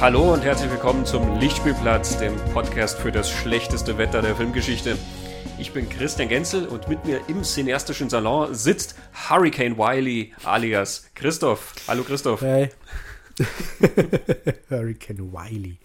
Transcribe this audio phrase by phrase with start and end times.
[0.00, 4.96] Hallo und herzlich willkommen zum Lichtspielplatz, dem Podcast für das schlechteste Wetter der Filmgeschichte.
[5.58, 8.94] Ich bin Christian Genzel und mit mir im cineastischen Salon sitzt
[9.28, 11.74] Hurricane Wiley alias Christoph.
[11.86, 12.40] Hallo Christoph.
[12.40, 12.70] Hey.
[14.70, 15.76] Hurricane Wiley.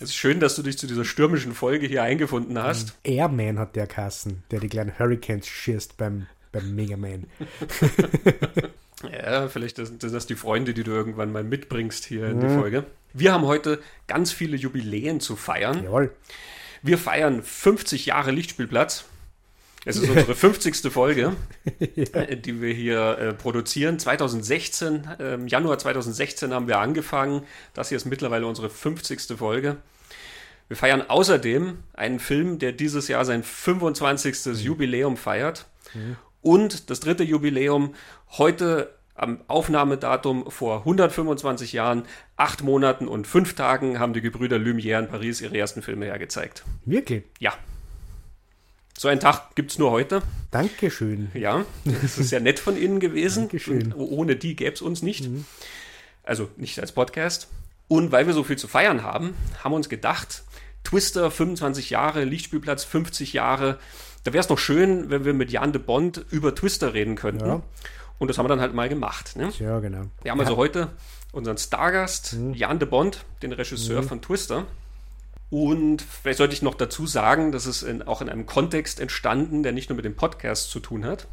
[0.00, 2.98] Es ist schön, dass du dich zu dieser stürmischen Folge hier eingefunden hast.
[3.04, 7.28] Airman hat der Kassen, der die kleinen Hurricanes schießt beim, beim Mega Man.
[9.02, 12.84] Ja, vielleicht sind das die Freunde, die du irgendwann mal mitbringst hier in die Folge.
[13.12, 15.84] Wir haben heute ganz viele Jubiläen zu feiern.
[15.84, 16.12] Jawohl.
[16.82, 19.04] Wir feiern 50 Jahre Lichtspielplatz.
[19.84, 20.92] Es ist unsere 50.
[20.92, 21.34] Folge,
[21.78, 23.98] äh, die wir hier äh, produzieren.
[23.98, 27.42] 2016, äh, im Januar 2016 haben wir angefangen.
[27.72, 29.38] Das hier ist mittlerweile unsere 50.
[29.38, 29.78] Folge.
[30.68, 34.62] Wir feiern außerdem einen Film, der dieses Jahr sein 25.
[34.62, 35.66] Jubiläum feiert.
[36.42, 37.94] Und das dritte Jubiläum
[38.38, 42.04] heute am Aufnahmedatum vor 125 Jahren,
[42.36, 46.64] acht Monaten und fünf Tagen haben die Gebrüder Lumière in Paris ihre ersten Filme hergezeigt.
[46.86, 47.24] Wirklich.
[47.38, 47.52] Ja.
[48.96, 50.22] So einen Tag gibt es nur heute.
[50.50, 51.30] Dankeschön.
[51.34, 53.44] Ja, das ist sehr nett von Ihnen gewesen.
[53.44, 53.92] Dankeschön.
[53.92, 55.28] Und ohne die gäbe es uns nicht.
[56.22, 57.48] Also nicht als Podcast.
[57.88, 60.44] Und weil wir so viel zu feiern haben, haben wir uns gedacht,
[60.84, 63.78] Twister 25 Jahre, Lichtspielplatz 50 Jahre.
[64.24, 67.46] Da wäre es doch schön, wenn wir mit Jan de Bond über Twister reden könnten.
[67.46, 67.62] Ja.
[68.20, 69.34] Und das haben wir dann halt mal gemacht.
[69.34, 69.50] Ne?
[69.58, 70.02] Ja, genau.
[70.22, 70.88] Wir haben also heute
[71.32, 74.66] unseren Stargast, Jan de Bond, den Regisseur von Twister.
[75.48, 79.62] Und vielleicht sollte ich noch dazu sagen, dass es in, auch in einem Kontext entstanden,
[79.62, 81.28] der nicht nur mit dem Podcast zu tun hat.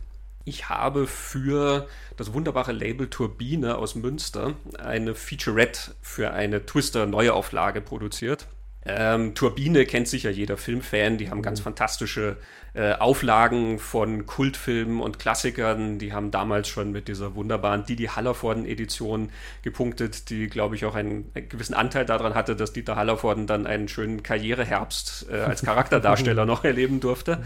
[0.46, 8.48] Ich habe für das wunderbare Label Turbine aus Münster eine Featurette für eine Twister-Neuauflage produziert.
[8.86, 11.18] Ähm, Turbine kennt sicher jeder Filmfan.
[11.18, 12.38] Die haben ganz fantastische
[12.78, 15.98] äh, Auflagen von Kultfilmen und Klassikern.
[15.98, 19.32] Die haben damals schon mit dieser wunderbaren Didi Hallervorden-Edition
[19.64, 23.66] gepunktet, die, glaube ich, auch einen, einen gewissen Anteil daran hatte, dass Dieter Hallervorden dann
[23.66, 27.44] einen schönen Karriereherbst äh, als Charakterdarsteller noch erleben durfte.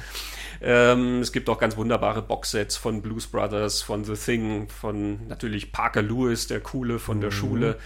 [0.60, 5.72] Ähm, es gibt auch ganz wunderbare Boxsets von Blues Brothers, von The Thing, von natürlich
[5.72, 7.78] Parker Lewis, der Coole von der Schule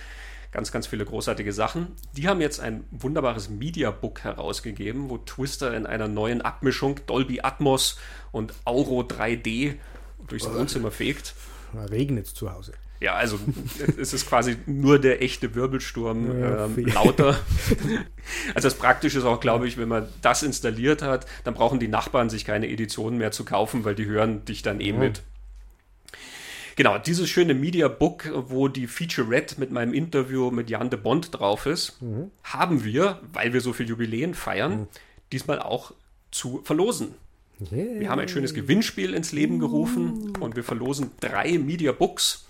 [0.56, 1.88] ganz, ganz viele großartige Sachen.
[2.16, 8.00] Die haben jetzt ein wunderbares Mediabook herausgegeben, wo Twister in einer neuen Abmischung Dolby Atmos
[8.32, 9.74] und Auro 3D
[10.30, 11.36] durchs Wohnzimmer fegt.
[11.92, 12.72] Regnet zu Hause.
[13.02, 13.38] Ja, also
[13.98, 17.38] es ist quasi nur der echte Wirbelsturm Ja, ähm, lauter.
[18.56, 21.90] Also das Praktische ist auch, glaube ich, wenn man das installiert hat, dann brauchen die
[21.90, 25.22] Nachbarn sich keine Editionen mehr zu kaufen, weil die hören dich dann eh mit.
[26.75, 31.38] Genau, dieses schöne Media Book, wo die Featurette mit meinem Interview mit Jan de Bond
[31.38, 32.00] drauf ist,
[32.44, 34.88] haben wir, weil wir so viel Jubiläen feiern,
[35.31, 35.94] diesmal auch
[36.31, 37.16] zu verlosen.
[37.72, 38.00] Yeah.
[38.00, 42.46] Wir haben ein schönes Gewinnspiel ins Leben gerufen und wir verlosen drei Media Books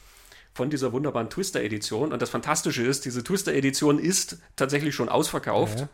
[0.54, 2.12] von dieser wunderbaren Twister-Edition.
[2.12, 5.82] Und das Fantastische ist, diese Twister-Edition ist tatsächlich schon ausverkauft.
[5.82, 5.90] Ja.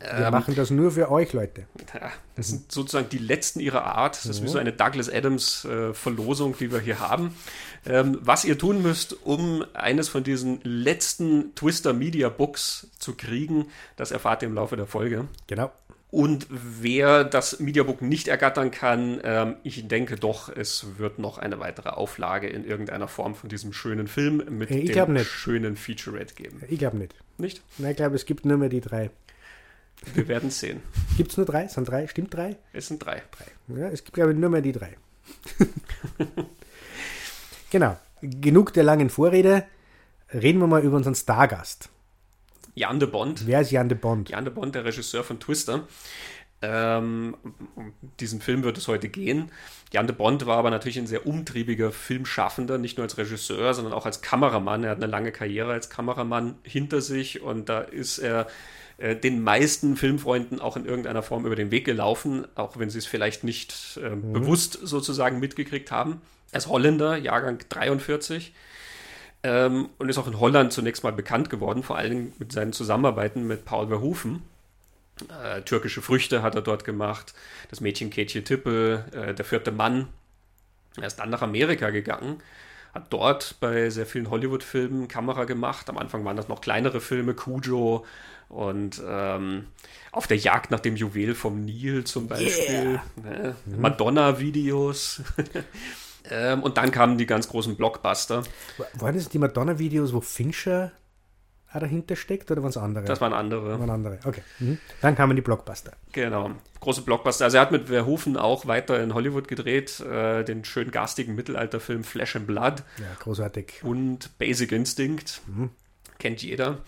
[0.00, 1.66] Wir machen das nur für euch, Leute.
[1.94, 4.16] Ja, das sind sozusagen die letzten ihrer Art.
[4.16, 7.34] Das ist wie so eine Douglas Adams äh, Verlosung, die wir hier haben.
[7.84, 13.66] Ähm, was ihr tun müsst, um eines von diesen letzten Twister Media Books zu kriegen,
[13.96, 15.26] das erfahrt ihr im Laufe der Folge.
[15.46, 15.72] Genau.
[16.12, 21.58] Und wer das Mediabook nicht ergattern kann, ähm, ich denke doch, es wird noch eine
[21.58, 26.60] weitere Auflage in irgendeiner Form von diesem schönen Film mit Ich dem schönen Featurette geben.
[26.68, 27.14] Ich glaube nicht.
[27.38, 27.62] Nicht?
[27.78, 29.10] Nein, ich glaube, es gibt nur mehr die drei.
[30.14, 30.82] Wir werden sehen.
[31.16, 31.68] Gibt es nur drei?
[31.68, 32.06] Sind drei?
[32.06, 32.56] Stimmt drei?
[32.72, 33.22] Es sind drei.
[33.68, 34.96] Ja, es gibt, glaube ich, nur mehr die drei.
[37.70, 37.98] genau.
[38.20, 39.64] Genug der langen Vorrede.
[40.32, 41.88] Reden wir mal über unseren Stargast.
[42.74, 43.46] Jan de Bond.
[43.46, 44.30] Wer ist Jan de Bond?
[44.30, 45.86] Jan de Bond, der Regisseur von Twister.
[46.62, 47.36] Ähm,
[47.74, 49.50] um diesen Film wird es heute gehen.
[49.92, 53.92] Jan de Bond war aber natürlich ein sehr umtriebiger Filmschaffender, nicht nur als Regisseur, sondern
[53.92, 54.84] auch als Kameramann.
[54.84, 58.46] Er hat eine lange Karriere als Kameramann hinter sich und da ist er
[58.98, 62.98] äh, den meisten Filmfreunden auch in irgendeiner Form über den Weg gelaufen, auch wenn sie
[62.98, 66.20] es vielleicht nicht äh, bewusst sozusagen mitgekriegt haben.
[66.52, 68.52] Er ist Holländer, Jahrgang 43
[69.42, 73.46] ähm, und ist auch in Holland zunächst mal bekannt geworden, vor allem mit seinen Zusammenarbeiten
[73.46, 74.42] mit Paul Verhoeven.
[75.42, 77.34] Äh, türkische Früchte hat er dort gemacht,
[77.70, 80.08] das Mädchen Ketje Tippe, äh, der vierte Mann.
[80.96, 82.42] Er ist dann nach Amerika gegangen,
[82.94, 85.88] hat dort bei sehr vielen Hollywood-Filmen Kamera gemacht.
[85.88, 88.04] Am Anfang waren das noch kleinere Filme, Cujo
[88.52, 89.64] und ähm,
[90.12, 93.56] Auf der Jagd nach dem Juwel vom Nil zum Beispiel, ne?
[93.66, 95.22] Madonna-Videos.
[96.30, 98.42] ähm, und dann kamen die ganz großen Blockbuster.
[98.94, 100.92] Waren das die Madonna-Videos, wo Fincher
[101.72, 103.06] dahinter steckt oder waren es andere?
[103.06, 103.80] Das waren andere.
[103.80, 104.18] waren andere.
[104.24, 104.42] Okay.
[104.58, 104.76] Mhm.
[105.00, 105.92] Dann kamen die Blockbuster.
[106.12, 106.50] Genau,
[106.80, 107.46] große Blockbuster.
[107.46, 112.04] Also er hat mit Verhoeven auch weiter in Hollywood gedreht, äh, den schön garstigen Mittelalterfilm
[112.04, 113.80] Flesh and Blood Ja, großartig.
[113.82, 115.40] und Basic Instinct.
[116.18, 116.78] Kennt jeder.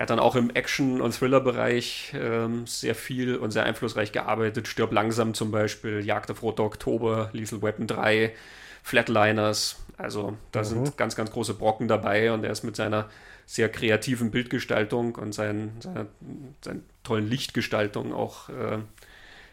[0.00, 4.66] Er hat dann auch im Action- und Thriller-Bereich ähm, sehr viel und sehr einflussreich gearbeitet.
[4.66, 8.32] Stirb langsam zum Beispiel, Jagd auf Roter Oktober, Lethal Weapon 3,
[8.82, 9.76] Flatliners.
[9.98, 10.64] Also da mhm.
[10.64, 13.10] sind ganz, ganz große Brocken dabei und er ist mit seiner
[13.44, 16.06] sehr kreativen Bildgestaltung und seinen, seiner,
[16.64, 18.78] seiner tollen Lichtgestaltung auch äh,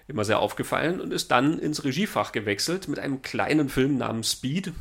[0.07, 4.71] immer sehr aufgefallen und ist dann ins Regiefach gewechselt mit einem kleinen Film namens Speed.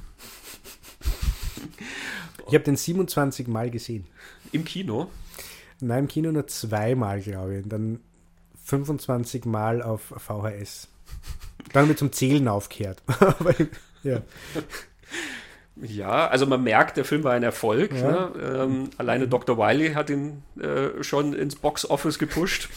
[2.46, 4.06] Ich habe den 27 Mal gesehen.
[4.52, 5.10] Im Kino?
[5.80, 7.64] Nein, im Kino nur zweimal, glaube ich.
[7.64, 8.00] Und dann
[8.64, 10.88] 25 Mal auf VHS.
[11.72, 13.02] Dann haben wir zum Zählen aufgehört.
[14.02, 14.22] ja.
[15.82, 17.92] Ja, also man merkt, der Film war ein Erfolg.
[17.92, 18.30] Ja.
[18.30, 18.30] Ne?
[18.42, 19.58] Ähm, alleine Dr.
[19.58, 22.70] Wiley hat ihn äh, schon ins Box-Office gepusht.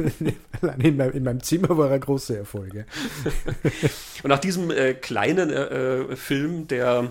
[0.60, 2.74] alleine in, mein, in, meinem Zimmer war er große Erfolg.
[2.74, 2.82] Ja.
[4.24, 7.10] Und nach diesem äh, kleinen äh, äh Film, der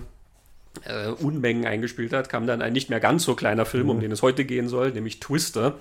[0.85, 3.89] äh, Unmengen eingespielt hat, kam dann ein nicht mehr ganz so kleiner Film, mhm.
[3.89, 5.75] um den es heute gehen soll, nämlich Twister.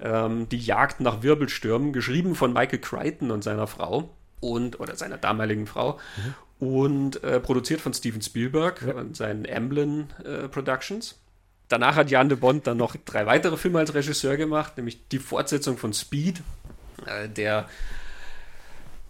[0.00, 4.10] Ähm, die Jagd nach Wirbelstürmen, geschrieben von Michael Crichton und seiner Frau
[4.40, 5.98] und oder seiner damaligen Frau.
[6.16, 8.94] Mhm und äh, produziert von Steven Spielberg ja.
[8.94, 11.18] und seinen Amblin äh, Productions.
[11.68, 15.18] Danach hat Jan de Bond dann noch drei weitere Filme als Regisseur gemacht, nämlich die
[15.18, 16.42] Fortsetzung von Speed,
[17.06, 17.68] äh, der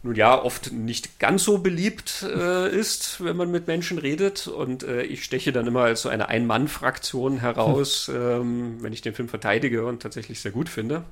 [0.02, 4.47] nun ja oft nicht ganz so beliebt äh, ist, wenn man mit Menschen redet.
[4.47, 8.14] Und äh, ich steche dann immer als so eine Ein-Mann-Fraktion heraus, hm.
[8.17, 11.05] ähm, wenn ich den Film verteidige und tatsächlich sehr gut finde.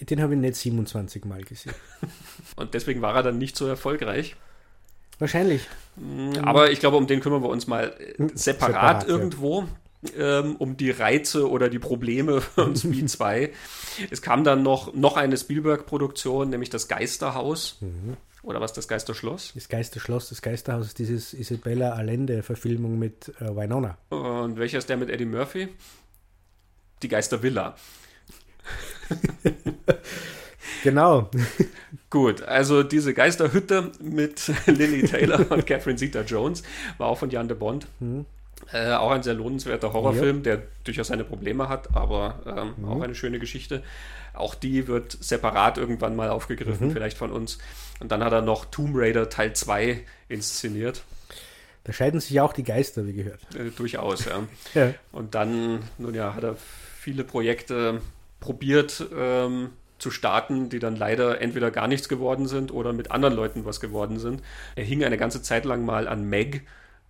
[0.00, 1.74] Den habe ich nicht 27 Mal gesehen.
[2.56, 4.34] und deswegen war er dann nicht so erfolgreich.
[5.20, 5.68] Wahrscheinlich.
[5.96, 9.60] Mm, aber ich glaube, um den kümmern wir uns mal äh, hm, separat, separat irgendwo.
[9.60, 9.68] Ja.
[10.18, 13.50] Ähm, um die Reize oder die Probleme von Speed 2.
[14.10, 17.78] Es kam dann noch, noch eine Spielberg-Produktion, nämlich das Geisterhaus.
[17.80, 18.16] Mhm.
[18.42, 19.52] Oder was, das Geisterschloss?
[19.54, 23.96] Das Geisterschloss, das Geisterhaus ist dieses Isabella Allende-Verfilmung mit äh, Winona.
[24.10, 25.68] Und welcher ist der mit Eddie Murphy?
[27.02, 27.74] Die Geistervilla.
[30.82, 31.30] Genau.
[32.10, 36.62] Gut, also diese Geisterhütte mit Lily Taylor und Catherine Zeta-Jones
[36.98, 37.86] war auch von Jan de Bond.
[38.00, 38.26] Mhm.
[38.72, 40.42] Äh, auch ein sehr lohnenswerter Horrorfilm, ja.
[40.42, 42.88] der durchaus seine Probleme hat, aber ähm, mhm.
[42.88, 43.82] auch eine schöne Geschichte.
[44.32, 46.92] Auch die wird separat irgendwann mal aufgegriffen, mhm.
[46.92, 47.58] vielleicht von uns.
[48.00, 51.04] Und dann hat er noch Tomb Raider Teil 2 inszeniert.
[51.84, 53.40] Da scheiden sich auch die Geister, wie gehört.
[53.54, 54.42] Äh, durchaus, ja.
[54.74, 54.94] ja.
[55.12, 56.56] Und dann, nun ja, hat er
[56.98, 58.00] viele Projekte
[58.40, 63.34] probiert, ähm, zu starten, die dann leider entweder gar nichts geworden sind oder mit anderen
[63.34, 64.42] Leuten was geworden sind.
[64.74, 66.62] Er hing eine ganze Zeit lang mal an Meg,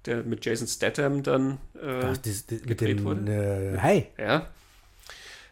[0.06, 3.76] der mit Jason Statham dann äh, Ach, das, das, gedreht dem, wurde.
[3.76, 4.06] Äh, hi.
[4.18, 4.48] Ja.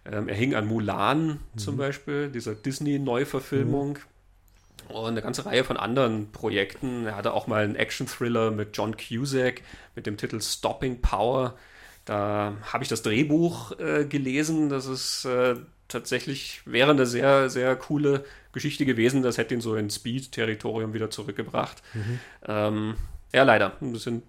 [0.04, 1.58] Ähm, er hing an Mulan mhm.
[1.58, 3.90] zum Beispiel, dieser Disney-Neuverfilmung.
[3.94, 4.94] Mhm.
[4.94, 7.06] Und eine ganze Reihe von anderen Projekten.
[7.06, 9.62] Er hatte auch mal einen Action-Thriller mit John Cusack
[9.94, 11.56] mit dem Titel Stopping Power.
[12.04, 14.68] Da habe ich das Drehbuch äh, gelesen.
[14.68, 15.54] Das ist äh,
[15.88, 19.22] tatsächlich wäre eine sehr, sehr coole Geschichte gewesen.
[19.22, 21.82] Das hätte ihn so ins Speed-Territorium wieder zurückgebracht.
[21.94, 22.18] Mhm.
[22.46, 22.94] Ähm,
[23.32, 23.72] ja, leider.
[23.80, 24.24] Das sind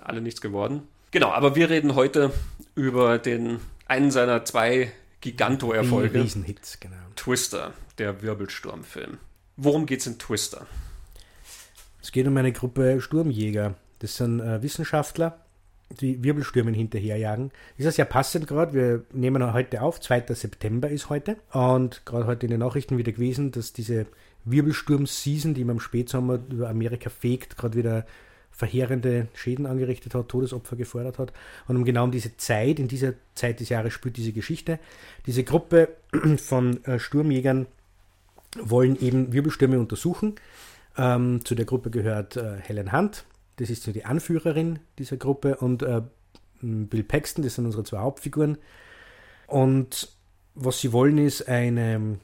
[0.00, 0.82] alle nichts geworden.
[1.10, 2.32] Genau, aber wir reden heute
[2.74, 6.22] über den einen seiner zwei Giganto-Erfolge.
[6.22, 6.96] Riesenhits, genau.
[7.16, 9.18] Twister, der Wirbelsturmfilm.
[9.56, 10.66] Worum geht es in Twister?
[12.00, 13.74] Es geht um eine Gruppe Sturmjäger.
[14.00, 15.38] Das sind äh, Wissenschaftler,
[16.00, 17.52] die Wirbelstürmen hinterherjagen.
[17.76, 18.72] Ist das ja passend gerade.
[18.74, 20.24] Wir nehmen heute auf, 2.
[20.30, 21.36] September ist heute.
[21.52, 24.06] Und gerade heute in den Nachrichten wieder gewesen, dass diese
[24.44, 28.06] Wirbelsturm-Season, die man im Spätsommer über Amerika fegt, gerade wieder
[28.62, 31.32] verheerende Schäden angerichtet hat, Todesopfer gefordert hat.
[31.66, 34.78] Und um genau um diese Zeit, in dieser Zeit des Jahres spielt diese Geschichte.
[35.26, 35.88] Diese Gruppe
[36.36, 37.66] von äh, Sturmjägern
[38.60, 40.36] wollen eben Wirbelstürme untersuchen.
[40.96, 43.24] Ähm, zu der Gruppe gehört äh, Helen Hunt,
[43.56, 46.02] das ist so die Anführerin dieser Gruppe, und äh,
[46.60, 48.58] Bill Paxton, das sind unsere zwei Hauptfiguren.
[49.48, 50.08] Und
[50.54, 52.20] was sie wollen, ist eine,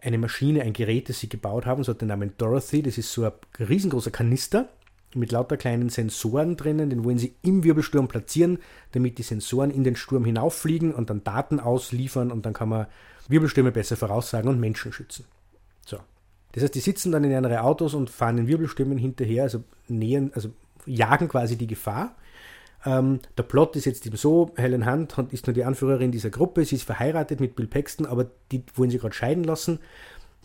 [0.00, 2.82] eine Maschine, ein Gerät, das sie gebaut haben, so hat den Namen Dorothy.
[2.82, 4.68] Das ist so ein riesengroßer Kanister
[5.16, 8.58] mit lauter kleinen Sensoren drinnen, den wollen sie im Wirbelsturm platzieren,
[8.92, 12.86] damit die Sensoren in den Sturm hinauffliegen und dann Daten ausliefern und dann kann man
[13.28, 15.24] Wirbelstürme besser voraussagen und Menschen schützen.
[15.86, 15.98] So.
[16.52, 20.30] Das heißt, die sitzen dann in ihre Autos und fahren den Wirbelstürmen hinterher, also nähern,
[20.34, 20.50] also
[20.86, 22.16] jagen quasi die Gefahr.
[22.86, 26.64] Ähm, der Plot ist jetzt eben so, Helen Hunt ist nur die Anführerin dieser Gruppe,
[26.64, 29.78] sie ist verheiratet mit Bill Paxton, aber die wollen sie gerade scheiden lassen.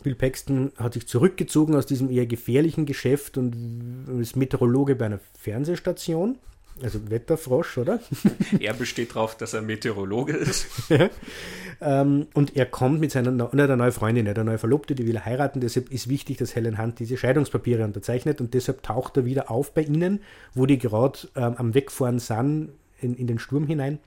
[0.02, 5.20] Bill Paxton hat sich zurückgezogen aus diesem eher gefährlichen Geschäft und ist Meteorologe bei einer
[5.38, 6.38] Fernsehstation.
[6.82, 8.00] Also Wetterfrosch, oder?
[8.60, 10.66] Er besteht darauf, dass er Meteorologe ist.
[11.80, 15.16] ähm, und er kommt mit seiner ne, der neuen Freundin, der neue Verlobte, die will
[15.16, 15.60] er heiraten.
[15.60, 18.40] Deshalb ist wichtig, dass Helen Hunt diese Scheidungspapiere unterzeichnet.
[18.40, 20.20] Und deshalb taucht er wieder auf bei ihnen,
[20.54, 23.98] wo die gerade ähm, am Wegfahren sind, in, in den Sturm hinein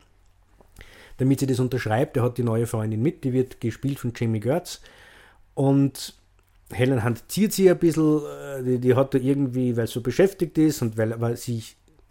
[1.18, 2.18] damit sie das unterschreibt.
[2.18, 4.82] Er hat die neue Freundin mit, die wird gespielt von Jamie Gertz.
[5.54, 6.16] Und
[6.72, 10.02] Helen Hunt zieht sie ein bisschen, äh, die, die hat da irgendwie, weil sie so
[10.02, 11.64] beschäftigt ist und weil, weil sie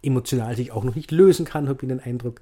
[0.02, 2.40] emotional sich auch noch nicht lösen kann, habe ich den Eindruck,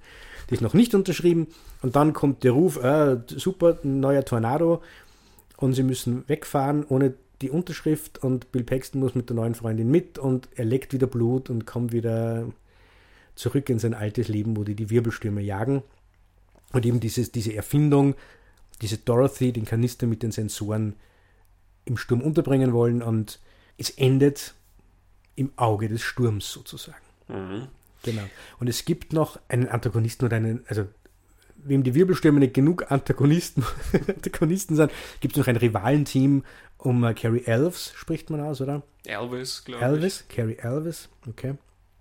[0.49, 1.49] die ist noch nicht unterschrieben.
[1.83, 4.83] Und dann kommt der Ruf, äh, super, ein neuer Tornado
[5.57, 9.91] und sie müssen wegfahren ohne die Unterschrift und Bill Paxton muss mit der neuen Freundin
[9.91, 12.47] mit und er leckt wieder Blut und kommt wieder
[13.35, 15.83] zurück in sein altes Leben, wo die die Wirbelstürme jagen.
[16.73, 18.15] Und eben dieses, diese Erfindung,
[18.81, 20.97] diese Dorothy, den Kanister mit den Sensoren
[21.85, 23.41] im Sturm unterbringen wollen und
[23.79, 24.55] es endet
[25.37, 26.99] im Auge des Sturms sozusagen.
[27.29, 27.69] Mhm.
[28.03, 28.23] Genau.
[28.59, 30.87] Und es gibt noch einen Antagonisten oder einen, also
[31.57, 33.65] wem die Wirbelstürme nicht genug Antagonisten,
[34.09, 36.45] Antagonisten sind, gibt es noch ein Rivalenteam
[36.79, 38.83] um uh, Carrie Elves, spricht man aus, oder?
[39.05, 39.91] Elvis, glaube ich.
[39.91, 41.55] Elvis, Carrie Elvis, okay.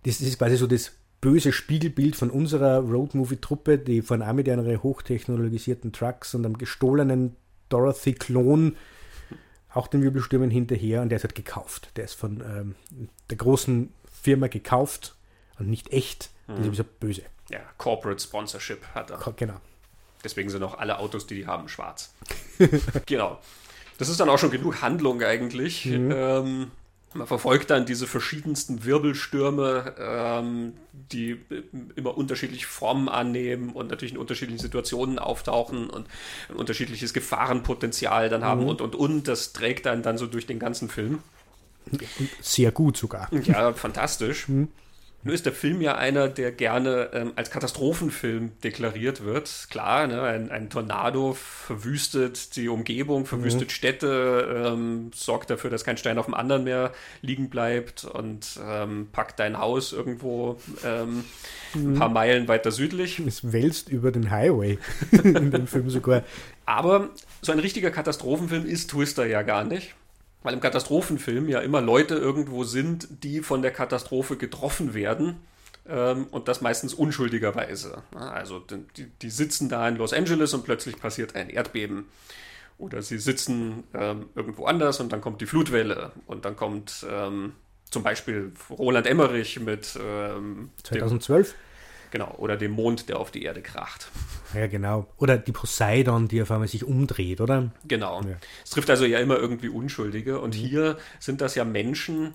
[0.03, 4.47] Das, das, ist quasi so das böse Spiegelbild von unserer Roadmovie-Truppe, die von auch mit
[4.47, 7.35] ihren hochtechnologisierten Trucks und einem gestohlenen
[7.69, 8.75] Dorothy-Klon
[9.71, 11.91] auch den Wirbelstürmen hinterher und der ist halt gekauft.
[11.95, 12.75] Der ist von ähm,
[13.29, 15.15] der großen Firma gekauft
[15.59, 16.31] und nicht echt.
[16.47, 17.21] Das ist so böse.
[17.49, 19.19] Ja, Corporate Sponsorship hat er.
[19.35, 19.59] Genau.
[20.23, 22.13] Deswegen sind auch alle Autos, die die haben, schwarz.
[23.05, 23.39] genau.
[23.99, 25.85] Das ist dann auch schon genug Handlung eigentlich.
[25.85, 26.11] Mhm.
[26.11, 26.71] Ähm,
[27.13, 31.39] man verfolgt dann diese verschiedensten Wirbelstürme, ähm, die
[31.95, 36.07] immer unterschiedliche Formen annehmen und natürlich in unterschiedlichen Situationen auftauchen und
[36.49, 38.69] ein unterschiedliches Gefahrenpotenzial dann haben mhm.
[38.69, 39.27] und und und.
[39.27, 41.19] Das trägt dann dann so durch den ganzen Film.
[42.41, 43.29] Sehr gut sogar.
[43.33, 44.47] Ja, fantastisch.
[44.47, 44.67] Mhm.
[45.21, 49.67] Nur ist der Film ja einer, der gerne ähm, als Katastrophenfilm deklariert wird.
[49.69, 53.71] Klar, ne, ein, ein, Tornado verwüstet die Umgebung, verwüstet mhm.
[53.71, 59.09] Städte, ähm, sorgt dafür, dass kein Stein auf dem anderen mehr liegen bleibt und ähm,
[59.11, 61.23] packt dein Haus irgendwo mhm.
[61.73, 63.19] ein paar Meilen weiter südlich.
[63.19, 64.79] Es wälzt über den Highway
[65.11, 66.23] in dem Film sogar.
[66.65, 67.09] Aber
[67.41, 69.95] so ein richtiger Katastrophenfilm ist Twister ja gar nicht.
[70.41, 75.41] Weil im Katastrophenfilm ja immer Leute irgendwo sind, die von der Katastrophe getroffen werden
[75.87, 78.03] ähm, und das meistens unschuldigerweise.
[78.15, 82.05] Also die, die, sitzen da in Los Angeles und plötzlich passiert ein Erdbeben.
[82.77, 87.53] Oder sie sitzen ähm, irgendwo anders und dann kommt die Flutwelle und dann kommt ähm,
[87.89, 91.49] zum Beispiel Roland Emmerich mit 2012.
[91.49, 91.55] Dem,
[92.11, 94.09] Genau, oder dem Mond, der auf die Erde kracht.
[94.53, 95.07] Ja, genau.
[95.17, 97.71] Oder die Poseidon, die auf einmal sich umdreht, oder?
[97.87, 98.21] Genau.
[98.21, 98.37] Ja.
[98.63, 100.39] Es trifft also ja immer irgendwie Unschuldige.
[100.39, 102.33] Und hier sind das ja Menschen,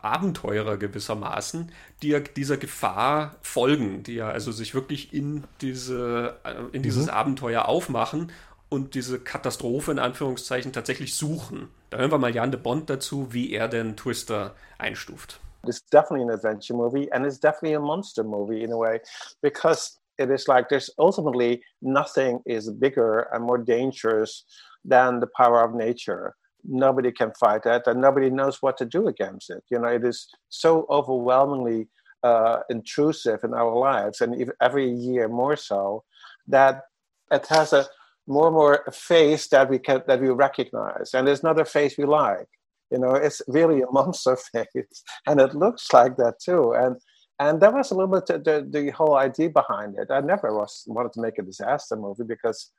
[0.00, 1.72] Abenteurer gewissermaßen,
[2.02, 7.06] die ja dieser Gefahr folgen, die ja also sich wirklich in, diese, äh, in dieses
[7.06, 7.10] mhm.
[7.10, 8.30] Abenteuer aufmachen
[8.68, 11.68] und diese Katastrophe in Anführungszeichen tatsächlich suchen.
[11.90, 15.40] Da hören wir mal Jan de Bond dazu, wie er den Twister einstuft.
[15.68, 19.00] It's definitely an adventure movie and it's definitely a monster movie in a way
[19.42, 24.44] because it is like there's ultimately nothing is bigger and more dangerous
[24.84, 26.36] than the power of nature.
[26.64, 29.62] Nobody can fight that and nobody knows what to do against it.
[29.70, 31.88] You know, it is so overwhelmingly
[32.22, 36.04] uh, intrusive in our lives and every year more so
[36.48, 36.82] that
[37.30, 37.86] it has a
[38.26, 41.98] more and more face that we can that we recognize and there's not a face
[41.98, 42.48] we like
[42.94, 46.74] you know, it's really a monster face, and it looks like that too.
[46.74, 46.96] And
[47.40, 50.08] and that was a little bit the, the whole idea behind it.
[50.10, 52.70] I never was wanted to make a disaster movie because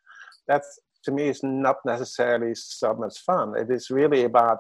[0.48, 3.57] that's to me is not necessarily so much fun.
[3.57, 4.60] It is really about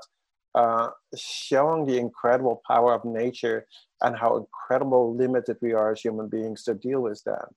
[0.55, 3.65] uh, showing the incredible power of nature
[4.01, 7.47] and how incredible limited we are as human beings to deal with that.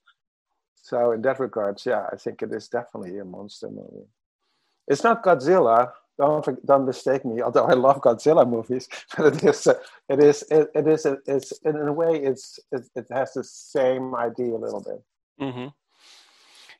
[0.76, 4.08] So in that regards, yeah, I think it is definitely a monster movie.
[4.86, 7.40] It's not Godzilla, don't don't mistake me.
[7.40, 11.52] Although I love Godzilla movies, but it is it is it, it is a, it's
[11.64, 15.02] in a way it's it, it, has the same idea a little bit.
[15.40, 15.68] Mm-hmm.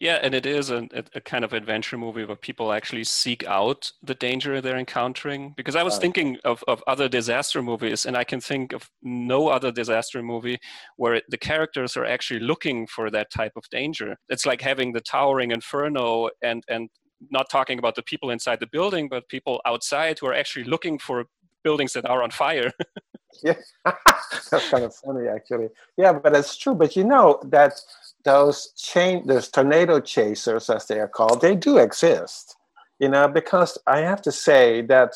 [0.00, 3.90] Yeah, and it is a, a, kind of adventure movie where people actually seek out
[4.00, 5.54] the danger they're encountering.
[5.57, 6.02] Because I was right.
[6.02, 10.61] thinking of, of other disaster movies, and I can think of no other disaster movie
[10.99, 14.16] where the characters are actually looking for that type of danger.
[14.28, 16.88] It's like having the towering inferno and, and
[17.30, 20.98] not talking about the people inside the building, but people outside who are actually looking
[20.98, 21.25] for
[21.64, 22.72] buildings that are on fire.
[23.42, 25.68] yeah, that's kind of funny, actually.
[25.96, 26.75] Yeah, but it's true.
[26.75, 27.80] But you know that
[28.25, 32.56] those chain, those tornado chasers, as they are called, they do exist.
[32.98, 35.14] You know, because I have to say that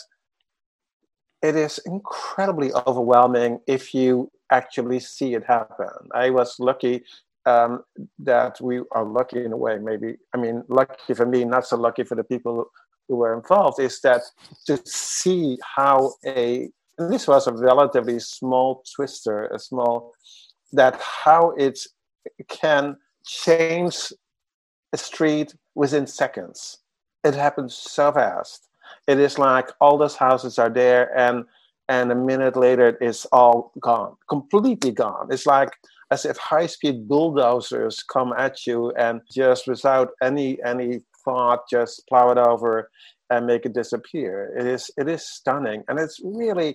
[1.43, 5.89] it is incredibly overwhelming if you actually see it happen.
[6.15, 7.05] I was lucky
[7.47, 7.83] um,
[8.19, 11.77] that we are lucky in a way, maybe, I mean, lucky for me, not so
[11.77, 12.67] lucky for the people
[13.09, 14.23] who were involved, is that
[14.67, 16.69] to see how a,
[16.99, 20.13] this was a relatively small twister, a small,
[20.73, 21.79] that how it
[22.49, 22.97] can
[23.27, 24.13] change
[24.93, 26.79] a street within seconds.
[27.25, 28.69] It happens so fast.
[29.07, 31.45] It is like all those houses are there, and
[31.89, 35.29] and a minute later it's all gone, completely gone.
[35.31, 35.71] It's like
[36.13, 42.31] as if high-speed bulldozers come at you and just without any any thought just plow
[42.31, 42.91] it over
[43.31, 44.35] and make it disappear.
[44.59, 46.71] It is it is stunning, and it's really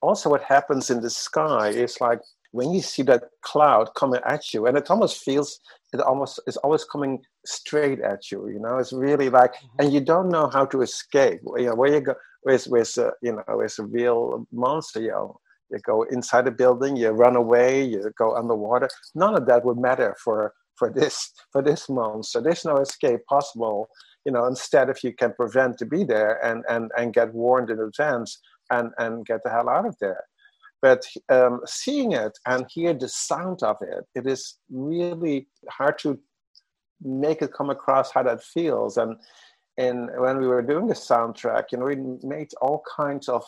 [0.00, 2.20] also what happens in the sky is like
[2.52, 5.60] when you see that cloud coming at you, and it almost feels
[5.92, 8.48] it almost is always coming straight at you.
[8.48, 9.80] You know, it's really like, mm-hmm.
[9.80, 11.40] and you don't know how to escape.
[11.56, 12.14] You know, where you go
[12.44, 15.00] with with uh, you know with a real monster.
[15.00, 18.88] You know, you go inside a building, you run away, you go underwater.
[19.14, 22.40] None of that would matter for for this for this monster.
[22.40, 23.88] There's no escape possible.
[24.24, 27.70] You know, instead, if you can prevent to be there and and and get warned
[27.70, 28.38] in advance
[28.70, 30.24] and and get the hell out of there.
[30.82, 36.18] But um, seeing it and hear the sound of it, it is really hard to
[37.02, 38.96] make it come across how that feels.
[38.96, 39.16] And
[39.78, 43.44] and when we were doing the soundtrack, you know, we made all kinds of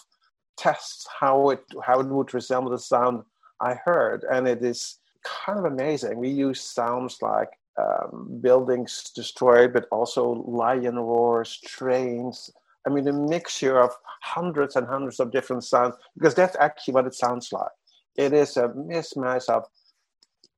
[0.59, 3.23] tests how it how it would resemble the sound
[3.61, 6.19] I heard, and it is kind of amazing.
[6.19, 7.49] We use sounds like
[7.79, 12.51] um, buildings destroyed, but also lion roars, trains.
[12.87, 13.91] I mean, a mixture of
[14.23, 17.71] hundreds and hundreds of different sounds, because that's actually what it sounds like.
[18.17, 19.65] It is a mismatch of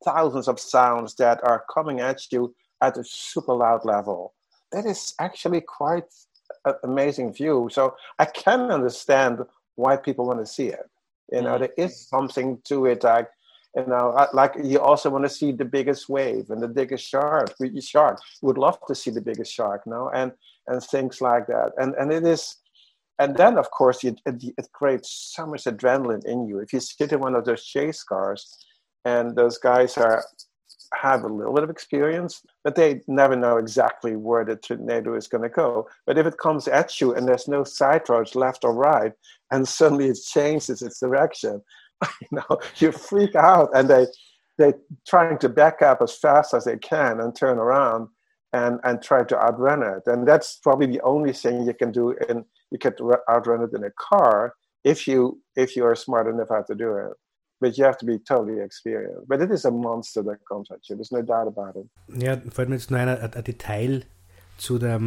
[0.05, 4.35] thousands of sounds that are coming at you at a super loud level.
[4.73, 6.05] That is actually quite
[6.65, 7.69] an amazing view.
[7.71, 9.41] So I can understand
[9.81, 10.87] why people want to see it.
[11.33, 11.65] You know, mm-hmm.
[11.77, 13.05] there is something to it.
[13.05, 13.29] Like,
[13.77, 17.55] you know, like you also want to see the biggest wave and the biggest shark.
[17.81, 20.33] Shark would love to see the biggest shark, no, and
[20.67, 21.73] and things like that.
[21.79, 22.57] And and it is,
[23.19, 26.59] and then of course it, it, it creates so much adrenaline in you.
[26.59, 28.43] If you sit in one of those chase cars,
[29.05, 30.25] and those guys are
[30.95, 35.29] have a little bit of experience, but they never know exactly where the tornado is
[35.29, 35.89] going to go.
[36.07, 39.13] But if it comes at you and there's no side roads left or right,
[39.51, 41.63] and suddenly it changes its direction,
[42.21, 44.07] you know, you freak out, and they
[44.59, 44.75] they
[45.09, 48.09] trying to back up as fast as they can and turn around
[48.53, 50.03] and and try to outrun it.
[50.07, 52.17] And that's probably the only thing you can do.
[52.29, 52.95] And you can
[53.29, 56.95] outrun it in a car if you if you are smart enough how to do
[56.97, 57.13] it.
[57.61, 59.29] But you have to be totally experienced.
[59.29, 60.97] But it is a monster that comes at you.
[60.97, 61.89] There's no doubt about it.
[62.23, 64.03] Ja, fällt mir jetzt nur ein, ein, ein Detail
[64.57, 65.01] zu der,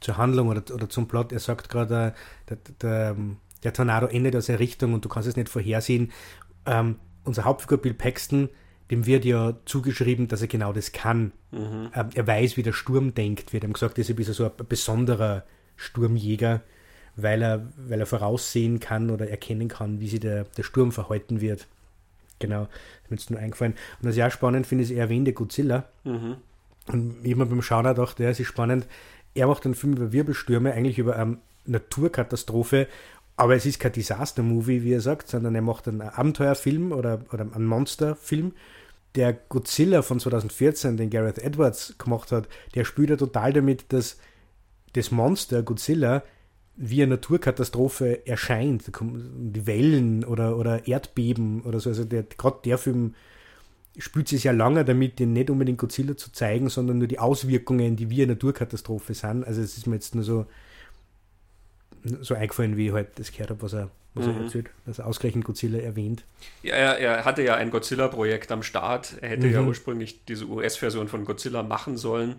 [0.00, 1.32] zur Handlung oder, oder zum Plot.
[1.32, 2.14] Er sagt gerade,
[2.48, 3.16] der, der,
[3.64, 6.12] der, Tornado endet aus der Richtung und du kannst es nicht vorhersehen.
[6.66, 8.48] Ähm, unser Hauptfigur Bill Paxton,
[8.90, 11.32] dem wird ja zugeschrieben, dass er genau das kann.
[11.50, 11.90] Mhm.
[11.94, 13.52] Ähm, er weiß, wie der Sturm denkt.
[13.52, 15.44] Wird ihm gesagt, deshalb ist er so ein besonderer
[15.76, 16.62] Sturmjäger,
[17.16, 21.40] weil er, weil er voraussehen kann oder erkennen kann, wie sich der, der Sturm verhalten
[21.40, 21.66] wird.
[22.38, 22.62] Genau,
[23.02, 23.72] ist mir jetzt nur eingefallen.
[24.00, 25.84] Und was ich auch spannend finde, ist, er erwähnte Godzilla.
[26.04, 26.36] Mhm.
[26.86, 28.86] Und mir beim Schauen auch gedacht, ja, es ist spannend.
[29.34, 32.88] Er macht einen Film über Wirbelstürme, eigentlich über eine Naturkatastrophe,
[33.36, 37.46] aber es ist kein Disaster-Movie, wie er sagt, sondern er macht einen Abenteuerfilm oder, oder
[37.54, 38.52] einen Monsterfilm.
[39.14, 44.18] Der Godzilla von 2014, den Gareth Edwards gemacht hat, der spielt ja total damit, dass
[44.94, 46.24] das Monster Godzilla
[46.80, 51.90] wie eine Naturkatastrophe erscheint, die Wellen oder, oder Erdbeben oder so.
[51.90, 53.14] Also gerade der Film
[53.98, 57.96] spielt sich ja lange damit, den nicht unbedingt Godzilla zu zeigen, sondern nur die Auswirkungen,
[57.96, 59.44] die wie eine Naturkatastrophe sind.
[59.44, 60.46] Also es ist mir jetzt nur so,
[62.20, 64.34] so eingefallen, wie ich halt das gehört habe, was er, was mhm.
[64.34, 66.22] er erzählt, dass er ausgerechnet Godzilla erwähnt.
[66.62, 69.16] Ja, er, er hatte ja ein Godzilla-Projekt am Start.
[69.20, 69.52] Er hätte mhm.
[69.52, 72.36] ja ursprünglich diese US-Version von Godzilla machen sollen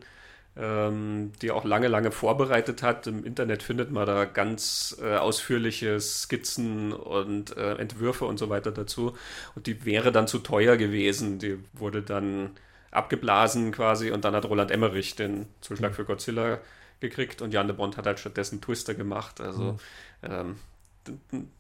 [0.60, 3.08] ähm, die auch lange, lange vorbereitet hat.
[3.08, 8.72] Im Internet findet man da ganz äh, ausführliche Skizzen und äh, Entwürfe und so weiter
[8.72, 9.16] dazu.
[9.56, 11.40] Und die wäre dann zu teuer gewesen.
[11.40, 12.52] Die wurde dann
[12.92, 16.60] abgeblasen quasi und dann hat Roland Emmerich den Zuschlag für Godzilla
[17.00, 19.40] gekriegt und Jan de Bond hat halt stattdessen Twister gemacht.
[19.40, 19.78] Also mhm.
[20.24, 20.56] ähm,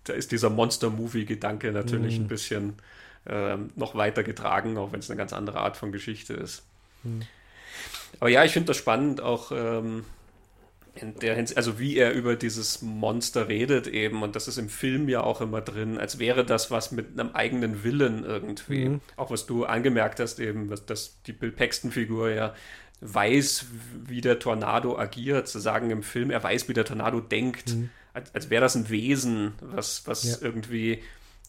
[0.04, 2.26] da ist dieser Monster-Movie-Gedanke natürlich mhm.
[2.26, 2.74] ein bisschen
[3.26, 6.64] ähm, noch weiter getragen, auch wenn es eine ganz andere Art von Geschichte ist.
[7.04, 7.22] Mhm.
[8.20, 10.06] Aber ja, ich finde das spannend, auch ähm,
[10.96, 14.70] in der Hinsicht, also wie er über dieses Monster redet eben, und das ist im
[14.70, 18.90] Film ja auch immer drin, als wäre das was mit einem eigenen Willen irgendwie.
[18.90, 19.02] Mhm.
[19.16, 22.54] Auch was du angemerkt hast, eben, dass die Bill Paxton-Figur ja
[23.02, 23.66] weiß,
[24.08, 27.90] wie der Tornado agiert, zu sagen im Film, er weiß, wie der Tornado denkt, mhm.
[28.14, 30.38] als, als wäre das ein Wesen, was, was ja.
[30.42, 31.02] irgendwie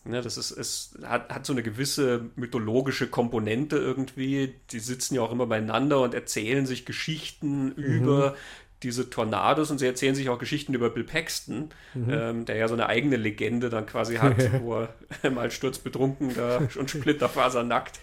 [0.02, 4.54] Ne, das ist, es hat, hat so eine gewisse mythologische Komponente irgendwie.
[4.70, 7.74] Die sitzen ja auch immer beieinander und erzählen sich Geschichten mhm.
[7.76, 8.34] über
[8.82, 12.10] diese Tornados und sie erzählen sich auch Geschichten über Bill Paxton, mhm.
[12.10, 14.86] ähm, der ja so eine eigene Legende dann quasi hat, wo
[15.22, 18.00] er mal sturzbetrunken da und splitterfasernackt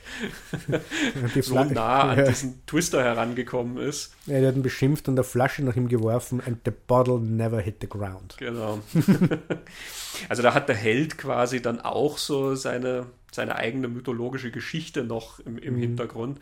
[1.41, 4.13] so nah an diesen Twister herangekommen ist.
[4.27, 7.59] Ja, der hat ihn beschimpft und eine Flasche nach ihm geworfen and the bottle never
[7.59, 8.35] hit the ground.
[8.37, 8.79] Genau.
[10.29, 15.39] also da hat der Held quasi dann auch so seine seine eigene mythologische Geschichte noch
[15.39, 15.79] im, im mhm.
[15.79, 16.39] Hintergrund.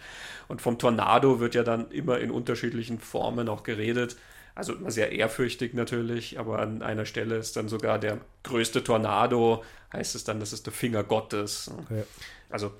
[0.47, 4.17] Und vom Tornado wird ja dann immer in unterschiedlichen Formen auch geredet.
[4.55, 9.63] Also immer sehr ehrfürchtig natürlich, aber an einer Stelle ist dann sogar der größte Tornado,
[9.91, 11.69] heißt es dann, das ist der Finger Gottes.
[11.89, 12.03] Ja.
[12.49, 12.71] Also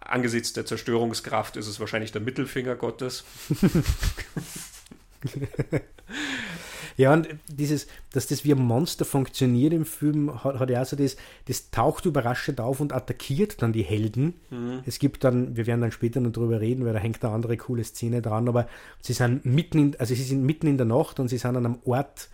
[0.00, 3.24] angesichts der Zerstörungskraft ist es wahrscheinlich der Mittelfinger Gottes.
[7.00, 10.86] Ja, und dieses, dass das wie ein Monster funktioniert im Film, hat, hat ja auch
[10.86, 14.34] so das, das taucht überraschend auf und attackiert dann die Helden.
[14.50, 14.80] Mhm.
[14.84, 17.56] Es gibt dann, wir werden dann später noch drüber reden, weil da hängt eine andere
[17.56, 18.68] coole Szene dran, aber
[19.00, 21.64] sie sind mitten in, also sie sind mitten in der Nacht und sie sind an
[21.64, 22.28] einem Ort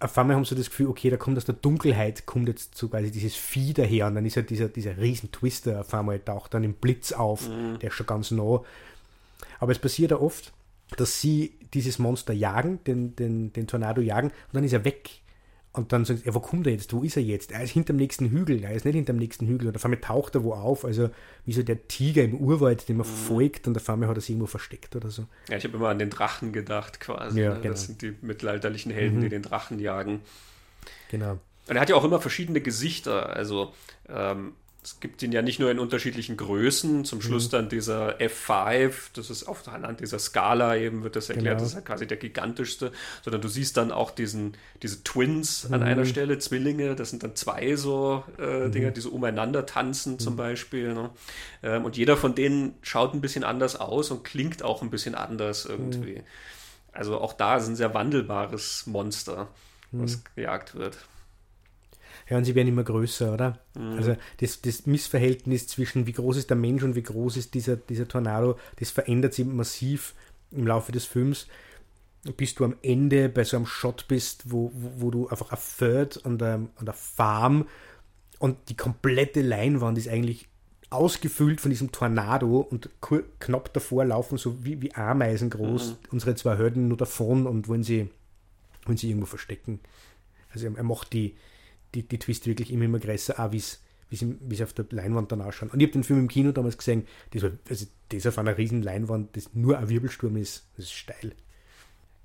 [0.00, 2.88] auf einmal haben sie das Gefühl, okay, da kommt aus der Dunkelheit, kommt jetzt so
[2.88, 6.54] quasi dieses Vieh daher und dann ist ja dieser, dieser riesen Twister auf einmal taucht
[6.54, 7.78] dann im Blitz auf, mhm.
[7.80, 8.62] der ist schon ganz nah.
[9.58, 10.52] Aber es passiert ja oft,
[10.96, 15.10] dass sie dieses Monster jagen, den, den, den Tornado jagen, und dann ist er weg.
[15.78, 16.92] Und dann sie, ja, wo kommt er jetzt?
[16.92, 17.52] Wo ist er jetzt?
[17.52, 18.64] Er ist hinterm nächsten Hügel.
[18.64, 19.68] Er ist nicht hinterm nächsten Hügel.
[19.68, 20.84] Und auf einmal taucht er wo auf.
[20.84, 21.10] Also
[21.44, 23.12] wie so der Tiger im Urwald, dem man mhm.
[23.12, 25.26] folgt und auf einmal hat er sich irgendwo versteckt oder so.
[25.48, 27.40] Ja, ich habe immer an den Drachen gedacht quasi.
[27.40, 27.60] Ja, ne?
[27.60, 27.72] genau.
[27.74, 29.22] Das sind die mittelalterlichen Helden, mhm.
[29.22, 30.20] die den Drachen jagen.
[31.10, 31.38] Genau.
[31.68, 33.34] Und er hat ja auch immer verschiedene Gesichter.
[33.34, 33.72] Also
[34.08, 37.50] ähm, es gibt ihn ja nicht nur in unterschiedlichen Größen, zum Schluss mhm.
[37.50, 41.64] dann dieser F5, das ist auf anhand dieser Skala eben wird das erklärt, genau.
[41.64, 45.74] das ist ja quasi der gigantischste, sondern du siehst dann auch diesen, diese Twins mhm.
[45.74, 48.72] an einer Stelle, Zwillinge, das sind dann zwei so äh, mhm.
[48.72, 50.38] Dinger, die so umeinander tanzen zum mhm.
[50.38, 50.94] Beispiel.
[50.94, 51.10] Ne?
[51.62, 55.16] Ähm, und jeder von denen schaut ein bisschen anders aus und klingt auch ein bisschen
[55.16, 56.18] anders irgendwie.
[56.18, 56.24] Mhm.
[56.92, 59.48] Also auch da ist ein sehr wandelbares Monster,
[59.90, 60.22] was mhm.
[60.36, 60.96] gejagt wird.
[62.28, 63.58] Ja, und sie werden immer größer, oder?
[63.74, 63.96] Mhm.
[63.96, 67.76] Also das, das Missverhältnis zwischen wie groß ist der Mensch und wie groß ist dieser,
[67.76, 70.14] dieser Tornado, das verändert sich massiv
[70.50, 71.46] im Laufe des Films,
[72.36, 76.08] bis du am Ende bei so einem Shot bist, wo, wo, wo du einfach ein
[76.24, 77.66] an der, an der Farm
[78.38, 80.48] und die komplette Leinwand ist eigentlich
[80.90, 82.88] ausgefüllt von diesem Tornado und
[83.40, 85.96] knapp davor laufen so wie, wie Ameisen groß mhm.
[86.12, 88.10] unsere zwei Hürden nur davon und wollen sie,
[88.84, 89.80] wollen sie irgendwo verstecken.
[90.50, 91.36] Also er macht die,
[91.94, 95.70] die, die Twist wirklich immer, immer größer, auch wie sie auf der Leinwand dann ausschauen.
[95.70, 98.56] Und ich habe den Film im Kino damals gesehen, das war also das auf einer
[98.56, 101.34] riesen Leinwand, das nur ein Wirbelsturm ist, das ist steil.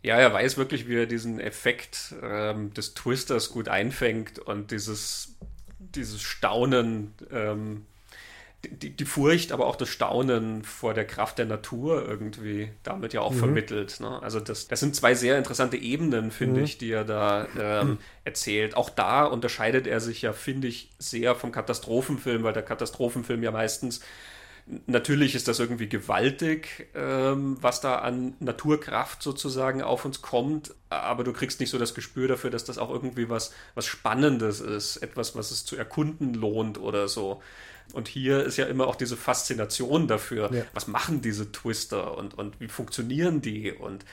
[0.01, 5.37] Ja, er weiß wirklich, wie er diesen Effekt ähm, des Twisters gut einfängt und dieses,
[5.79, 7.85] dieses Staunen ähm,
[8.65, 13.21] die, die, Furcht, aber auch das Staunen vor der Kraft der Natur irgendwie damit ja
[13.21, 13.39] auch mhm.
[13.39, 13.99] vermittelt.
[13.99, 14.21] Ne?
[14.21, 16.65] Also das, das sind zwei sehr interessante Ebenen, finde mhm.
[16.65, 18.75] ich, die er da ähm, erzählt.
[18.77, 23.51] Auch da unterscheidet er sich ja, finde ich, sehr vom Katastrophenfilm, weil der Katastrophenfilm ja
[23.51, 24.01] meistens
[24.85, 31.25] Natürlich ist das irgendwie gewaltig, ähm, was da an Naturkraft sozusagen auf uns kommt, aber
[31.25, 34.97] du kriegst nicht so das Gespür dafür, dass das auch irgendwie was, was Spannendes ist,
[34.97, 37.41] etwas, was es zu erkunden lohnt oder so.
[37.93, 40.63] Und hier ist ja immer auch diese Faszination dafür, ja.
[40.73, 43.71] was machen diese Twister und, und wie funktionieren die?
[43.71, 44.03] Und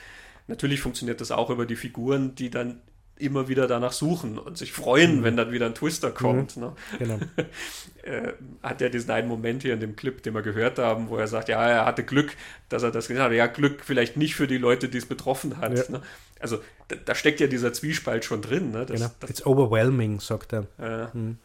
[0.47, 2.81] natürlich funktioniert das auch über die Figuren, die dann
[3.17, 5.23] immer wieder danach suchen und sich freuen, mhm.
[5.23, 6.57] wenn dann wieder ein Twister kommt.
[6.57, 6.63] Mhm.
[6.63, 6.73] Ne?
[6.99, 7.19] Genau.
[8.03, 11.17] äh, hat er diesen einen Moment hier in dem Clip, den wir gehört haben, wo
[11.17, 12.35] er sagt, ja, er hatte Glück,
[12.69, 13.35] dass er das gesagt hat.
[13.35, 15.77] Ja, Glück vielleicht nicht für die Leute, die es betroffen hat.
[15.77, 15.83] Ja.
[15.89, 16.01] Ne?
[16.39, 18.71] Also da, da, steckt ja dieser Zwiespalt schon drin.
[18.71, 18.85] Ne?
[18.85, 19.11] Das, genau.
[19.19, 20.67] Das, It's overwhelming, sagt er.
[20.79, 21.37] Äh, mhm.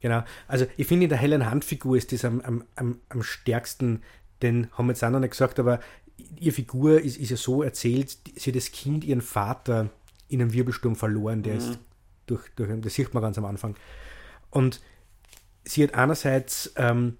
[0.00, 0.22] Genau.
[0.48, 4.02] Also ich finde, in der hellen Handfigur ist das am, am, am, am stärksten,
[4.42, 5.80] den haben wir jetzt auch noch nicht gesagt, aber
[6.38, 9.90] ihre Figur ist, ist ja so erzählt, sie hat das Kind ihren Vater
[10.28, 11.58] in einem Wirbelsturm verloren, der mhm.
[11.58, 11.78] ist
[12.26, 13.76] durch, durch, das sieht man ganz am Anfang.
[14.50, 14.80] Und
[15.64, 17.18] sie hat einerseits ähm,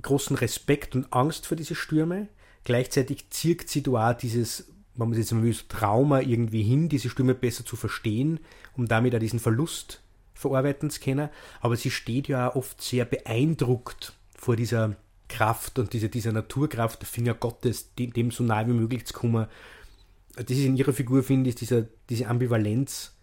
[0.00, 2.28] großen Respekt und Angst vor diese Stürme,
[2.64, 7.34] gleichzeitig zirkt sie da auch dieses, man jetzt mal will, Trauma irgendwie hin, diese Stürme
[7.34, 8.40] besser zu verstehen,
[8.76, 10.01] um damit auch diesen Verlust
[10.42, 14.96] verarbeiten zu können, aber sie steht ja auch oft sehr beeindruckt vor dieser
[15.28, 19.14] Kraft und dieser, dieser Naturkraft, der Finger Gottes, dem, dem so nahe wie möglich zu
[19.14, 19.46] kommen.
[20.36, 23.14] Das ist in ihrer Figur, finde ich, dieser, diese Ambivalenz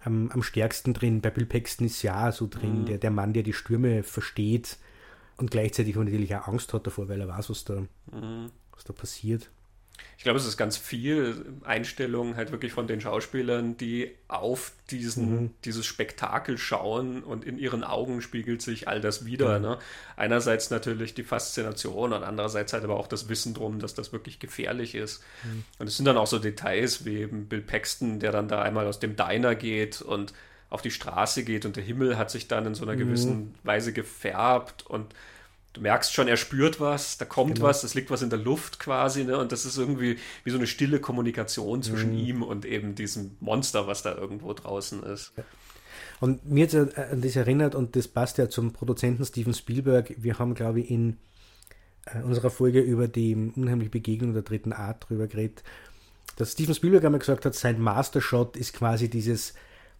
[0.00, 1.20] am, am stärksten drin.
[1.20, 2.86] Bei Bill Paxton ist ja so drin, mhm.
[2.86, 4.78] der, der Mann, der die Stürme versteht
[5.36, 8.50] und gleichzeitig natürlich auch Angst hat davor, weil er weiß, was da, mhm.
[8.72, 9.50] was da passiert.
[10.18, 15.30] Ich glaube, es ist ganz viel Einstellung halt wirklich von den Schauspielern, die auf diesen,
[15.30, 15.50] mhm.
[15.64, 19.58] dieses Spektakel schauen und in ihren Augen spiegelt sich all das wieder.
[19.58, 19.64] Mhm.
[19.64, 19.78] Ne?
[20.16, 24.38] Einerseits natürlich die Faszination und andererseits halt aber auch das Wissen drum, dass das wirklich
[24.38, 25.22] gefährlich ist.
[25.44, 25.64] Mhm.
[25.78, 28.86] Und es sind dann auch so Details wie eben Bill Paxton, der dann da einmal
[28.86, 30.32] aus dem Diner geht und
[30.70, 32.98] auf die Straße geht und der Himmel hat sich dann in so einer mhm.
[32.98, 35.14] gewissen Weise gefärbt und
[35.76, 37.68] du merkst schon, er spürt was, da kommt genau.
[37.68, 39.38] was, es liegt was in der Luft quasi, ne?
[39.38, 42.18] Und das ist irgendwie wie so eine stille Kommunikation zwischen mhm.
[42.18, 45.32] ihm und eben diesem Monster, was da irgendwo draußen ist.
[46.18, 50.14] Und mir hat an das erinnert, und das passt ja zum Produzenten Steven Spielberg.
[50.16, 51.18] Wir haben, glaube ich, in
[52.06, 55.62] äh, unserer Folge über die unheimliche Begegnung der dritten Art drüber geredet,
[56.36, 59.52] dass Steven Spielberg einmal gesagt hat, sein Mastershot ist quasi dieses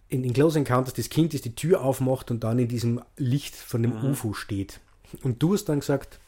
[0.08, 3.54] in, in Close Encounters das Kind, das die Tür aufmacht und dann in diesem Licht
[3.54, 4.10] von dem mhm.
[4.10, 4.80] UFO steht.
[5.22, 6.18] Und du hast dann gesagt,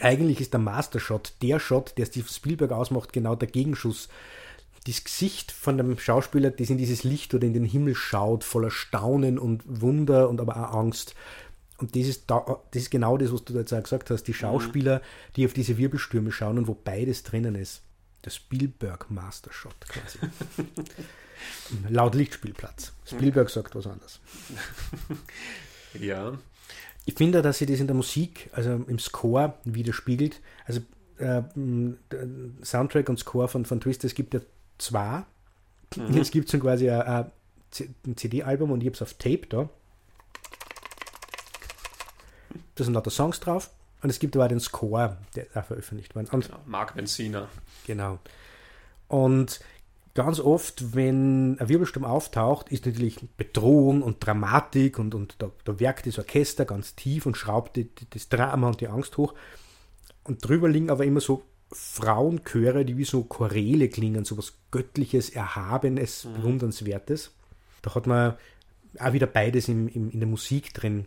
[0.00, 4.08] eigentlich ist der Mastershot der Shot, der Steve Spielberg ausmacht, genau der Gegenschuss.
[4.86, 8.70] Das Gesicht von dem Schauspieler, das in dieses Licht oder in den Himmel schaut, voller
[8.70, 11.14] Staunen und Wunder und aber auch Angst.
[11.78, 14.24] Und das ist, da, das ist genau das, was du jetzt auch gesagt hast.
[14.24, 14.36] Die mhm.
[14.36, 15.02] Schauspieler,
[15.34, 17.82] die auf diese Wirbelstürme schauen und wo beides drinnen ist.
[18.24, 20.18] Der Spielberg Mastershot quasi.
[21.88, 22.92] Laut Lichtspielplatz.
[23.04, 24.20] Spielberg sagt was anderes.
[26.00, 26.38] ja,
[27.06, 30.40] ich finde, dass sie das in der Musik, also im Score widerspiegelt.
[30.66, 30.80] Also
[31.18, 31.42] äh,
[32.62, 34.40] Soundtrack und Score von, von Twister, es gibt ja
[34.76, 35.24] zwei.
[35.96, 36.18] Mhm.
[36.18, 37.30] Es gibt so quasi ein,
[38.06, 39.68] ein CD-Album und ich habe es auf Tape da.
[42.74, 43.70] Da sind lauter Songs drauf.
[44.02, 46.28] Und es gibt aber auch den Score, der da veröffentlicht wurde.
[46.32, 47.48] Und, genau, Mark Benziner.
[47.86, 48.18] Genau.
[49.08, 49.60] Und
[50.16, 55.78] ganz oft, wenn ein Wirbelsturm auftaucht, ist natürlich Bedrohung und Dramatik und, und da, da
[55.78, 59.34] werkt das Orchester ganz tief und schraubt die, die, das Drama und die Angst hoch.
[60.24, 65.30] Und drüber liegen aber immer so Frauenchöre, die wie so Choräle klingen, so was Göttliches,
[65.30, 66.34] Erhabenes, mhm.
[66.34, 67.32] Bewundernswertes.
[67.82, 68.34] Da hat man
[68.98, 71.06] auch wieder beides im, im, in der Musik drin.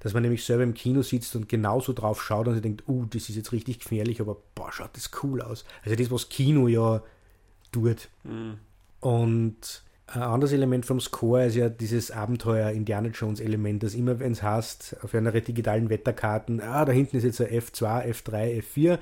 [0.00, 3.04] Dass man nämlich selber im Kino sitzt und genauso drauf schaut und sich denkt, uh,
[3.06, 5.64] das ist jetzt richtig gefährlich, aber boah, schaut das cool aus.
[5.84, 7.02] Also das, was Kino ja
[7.76, 8.08] tut.
[8.24, 8.58] Mhm.
[9.00, 14.20] Und ein anderes Element vom Score ist ja dieses Abenteuer Indiana Jones Element, dass immer
[14.20, 18.62] wenn es heißt, auf einer digitalen Wetterkarten, ah, da hinten ist jetzt ein F2, F3,
[18.62, 18.98] F4,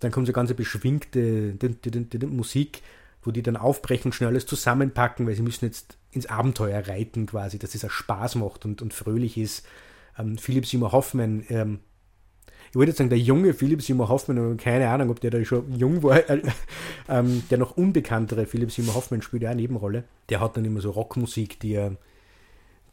[0.00, 1.56] dann kommt so ganz beschwingte
[2.26, 2.82] Musik,
[3.22, 7.58] wo die dann aufbrechen, schnell alles zusammenpacken, weil sie müssen jetzt ins Abenteuer reiten quasi,
[7.58, 9.64] dass es auch Spaß macht und, und fröhlich ist.
[10.18, 11.80] Ähm, Philipp Seymour Hoffman ähm,
[12.72, 15.78] ich wollte jetzt sagen, der junge Philipp Seymour Hoffman, keine Ahnung, ob der da schon
[15.78, 16.40] jung war, äh,
[17.08, 20.04] ähm, der noch unbekanntere Philipp Seymour Hoffman spielt ja eine Nebenrolle.
[20.30, 21.96] Der hat dann immer so Rockmusik, die er,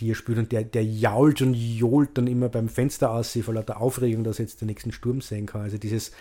[0.02, 3.54] die er spielt und der, der jault und johlt dann immer beim Fenster aus, vor
[3.54, 5.62] lauter Aufregung, dass er jetzt den nächsten Sturm sehen kann.
[5.62, 6.12] Also dieses,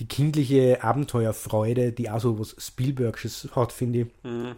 [0.00, 4.54] die kindliche Abenteuerfreude, die auch so was Spielbergsches hat, finde ich, mhm.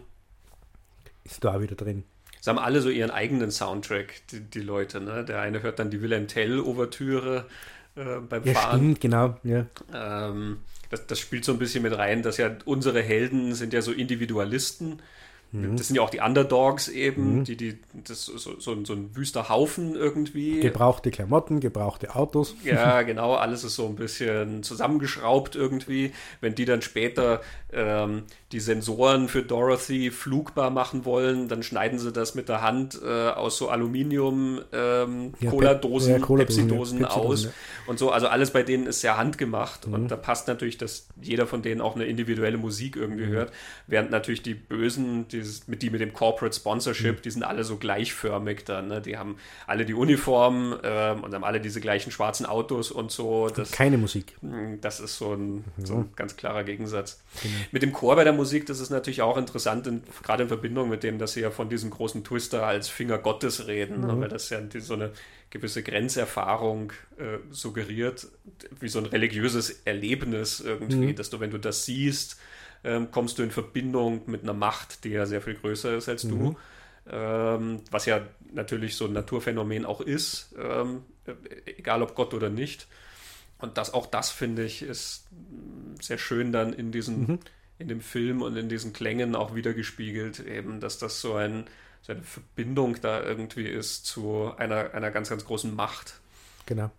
[1.23, 2.03] ist da auch wieder drin.
[2.41, 4.99] Sie haben alle so ihren eigenen Soundtrack, die, die Leute.
[4.99, 5.23] Ne?
[5.23, 7.45] Der eine hört dann die Wilhelm Tell-Ouvertüre,
[7.95, 8.79] äh, beim ja, Fahren.
[8.79, 9.37] Stimmt, genau.
[9.43, 9.65] Ja.
[9.93, 13.81] Ähm, das, das, spielt so ein bisschen mit rein, dass ja unsere Helden sind ja
[13.81, 15.01] so Individualisten
[15.51, 15.75] Mhm.
[15.75, 17.43] Das sind ja auch die Underdogs eben, mhm.
[17.43, 20.61] die, die, das so, so, so, ein wüster Haufen irgendwie.
[20.61, 22.55] Gebrauchte Klamotten, gebrauchte Autos.
[22.63, 26.13] Ja, genau, alles ist so ein bisschen zusammengeschraubt irgendwie.
[26.39, 27.41] Wenn die dann später
[27.73, 32.99] ähm, die Sensoren für Dorothy flugbar machen wollen, dann schneiden sie das mit der Hand
[33.03, 37.49] äh, aus so Aluminium ähm, ja, Cola-Dosen, ja, Cola Pepsi-Dosen ja, aus
[37.87, 38.09] und so.
[38.11, 39.93] Also alles bei denen ist sehr handgemacht mhm.
[39.93, 43.31] und da passt natürlich, dass jeder von denen auch eine individuelle Musik irgendwie mhm.
[43.31, 43.51] hört,
[43.87, 47.21] während natürlich die Bösen, die dieses, mit die mit dem Corporate Sponsorship, mhm.
[47.23, 48.87] die sind alle so gleichförmig dann.
[48.87, 49.01] Ne?
[49.01, 53.49] Die haben alle die Uniform ähm, und haben alle diese gleichen schwarzen Autos und so.
[53.49, 54.35] Das, Keine Musik.
[54.41, 55.85] Hm, das ist so ein, mhm.
[55.85, 57.21] so ein ganz klarer Gegensatz.
[57.41, 57.53] Genau.
[57.71, 60.89] Mit dem Chor bei der Musik, das ist natürlich auch interessant, in, gerade in Verbindung
[60.89, 64.13] mit dem, dass sie ja von diesem großen Twister als Finger Gottes reden, ne?
[64.13, 64.21] mhm.
[64.21, 65.11] weil das ja so eine
[65.49, 68.27] gewisse Grenzerfahrung äh, suggeriert,
[68.79, 71.15] wie so ein religiöses Erlebnis irgendwie, mhm.
[71.15, 72.37] dass du, wenn du das siehst,
[72.83, 76.23] ähm, kommst du in Verbindung mit einer Macht, die ja sehr viel größer ist als
[76.23, 76.29] mhm.
[76.29, 76.55] du.
[77.09, 78.21] Ähm, was ja
[78.53, 81.03] natürlich so ein Naturphänomen auch ist, ähm,
[81.65, 82.87] egal ob Gott oder nicht.
[83.57, 85.27] Und das, auch das finde ich, ist
[86.01, 87.39] sehr schön dann in diesen, mhm.
[87.77, 91.65] in dem Film und in diesen Klängen auch wiedergespiegelt, eben, dass das so, ein,
[92.01, 96.19] so eine Verbindung da irgendwie ist zu einer, einer ganz, ganz großen Macht.
[96.65, 96.91] Genau.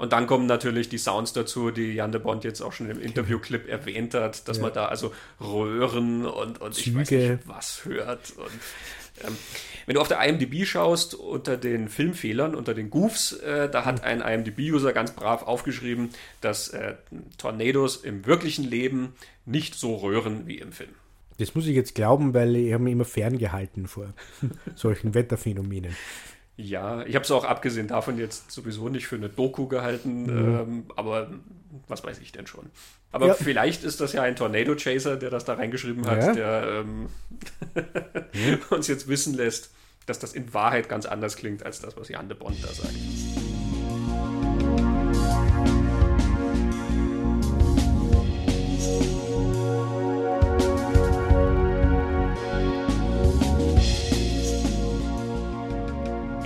[0.00, 2.98] Und dann kommen natürlich die Sounds dazu, die Jan de Bond jetzt auch schon im
[3.02, 4.62] Interviewclip erwähnt hat, dass ja.
[4.62, 8.32] man da also Röhren und, und ich weiß nicht was hört.
[8.38, 9.36] Und ähm,
[9.84, 14.02] wenn du auf der IMDb schaust, unter den Filmfehlern, unter den Goofs, äh, da hat
[14.02, 16.08] ein IMDb-User ganz brav aufgeschrieben,
[16.40, 16.94] dass äh,
[17.36, 19.12] Tornados im wirklichen Leben
[19.44, 20.92] nicht so röhren wie im Film.
[21.36, 24.14] Das muss ich jetzt glauben, weil ich habe mich immer ferngehalten vor
[24.76, 25.94] solchen Wetterphänomenen.
[26.60, 30.58] Ja, ich habe es auch abgesehen davon jetzt sowieso nicht für eine Doku gehalten, mhm.
[30.58, 31.30] ähm, aber
[31.88, 32.70] was weiß ich denn schon.
[33.12, 33.34] Aber ja.
[33.34, 36.32] vielleicht ist das ja ein Tornado Chaser, der das da reingeschrieben hat, ja.
[36.32, 37.08] der ähm,
[38.34, 38.58] mhm.
[38.70, 39.70] uns jetzt wissen lässt,
[40.06, 42.94] dass das in Wahrheit ganz anders klingt als das, was Jan de Bond da sagt.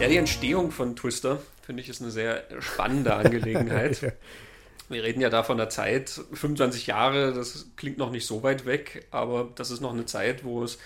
[0.04, 4.00] Ja, die Entstehung von Twister, finde ich, ist eine sehr spannende Angelegenheit.
[4.02, 4.10] ja.
[4.90, 8.66] Wir reden ja da von einer Zeit, 25 Jahre, das klingt noch nicht so weit
[8.66, 10.78] weg, aber das ist noch eine Zeit, wo es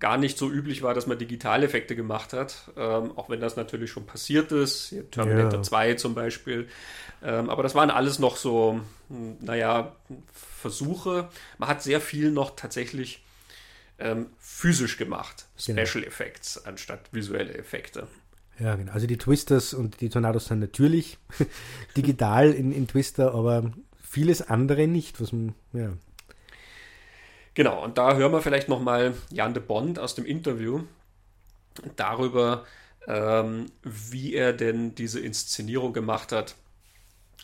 [0.00, 3.92] gar nicht so üblich war, dass man Digitaleffekte gemacht hat, ähm, auch wenn das natürlich
[3.92, 5.62] schon passiert ist, Terminator ja.
[5.62, 6.68] 2 zum Beispiel.
[7.22, 9.94] Ähm, aber das waren alles noch so, hm, naja,
[10.32, 11.28] Versuche.
[11.58, 13.24] Man hat sehr viel noch tatsächlich
[14.00, 15.86] ähm, physisch gemacht, genau.
[15.86, 16.12] Special genau.
[16.12, 18.08] Effects anstatt visuelle Effekte.
[18.58, 18.92] Ja, genau.
[18.92, 21.18] Also die Twisters und die Tornados sind natürlich
[21.96, 23.70] digital in, in Twister, aber
[24.02, 25.92] vieles andere nicht, was man, ja.
[27.54, 30.82] Genau, und da hören wir vielleicht nochmal Jan de Bond aus dem Interview
[31.96, 32.64] darüber,
[33.06, 36.54] ähm, wie er denn diese Inszenierung gemacht hat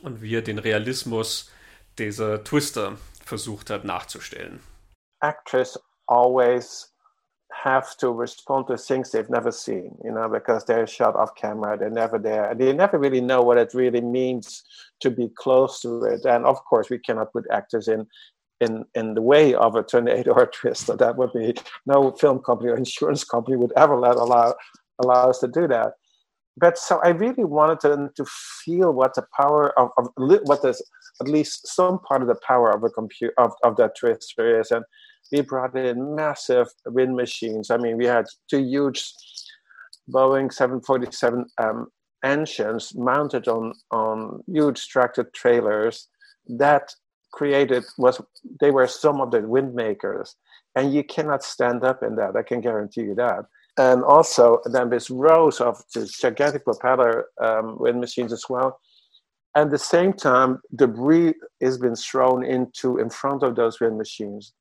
[0.02, 1.50] und wie er den Realismus
[1.98, 4.60] dieser Twister versucht hat nachzustellen.
[5.20, 6.93] Actress always
[7.64, 11.78] have to respond to things they've never seen, you know, because they're shot off camera,
[11.78, 14.64] they're never there, and they never really know what it really means
[15.00, 16.26] to be close to it.
[16.26, 18.06] And of course, we cannot put actors in
[18.60, 20.84] in in the way of a tornado or a twist.
[20.86, 21.54] So that would be
[21.86, 24.54] no film company or insurance company would ever let allow
[25.02, 25.94] allow us to do that.
[26.58, 28.26] But so I really wanted them to
[28.62, 30.82] feel what the power of, of what is
[31.20, 34.70] at least some part of the power of a computer of, of that twister is
[34.70, 34.84] and
[35.32, 37.70] we brought in massive wind machines.
[37.70, 39.12] I mean, we had two huge
[40.10, 41.88] Boeing 747 um,
[42.22, 46.08] engines mounted on, on huge tractor trailers
[46.46, 46.94] that
[47.32, 48.20] created was
[48.60, 50.36] they were some of the wind makers.
[50.76, 53.46] And you cannot stand up in that i can guarantee you that.
[53.76, 55.82] And also then this rows of
[56.20, 58.80] gigantic propeller um, wind machines as well.
[59.56, 64.52] At the same time debris has been thrown into in front of those wind machines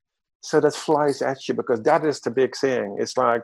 [0.43, 2.97] so that flies at you because that is the big thing.
[2.99, 3.43] It's like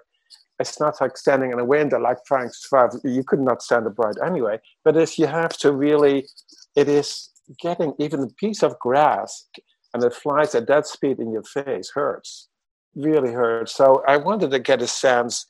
[0.59, 2.89] it's not like standing in a window like trying to survive.
[3.03, 4.59] You could not stand upright anyway.
[4.83, 6.27] But if you have to really,
[6.75, 7.29] it is
[7.61, 9.47] getting even a piece of grass
[9.93, 12.49] and it flies at that speed in your face hurts,
[12.93, 13.73] really hurts.
[13.73, 15.47] So I wanted to get a sense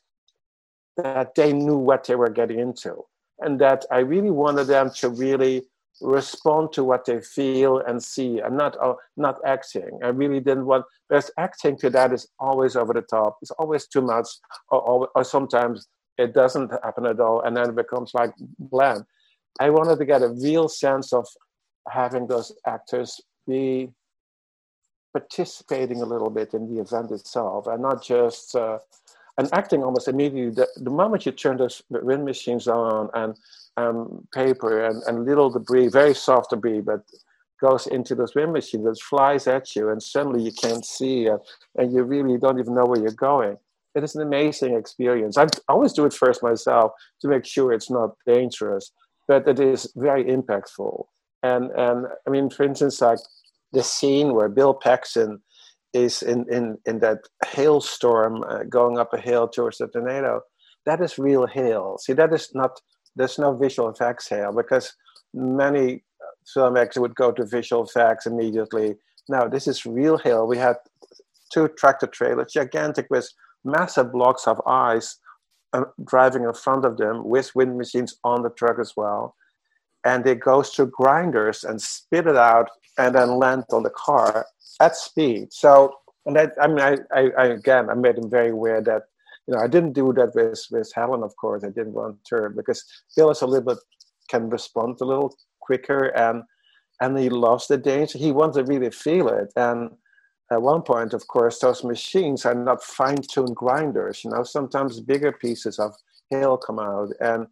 [0.96, 3.04] that they knew what they were getting into
[3.40, 5.64] and that I really wanted them to really
[6.00, 8.40] respond to what they feel and see.
[8.40, 9.98] And not uh, not acting.
[10.02, 13.38] I really didn't want because acting to that is always over the top.
[13.42, 14.28] It's always too much
[14.68, 19.04] or, or, or, sometimes it doesn't happen at all and then it becomes like bland.
[19.58, 21.26] I wanted to get a real sense of
[21.88, 23.90] having those actors be
[25.12, 28.78] participating a little bit in the event itself and not just uh,
[29.38, 30.50] and acting almost immediately.
[30.50, 33.34] The, the moment you turn those wind machines on and
[33.76, 37.00] um, paper and, and little debris, very soft debris, but
[37.60, 41.36] goes into those wind machines that flies at you, and suddenly you can't see, uh,
[41.76, 43.56] and you really don't even know where you're going.
[43.94, 45.36] It is an amazing experience.
[45.36, 48.92] I always do it first myself to make sure it's not dangerous,
[49.28, 51.04] but it is very impactful.
[51.42, 53.18] And and I mean, for instance, like
[53.72, 55.40] the scene where Bill Paxton
[55.92, 60.40] is in in in that hailstorm uh, going up a hill towards the tornado.
[60.86, 61.98] That is real hail.
[61.98, 62.80] See, that is not
[63.16, 64.94] there's no visual effects here because
[65.34, 66.02] many
[66.56, 68.96] filmmakers would go to visual effects immediately.
[69.28, 70.46] No, this is real hail.
[70.46, 70.76] We had
[71.52, 73.28] two tractor trailers, gigantic with
[73.64, 75.18] massive blocks of ice
[75.72, 79.36] uh, driving in front of them with wind machines on the truck as well.
[80.04, 84.46] And it goes to grinders and spit it out and then land on the car
[84.80, 85.52] at speed.
[85.52, 85.94] So,
[86.26, 89.02] and that, I mean, I, I, I again, I made him very aware that
[89.50, 91.64] you know, I didn't do that with, with Helen, of course.
[91.64, 92.84] I didn't want her because
[93.16, 93.78] Bill is a little bit
[94.28, 96.44] can respond a little quicker and
[97.00, 98.16] and he loves the danger.
[98.18, 99.52] He wants to really feel it.
[99.56, 99.90] And
[100.52, 104.22] at one point, of course, those machines are not fine-tuned grinders.
[104.22, 105.94] You know, sometimes bigger pieces of
[106.28, 107.08] hail come out.
[107.18, 107.46] And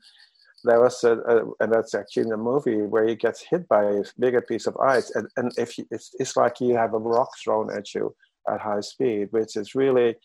[0.65, 3.85] there was a, a, and that's actually in the movie where he gets hit by
[3.85, 6.99] a bigger piece of ice and, and if you, it's, it's like you have a
[6.99, 8.15] rock thrown at you
[8.53, 10.17] at high speed which is really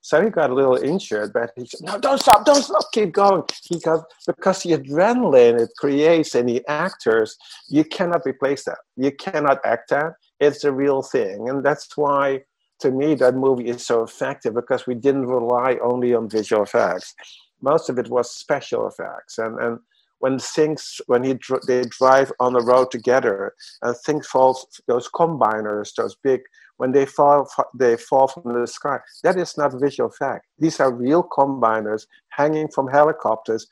[0.00, 3.12] so he got a little injured but he said no don't stop don't stop keep
[3.12, 3.42] going.
[3.64, 7.36] He got because the adrenaline it creates in the actors
[7.68, 8.78] you cannot replace that.
[8.96, 10.14] You cannot act that.
[10.40, 11.48] It's a real thing.
[11.48, 12.42] And that's why
[12.80, 17.14] to me that movie is so effective because we didn't rely only on visual effects.
[17.60, 19.38] Most of it was special effects.
[19.38, 19.78] And and
[20.20, 25.94] when things when he they drive on the road together and things fall those combiners
[25.94, 26.40] those big
[26.76, 30.92] when they fall they fall from the sky that is not visual effect these are
[30.92, 33.66] real combiners hanging from helicopters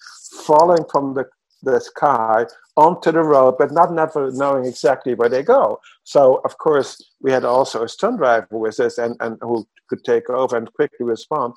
[0.47, 1.25] falling from the
[1.63, 5.81] the sky onto the road, but not never knowing exactly where they go.
[6.05, 10.05] So of course we had also a stunt driver with us and, and who could
[10.05, 11.55] take over and quickly respond.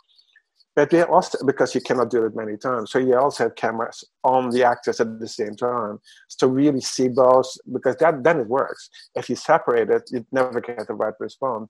[0.75, 4.03] But they also because you cannot do it many times, so you also have cameras
[4.23, 5.99] on the actors at the same time
[6.37, 8.89] to really see both because that then it works.
[9.15, 11.69] If you separate it, you never get the right response.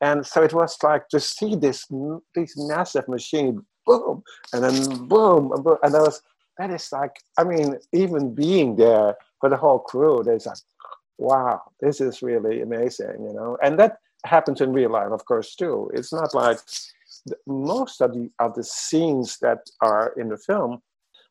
[0.00, 1.86] And so it was like to see this
[2.34, 4.22] this massive machine, boom,
[4.52, 6.22] and then boom, and, boom, and that was
[6.58, 10.58] that is like I mean, even being there for the whole crew, there's like,
[11.18, 13.58] wow, this is really amazing, you know.
[13.62, 15.90] And that happens in real life, of course, too.
[15.94, 16.58] It's not like
[17.46, 20.82] most of the of the scenes that are in the film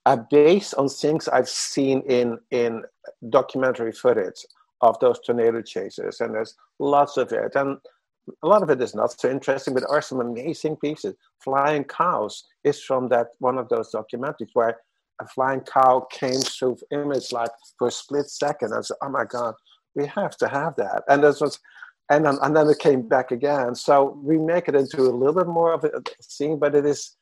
[0.06, 2.84] are based on things I've seen in in
[3.30, 4.46] documentary footage
[4.82, 7.56] of those tornado chases, and there's lots of it.
[7.56, 7.78] And
[8.44, 11.16] a lot of it is not so interesting, but there are some amazing pieces.
[11.44, 14.78] Flying cows is from that one of those documentaries where
[15.22, 18.74] a flying cow came through image like for a split second.
[18.74, 19.56] I said, "Oh my God,
[19.96, 21.60] we have to have that." And this was
[22.10, 23.76] and then, and then it came back again.
[23.76, 25.92] So we make it into a little bit more of a
[26.22, 27.16] scene, but it is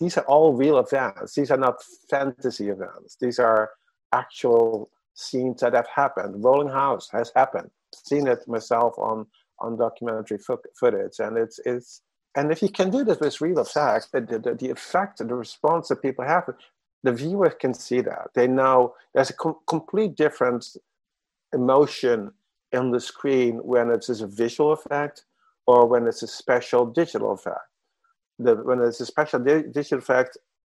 [0.00, 1.34] these are all real events.
[1.34, 3.16] These are not fantasy events.
[3.20, 3.70] These are
[4.12, 6.44] actual scenes that have happened.
[6.44, 7.70] Rolling House has happened.
[7.92, 9.26] Seen it myself on
[9.60, 12.02] on documentary fo- footage, and it's it's
[12.36, 15.88] and if you can do this with real effect, the, the, the effect the response
[15.88, 16.48] that people have,
[17.02, 18.28] the viewer can see that.
[18.34, 20.76] They know there's a com- complete different
[21.52, 22.32] emotion
[22.74, 25.24] on the screen when it's a visual effect
[25.66, 27.68] or when it's a special digital effect.
[28.38, 30.38] The, when it's a special di- digital effect,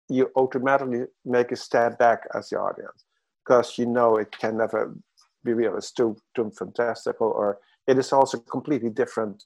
[0.08, 3.04] you automatically make a step back as the audience
[3.44, 4.94] because you know it can never
[5.44, 5.76] be real.
[5.76, 9.44] It's too, too fantastical, or it is also completely different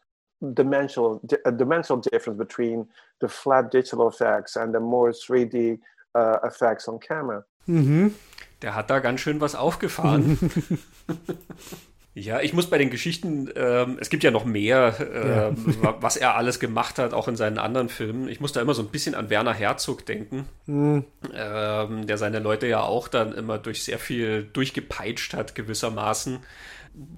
[0.55, 2.89] dimensional a dimensional difference between
[3.21, 5.79] the flat digital effects and the more 3D
[6.17, 7.45] uh, effects on camera.
[7.67, 8.15] Mhm.
[8.61, 10.39] Der hat da ganz schön was aufgefahren.
[12.15, 15.97] Ja, ich muss bei den Geschichten, ähm, es gibt ja noch mehr, äh, ja.
[16.01, 18.29] was er alles gemacht hat, auch in seinen anderen Filmen.
[18.29, 21.05] Ich muss da immer so ein bisschen an Werner Herzog denken, mhm.
[21.35, 26.41] ähm, der seine Leute ja auch dann immer durch sehr viel durchgepeitscht hat, gewissermaßen,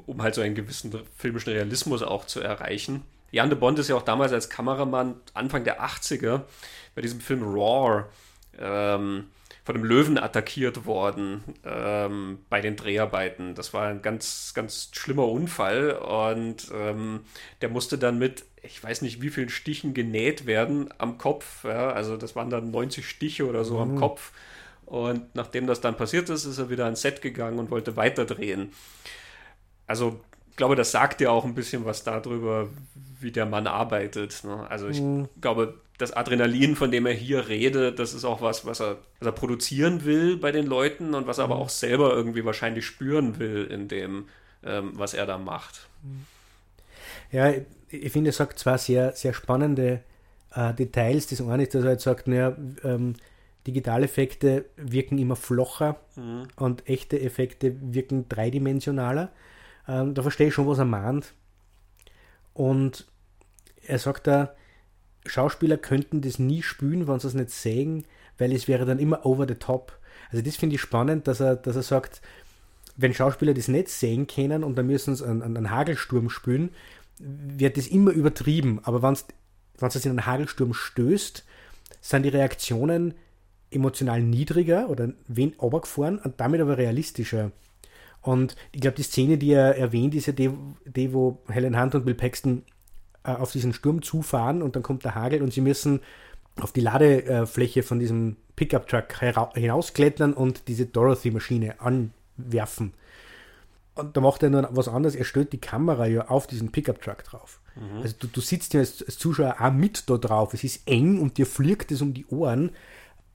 [0.06, 3.02] um halt so einen gewissen filmischen Realismus auch zu erreichen.
[3.32, 6.42] Jan de Bond ist ja auch damals als Kameramann Anfang der 80er
[6.94, 8.10] bei diesem Film Roar
[8.60, 9.24] ähm,
[9.64, 13.54] von einem Löwen attackiert worden ähm, bei den Dreharbeiten.
[13.54, 17.20] Das war ein ganz, ganz schlimmer Unfall und ähm,
[17.62, 21.64] der musste dann mit, ich weiß nicht wie vielen Stichen genäht werden am Kopf.
[21.64, 21.90] Ja?
[21.90, 23.80] Also das waren dann 90 Stiche oder so mhm.
[23.80, 24.32] am Kopf.
[24.84, 28.70] Und nachdem das dann passiert ist, ist er wieder ans Set gegangen und wollte weiterdrehen.
[29.86, 32.68] Also ich glaube, das sagt ja auch ein bisschen was darüber,
[33.24, 34.44] wie der Mann arbeitet.
[34.44, 34.66] Ne?
[34.68, 35.28] Also ich mhm.
[35.40, 39.26] glaube, das Adrenalin, von dem er hier redet, das ist auch was, was er, was
[39.26, 41.62] er produzieren will bei den Leuten und was er aber mhm.
[41.62, 44.28] auch selber irgendwie wahrscheinlich spüren will in dem,
[44.64, 45.88] ähm, was er da macht.
[47.32, 47.52] Ja,
[47.88, 50.00] ich finde, er sagt zwei sehr, sehr spannende
[50.54, 51.26] äh, Details.
[51.28, 53.14] Das eine ist, dass er halt sagt, naja, ähm,
[53.66, 56.48] Digitaleffekte wirken immer flocher mhm.
[56.56, 59.30] und echte Effekte wirken dreidimensionaler.
[59.88, 61.32] Ähm, da verstehe ich schon, was er meint.
[62.52, 63.06] Und
[63.86, 64.54] er sagt da,
[65.26, 68.04] Schauspieler könnten das nie spielen, wenn sie es nicht sehen,
[68.38, 69.98] weil es wäre dann immer over the top.
[70.30, 72.20] Also das finde ich spannend, dass er, dass er sagt,
[72.96, 76.70] wenn Schauspieler das nicht sehen können und dann müssen sie einen, einen Hagelsturm spielen,
[77.18, 78.80] wird das immer übertrieben.
[78.82, 81.44] Aber wenn es in einen Hagelsturm stößt,
[82.00, 83.14] sind die Reaktionen
[83.70, 87.50] emotional niedriger oder wen runtergefahren und damit aber realistischer.
[88.20, 90.50] Und ich glaube, die Szene, die er erwähnt, ist ja die,
[90.86, 92.62] die wo Helen Hunt und Bill Paxton
[93.24, 96.00] äh, auf diesen Sturm zufahren und dann kommt der Hagel und sie müssen
[96.60, 99.20] auf die Ladefläche von diesem Pickup-Truck
[99.54, 102.94] hinausklettern und diese Dorothy-Maschine anwerfen.
[103.94, 107.24] Und da macht er nur was anderes, er stellt die Kamera ja auf diesen Pickup-Truck
[107.24, 107.60] drauf.
[107.76, 108.02] Mhm.
[108.02, 110.54] Also du, du sitzt ja als, als, Zuschauer auch mit da drauf.
[110.54, 112.70] Es ist eng und dir fliegt es um die Ohren.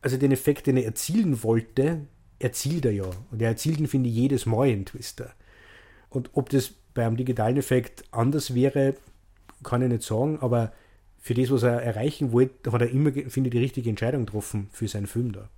[0.01, 2.01] Also den Effekt, den er erzielen wollte,
[2.39, 3.09] erzielt er ja.
[3.31, 5.33] Und er erzielt ihn, finde ich, jedes Mal in Twister.
[6.09, 8.95] Und ob das beim digitalen Effekt anders wäre,
[9.64, 10.72] kann ich nicht sagen, aber
[11.20, 14.70] für das, was er erreichen wollte, hat er immer, finde ich, die richtige Entscheidung getroffen
[14.72, 15.49] für seinen Film da.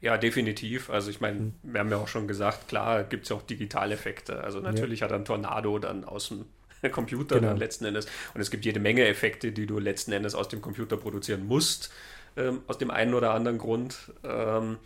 [0.00, 0.90] Ja, definitiv.
[0.90, 1.54] Also ich meine, hm.
[1.62, 4.42] wir haben ja auch schon gesagt, klar gibt es ja auch Digitaleffekte.
[4.42, 5.04] Also natürlich ja.
[5.04, 6.44] hat er ein Tornado dann aus dem
[6.92, 7.48] Computer genau.
[7.48, 8.06] dann letzten Endes.
[8.34, 11.92] Und es gibt jede Menge Effekte, die du letzten Endes aus dem Computer produzieren musst,
[12.36, 14.12] ähm, aus dem einen oder anderen Grund.
[14.24, 14.78] Ähm,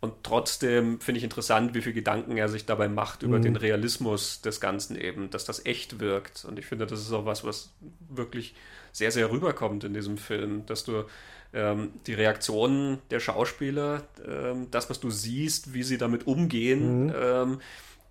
[0.00, 3.42] und trotzdem finde ich interessant, wie viel Gedanken er sich dabei macht über mhm.
[3.42, 6.46] den Realismus des Ganzen eben, dass das echt wirkt.
[6.46, 7.74] Und ich finde, das ist auch was, was
[8.08, 8.54] wirklich
[8.92, 11.04] sehr, sehr rüberkommt in diesem Film, dass du
[11.52, 17.14] ähm, die Reaktionen der Schauspieler, ähm, das, was du siehst, wie sie damit umgehen, mhm.
[17.14, 17.60] ähm,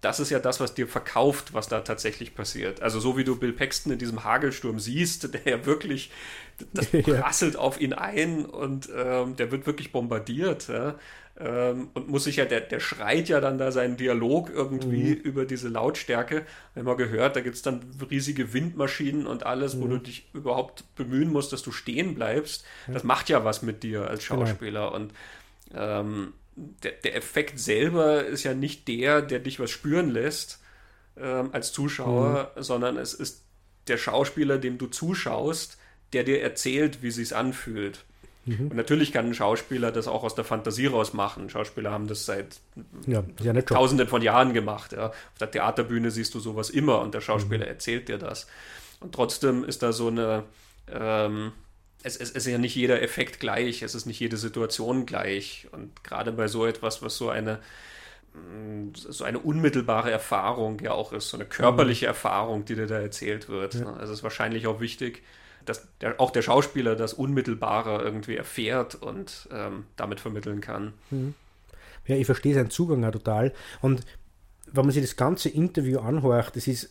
[0.02, 2.82] das ist ja das, was dir verkauft, was da tatsächlich passiert.
[2.82, 6.12] Also so wie du Bill Paxton in diesem Hagelsturm siehst, der ja wirklich,
[6.74, 7.60] das prasselt ja.
[7.60, 10.68] auf ihn ein und ähm, der wird wirklich bombardiert.
[10.68, 10.96] Ja?
[11.42, 15.22] Ähm, und muss sich ja, der, der schreit ja dann da seinen Dialog irgendwie mhm.
[15.22, 16.46] über diese Lautstärke.
[16.74, 17.82] Wenn man gehört, da gibt es dann
[18.12, 19.82] riesige Windmaschinen und alles, mhm.
[19.82, 22.66] wo du dich überhaupt bemühen musst, dass du stehen bleibst.
[22.88, 22.94] Ja.
[22.94, 24.46] Das macht ja was mit dir als genau.
[24.46, 24.88] Schauspieler.
[24.88, 24.96] Genau.
[24.96, 25.14] Und
[25.74, 26.34] ähm,
[26.84, 30.60] der, der, Effekt selber ist ja nicht der, der dich was spüren lässt
[31.16, 32.64] ähm, als Zuschauer, mhm.
[32.64, 33.46] sondern es ist
[33.88, 35.78] der Schauspieler, dem du zuschaust,
[36.12, 38.04] der dir erzählt, wie sich's anfühlt.
[38.50, 38.68] Mhm.
[38.72, 41.50] Und natürlich kann ein Schauspieler das auch aus der Fantasie raus machen.
[41.50, 42.60] Schauspieler haben das seit
[43.06, 44.93] ja, ja tausenden von Jahren gemacht.
[44.93, 45.08] Ja.
[45.08, 47.72] Auf der Theaterbühne siehst du sowas immer und der Schauspieler mhm.
[47.72, 48.47] erzählt dir das.
[49.00, 50.43] Und trotzdem ist da so eine,
[50.91, 51.52] ähm,
[52.04, 55.68] es, es, es, ist ja nicht jeder Effekt gleich, es ist nicht jede Situation gleich.
[55.72, 57.60] Und gerade bei so etwas, was so eine
[58.34, 62.10] mm, so eine unmittelbare Erfahrung ja auch ist, so eine körperliche mhm.
[62.10, 63.76] Erfahrung, die dir da erzählt wird.
[63.76, 63.93] Ja.
[63.93, 65.22] Also es ist wahrscheinlich auch wichtig,
[65.70, 70.93] dass der, auch der Schauspieler das Unmittelbare irgendwie erfährt und ähm, damit vermitteln kann.
[71.11, 71.36] Mhm.
[72.07, 73.53] Ja, ich verstehe seinen Zugang auch total.
[73.82, 74.01] Und
[74.72, 76.89] wenn man sich das ganze Interview anhört, das ist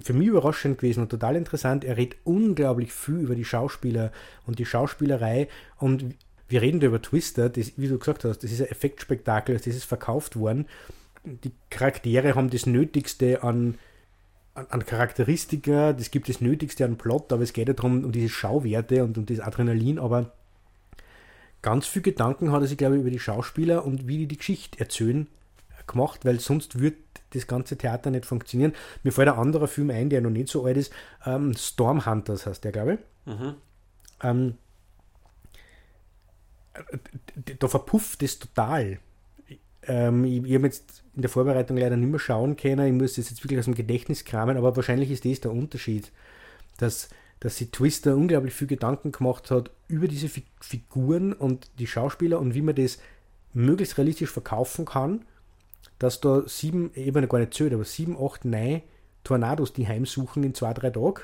[0.00, 1.84] für mich überraschend gewesen und total interessant.
[1.84, 4.12] Er redet unglaublich viel über die Schauspieler
[4.46, 6.14] und die Schauspielerei und
[6.48, 9.66] wir reden da über Twister, das, wie du gesagt hast, das ist ein Effektspektakel, das
[9.66, 10.66] ist verkauft worden.
[11.24, 13.76] Die Charaktere haben das Nötigste an
[14.54, 18.12] an, an Charakteristika, das gibt das Nötigste an Plot, aber es geht ja darum, um
[18.12, 20.32] diese Schauwerte und um das Adrenalin, aber
[21.62, 24.38] ganz viel Gedanken hat er sich, glaube ich, über die Schauspieler und wie die die
[24.38, 25.26] Geschichte erzählen
[25.86, 26.96] gemacht, weil sonst wird
[27.30, 28.72] das ganze Theater nicht funktionieren.
[29.02, 30.92] Mir fällt ein anderer Film ein, der noch nicht so alt ist,
[31.26, 33.32] ähm, Storm Hunters heißt der, glaube ich.
[33.32, 33.54] Mhm.
[34.22, 34.54] Ähm,
[37.58, 38.98] da verpufft es total.
[39.86, 42.86] Ähm, ich, ich habe jetzt in der Vorbereitung leider nicht mehr schauen können.
[42.86, 46.12] Ich muss das jetzt wirklich aus dem Gedächtnis kramen, aber wahrscheinlich ist das der Unterschied,
[46.78, 47.08] dass,
[47.40, 52.38] dass sie Twister unglaublich viel Gedanken gemacht hat über diese Fi Figuren und die Schauspieler
[52.38, 52.98] und wie man das
[53.52, 55.24] möglichst realistisch verkaufen kann,
[55.98, 58.82] dass da sieben, eben gar nicht zählt, aber sieben, acht, neun
[59.24, 61.20] Tornados die heimsuchen in zwei, drei Tagen.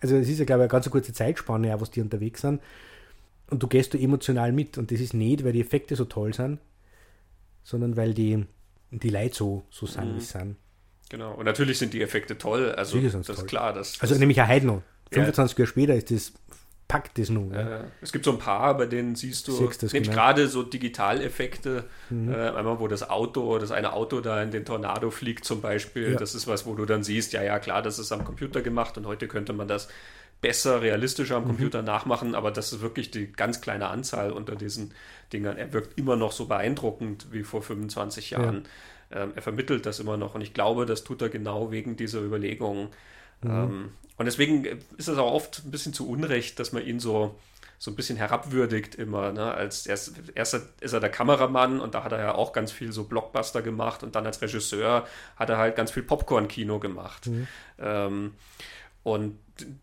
[0.00, 2.60] Also es ist ja, glaube ich, eine ganz kurze Zeitspanne, auch, was die unterwegs sind.
[3.50, 4.78] Und du gehst da emotional mit.
[4.78, 6.60] Und das ist nicht, weil die Effekte so toll sind,
[7.64, 8.46] sondern weil die,
[8.90, 10.16] die Leute so, so sind, mhm.
[10.16, 10.56] wie sie sind.
[11.10, 13.34] Genau, und natürlich sind die Effekte toll, also das toll.
[13.34, 13.72] ist klar.
[13.72, 14.82] Das, also nämlich auch heute noch.
[15.12, 15.62] 25 ja.
[15.62, 16.32] Jahre später ist das
[16.88, 17.52] packt das nun.
[17.52, 17.84] Ja.
[18.00, 20.14] Es gibt so ein paar, bei denen siehst du siehst nämlich genau.
[20.14, 22.32] gerade so Digitaleffekte, mhm.
[22.32, 26.12] äh, einmal wo das Auto, das eine Auto da in den Tornado fliegt zum Beispiel,
[26.12, 26.18] ja.
[26.18, 28.98] das ist was, wo du dann siehst, ja, ja, klar, das ist am Computer gemacht
[28.98, 29.88] und heute könnte man das
[30.44, 31.48] besser, realistischer am mhm.
[31.48, 34.92] Computer nachmachen, aber das ist wirklich die ganz kleine Anzahl unter diesen
[35.32, 35.56] Dingern.
[35.56, 38.66] Er wirkt immer noch so beeindruckend wie vor 25 Jahren.
[39.10, 39.22] Ja.
[39.22, 42.20] Ähm, er vermittelt das immer noch und ich glaube, das tut er genau wegen dieser
[42.20, 42.88] Überlegungen.
[43.40, 43.50] Mhm.
[43.50, 44.66] Ähm, und deswegen
[44.98, 47.34] ist es auch oft ein bisschen zu Unrecht, dass man ihn so,
[47.78, 49.32] so ein bisschen herabwürdigt immer.
[49.32, 49.50] Ne?
[49.50, 52.92] Als erst, erst ist er der Kameramann und da hat er ja auch ganz viel
[52.92, 57.28] so Blockbuster gemacht und dann als Regisseur hat er halt ganz viel Popcorn-Kino gemacht.
[57.28, 57.48] Mhm.
[57.78, 58.34] Ähm,
[59.04, 59.38] und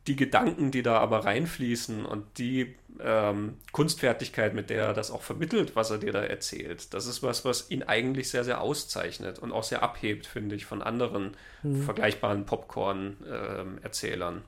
[0.08, 5.22] die Gedanken, die da aber reinfließen und die ähm, Kunstfertigkeit, mit der er das auch
[5.22, 9.40] vermittelt, was er dir da erzählt, das ist was, was ihn eigentlich sehr, sehr auszeichnet
[9.40, 11.84] und auch sehr abhebt, finde ich, von anderen mhm.
[11.84, 14.36] vergleichbaren Popcorn-Erzählern.
[14.36, 14.42] Ähm,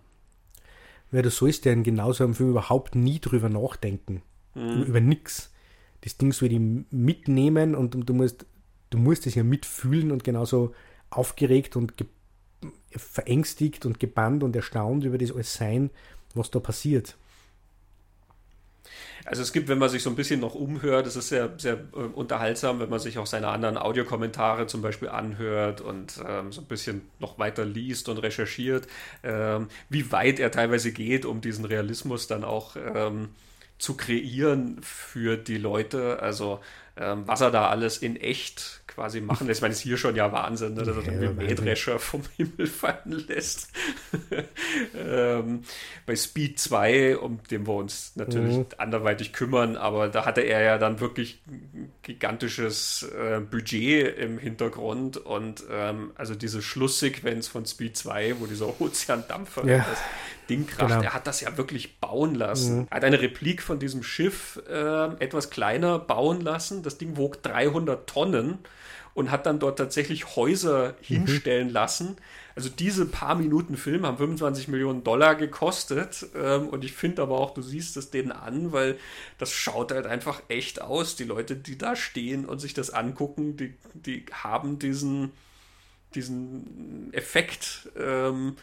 [1.11, 4.23] Wer das so ist, der in genauso einem Film überhaupt nie drüber nachdenken.
[4.55, 4.83] Mhm.
[4.83, 5.53] Über nichts.
[6.01, 8.45] Das Ding so die mitnehmen und, und du musst
[8.93, 10.73] du musst es ja mitfühlen und genauso
[11.09, 12.07] aufgeregt und ge
[12.95, 15.89] verängstigt und gebannt und erstaunt über das alles sein,
[16.33, 17.15] was da passiert.
[19.25, 21.75] Also es gibt, wenn man sich so ein bisschen noch umhört, es ist sehr, sehr
[21.75, 26.61] äh, unterhaltsam, wenn man sich auch seine anderen Audiokommentare zum Beispiel anhört und ähm, so
[26.61, 28.87] ein bisschen noch weiter liest und recherchiert,
[29.23, 33.29] ähm, wie weit er teilweise geht, um diesen Realismus dann auch ähm,
[33.77, 36.21] zu kreieren für die Leute.
[36.21, 36.59] Also
[36.97, 39.59] ähm, was er da alles in echt quasi machen lässt.
[39.59, 42.67] Ich meine, es ist hier schon ja Wahnsinn, ne, dass er irgendwie Mähdrescher vom Himmel
[42.67, 43.69] fallen lässt.
[44.95, 45.63] ähm,
[46.05, 48.65] bei Speed 2, um den wir uns natürlich mhm.
[48.77, 55.17] anderweitig kümmern, aber da hatte er ja dann wirklich ein gigantisches äh, Budget im Hintergrund
[55.17, 59.77] und ähm, also diese Schlusssequenz von Speed 2, wo dieser Ozeandampfer ja.
[59.77, 59.99] das
[60.49, 61.01] Ding kracht, genau.
[61.01, 62.79] er hat das ja wirklich bauen lassen.
[62.79, 62.87] Mhm.
[62.89, 66.83] Er hat eine Replik von diesem Schiff äh, etwas kleiner bauen lassen.
[66.83, 68.59] Das Ding wog 300 Tonnen
[69.13, 71.03] und hat dann dort tatsächlich Häuser mhm.
[71.03, 72.17] hinstellen lassen.
[72.55, 77.39] Also diese paar Minuten Film haben 25 Millionen Dollar gekostet ähm, und ich finde aber
[77.39, 78.97] auch, du siehst es denen an, weil
[79.37, 81.15] das schaut halt einfach echt aus.
[81.15, 85.31] Die Leute, die da stehen und sich das angucken, die, die haben diesen,
[86.15, 87.89] diesen Effekt.
[87.97, 88.55] Ähm,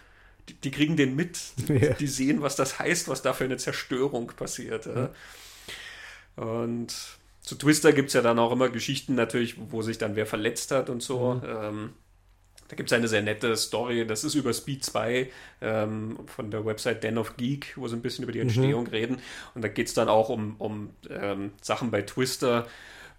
[0.48, 1.38] die, die, kriegen den mit.
[1.68, 1.94] Ja.
[1.94, 4.86] Die sehen, was das heißt, was da für eine Zerstörung passiert.
[4.86, 5.11] Ja.
[6.36, 6.94] Und
[7.51, 10.70] zu Twister gibt es ja dann auch immer Geschichten natürlich, wo sich dann wer verletzt
[10.70, 11.34] hat und so.
[11.34, 11.48] Mhm.
[11.48, 11.90] Ähm,
[12.68, 15.28] da gibt es eine sehr nette Story, das ist über Speed 2
[15.61, 18.44] ähm, von der Website Den of Geek, wo sie ein bisschen über die mhm.
[18.44, 18.90] Entstehung mhm.
[18.90, 19.18] reden.
[19.57, 22.68] Und da geht es dann auch um, um ähm, Sachen bei Twister,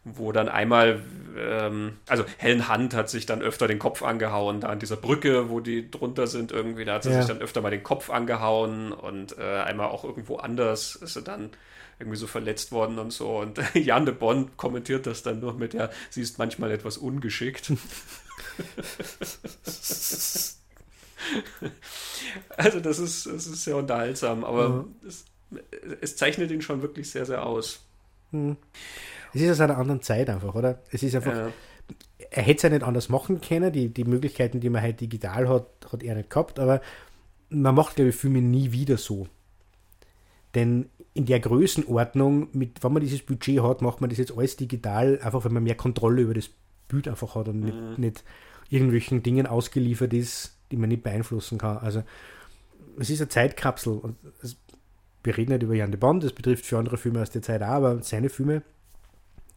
[0.05, 1.01] wo dann einmal,
[1.37, 5.49] ähm, also Helen Hunt hat sich dann öfter den Kopf angehauen, da an dieser Brücke,
[5.49, 7.17] wo die drunter sind irgendwie, da hat sie ja.
[7.17, 11.21] sich dann öfter mal den Kopf angehauen und äh, einmal auch irgendwo anders ist sie
[11.21, 11.49] dann
[12.01, 13.39] irgendwie so verletzt worden und so.
[13.39, 17.71] Und Jan de Bond kommentiert das dann nur mit, ja, sie ist manchmal etwas ungeschickt.
[22.57, 24.95] also das ist, das ist sehr unterhaltsam, aber mhm.
[25.07, 25.25] es,
[26.01, 27.79] es, zeichnet ihn schon wirklich sehr, sehr aus.
[28.31, 28.57] Mhm.
[29.33, 30.81] Es ist aus einer anderen Zeit einfach, oder?
[30.91, 31.51] Es ist einfach, ja.
[32.31, 35.47] er hätte es ja nicht anders machen können, die, die Möglichkeiten, die man halt digital
[35.47, 36.81] hat, hat er nicht gehabt, aber
[37.49, 39.27] man macht, glaube ich, Filme nie wieder so.
[40.55, 44.55] Denn in der Größenordnung, mit, wenn man dieses Budget hat, macht man das jetzt alles
[44.55, 46.49] digital, einfach weil man mehr Kontrolle über das
[46.87, 47.65] Bild einfach hat und mhm.
[47.65, 48.23] nicht, nicht
[48.69, 51.77] irgendwelchen Dingen ausgeliefert ist, die man nicht beeinflussen kann.
[51.77, 52.03] Also
[52.97, 54.55] es ist eine Zeitkapsel und es,
[55.23, 57.61] wir reden nicht über Jan de Bond, das betrifft für andere Filme aus der Zeit
[57.61, 58.63] auch, aber seine Filme,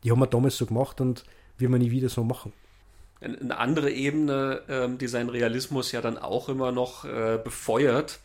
[0.02, 1.24] die haben wir damals so gemacht und
[1.56, 2.52] wir man nie wieder so machen.
[3.20, 8.20] Eine andere Ebene, ähm, die seinen Realismus ja dann auch immer noch äh, befeuert,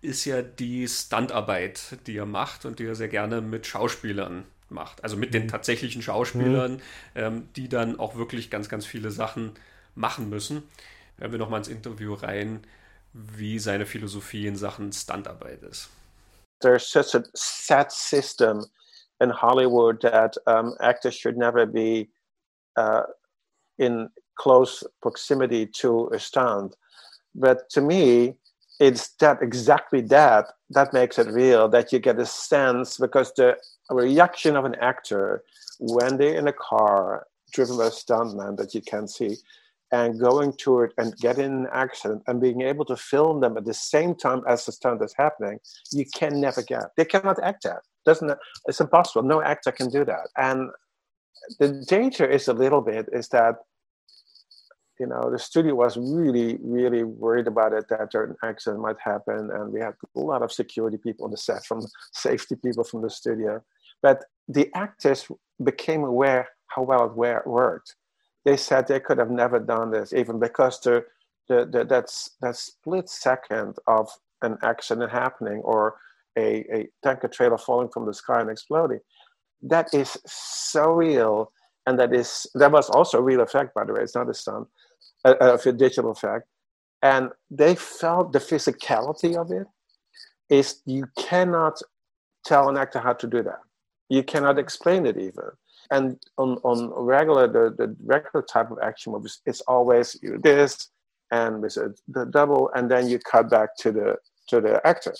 [0.00, 5.02] ist ja die Standarbeit, die er macht und die er sehr gerne mit Schauspielern macht.
[5.02, 5.48] Also mit den mhm.
[5.48, 6.80] tatsächlichen Schauspielern, mhm.
[7.14, 9.52] ähm, die dann auch wirklich ganz, ganz viele Sachen
[9.94, 10.62] machen müssen.
[11.18, 12.60] Hören wir nochmal ins Interview rein,
[13.12, 15.90] wie seine Philosophie in Sachen Standarbeit ist.
[16.60, 18.66] There's such a set system
[19.20, 22.08] in Hollywood that um, actors should never be
[22.76, 23.02] uh,
[23.78, 26.76] in close proximity to a stunt.
[27.34, 28.36] But to me,
[28.80, 33.56] it's that exactly that that makes it real that you get a sense because the
[33.90, 35.42] reaction of an actor
[35.80, 39.36] when they're in a car driven by a stuntman that you can see
[39.90, 43.64] and going to it and getting an accident and being able to film them at
[43.64, 45.58] the same time as the stunt is happening
[45.92, 47.80] you can never get they cannot act that.
[48.04, 48.30] Doesn't
[48.66, 49.22] it's impossible.
[49.22, 50.28] No actor can do that.
[50.36, 50.70] And
[51.58, 53.56] the danger is a little bit is that
[54.98, 59.50] you know, the studio was really, really worried about it that an accident might happen,
[59.52, 63.02] and we had a lot of security people on the set, from safety people from
[63.02, 63.62] the studio.
[64.02, 65.26] But the actors
[65.62, 67.94] became aware how well it worked.
[68.44, 71.04] They said they could have never done this, even because the,
[71.48, 74.08] the, the that's that split second of
[74.42, 75.96] an accident happening or
[76.36, 79.00] a, a tanker trailer falling from the sky and exploding,
[79.62, 81.52] that is so real,
[81.86, 84.00] and that is that was also a real effect, by the way.
[84.00, 84.68] It's not a stunt
[85.24, 86.46] of a digital effect.
[87.02, 89.66] And they felt the physicality of it
[90.48, 91.80] is you cannot
[92.44, 93.60] tell an actor how to do that.
[94.08, 95.50] You cannot explain it even.
[95.90, 100.90] And on, on regular, the, the regular type of action movies, it's always you this
[101.30, 104.16] and with a, the double, and then you cut back to the
[104.48, 105.14] to the actor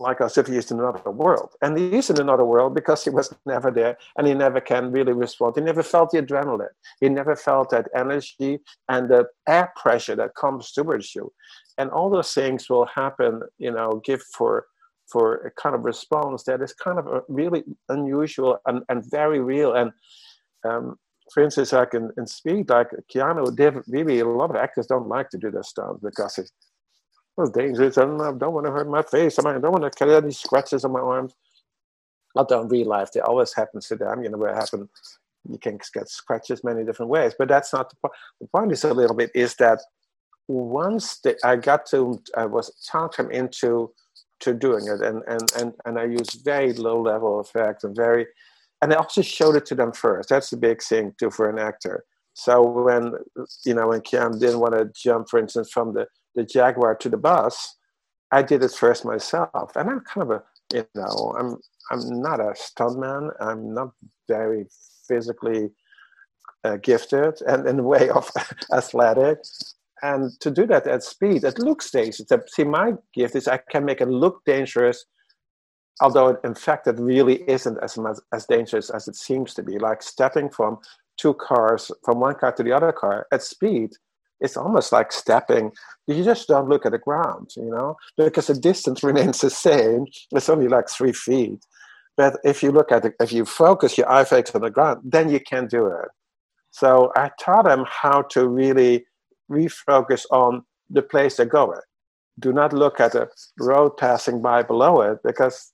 [0.00, 1.50] like as if he's in another world.
[1.62, 4.90] And he is in another world because he was never there and he never can
[4.90, 5.54] really respond.
[5.56, 6.68] He never felt the adrenaline.
[7.00, 11.32] He never felt that energy and the air pressure that comes towards you.
[11.78, 14.66] And all those things will happen, you know, give for
[15.10, 19.74] for a kind of response that is kind of really unusual and, and very real.
[19.74, 19.90] And
[20.64, 20.96] um,
[21.32, 25.28] for instance, like in, in Speed, like Keanu, David, a lot of actors don't like
[25.30, 26.52] to do this stuff because it's
[27.36, 27.98] was dangerous.
[27.98, 29.38] Um, I don't, I don't want to hurt my face.
[29.38, 31.34] I don't want to get any scratches on my arms.
[32.36, 34.22] Although in real life, it always happens to them.
[34.22, 34.88] You know, where it happen,
[35.48, 37.34] you can get scratches many different ways.
[37.38, 38.14] But that's not the point.
[38.40, 39.80] The point is a little bit is that
[40.48, 43.92] once the, I got to, I was turned into
[44.40, 48.26] to doing it, and and and and I use very low level effects and very,
[48.80, 50.28] and I also showed it to them first.
[50.28, 52.04] That's the big thing too for an actor.
[52.34, 53.12] So when
[53.64, 57.08] you know when Kian didn't want to jump, for instance, from the the Jaguar to
[57.08, 57.76] the bus,
[58.30, 61.58] I did it first myself, and I'm kind of a you know I'm
[61.90, 63.30] I'm not a stuntman.
[63.40, 63.90] I'm not
[64.28, 64.66] very
[65.08, 65.70] physically
[66.64, 68.30] uh, gifted and in the way of
[68.72, 69.38] athletic.
[70.02, 72.22] And to do that at speed, it looks dangerous.
[72.48, 75.04] See, my gift is I can make it look dangerous,
[76.00, 79.78] although in fact it really isn't as much as dangerous as it seems to be.
[79.78, 80.78] Like stepping from
[81.18, 83.90] two cars, from one car to the other car at speed,
[84.40, 85.72] it's almost like stepping.
[86.06, 90.06] You just don't look at the ground, you know, because the distance remains the same.
[90.32, 91.64] It's only like three feet.
[92.16, 95.00] But if you look at it, if you focus your eye focus on the ground,
[95.04, 96.08] then you can do it.
[96.70, 99.04] So I taught them how to really
[99.50, 101.80] refocus on the place they're going.
[102.38, 103.28] Do not look at the
[103.58, 105.69] road passing by below it because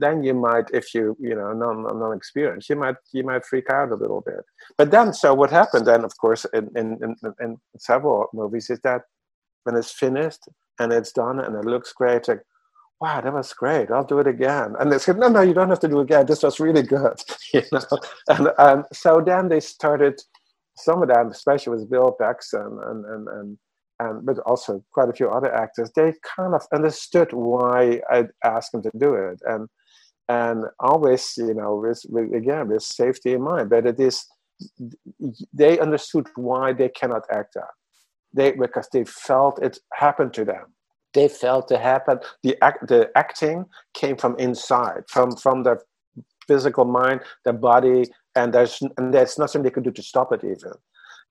[0.00, 3.70] then you might, if you you know non non experience, you might you might freak
[3.70, 4.44] out a little bit.
[4.76, 8.80] But then, so what happened then, of course, in in, in, in several movies is
[8.80, 9.02] that
[9.64, 12.42] when it's finished and it's done and it looks great, like
[13.00, 13.90] wow, that was great.
[13.90, 14.74] I'll do it again.
[14.78, 16.26] And they said, no, no, you don't have to do it again.
[16.26, 17.22] This was really good,
[17.54, 17.80] you know.
[18.28, 20.20] And, and so then they started
[20.76, 23.58] some of them, especially with Bill Paxton and, and, and,
[24.00, 28.72] and, but also quite a few other actors, they kind of understood why I asked
[28.72, 29.40] them to do it.
[29.44, 29.68] And,
[30.28, 34.26] and always, you know, with, with, again, with safety in mind, but it is,
[35.52, 37.74] they understood why they cannot act out.
[38.32, 40.74] They, because they felt it happened to them.
[41.14, 42.20] They felt it happened.
[42.42, 43.64] The, act, the acting
[43.94, 45.78] came from inside, from, from the
[46.46, 48.04] physical mind, the body,
[48.34, 50.72] and there's and there's nothing they could do to stop it even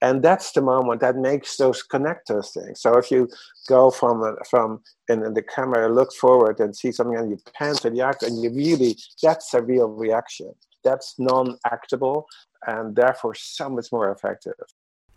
[0.02, 3.28] and that's the moment that makes those connectors things so if you
[3.68, 7.76] go from from in, in the camera look forward and see something and you pan
[7.76, 10.54] to the actor and you really that's a real reaction.
[10.84, 12.26] That's non-actable
[12.66, 14.54] and therefore so much more effective.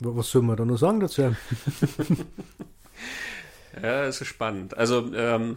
[0.03, 1.22] Was soll man da noch sagen dazu
[3.83, 4.76] ja es ist spannend.
[4.76, 5.57] Also ähm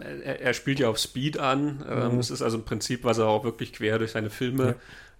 [0.00, 1.84] er, er, spielt ja auf Speed an.
[1.88, 2.20] Ähm, mhm.
[2.20, 4.74] Es ist also im Prinzip, was er auch wirklich quer durch seine Filme ja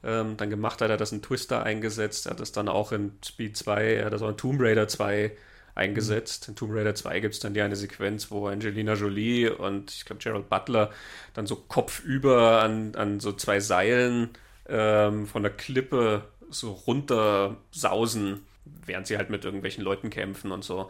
[0.05, 0.91] ähm, dann gemacht hat.
[0.91, 4.13] Er das in Twister eingesetzt, er hat das dann auch in Speed 2, er hat
[4.13, 5.33] das auch in Tomb Raider 2
[5.75, 6.49] eingesetzt.
[6.49, 10.05] In Tomb Raider 2 gibt es dann ja eine Sequenz, wo Angelina Jolie und ich
[10.05, 10.91] glaube Gerald Butler
[11.35, 14.31] dann so kopfüber an, an so zwei Seilen
[14.69, 20.65] ähm, von der Klippe so runter sausen, während sie halt mit irgendwelchen Leuten kämpfen und
[20.65, 20.89] so.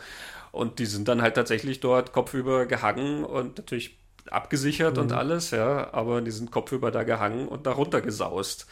[0.53, 3.99] Und die sind dann halt tatsächlich dort kopfüber gehangen und natürlich
[4.31, 5.03] abgesichert mhm.
[5.03, 8.67] und alles, ja, aber die sind kopfüber da gehangen und da runter gesaust.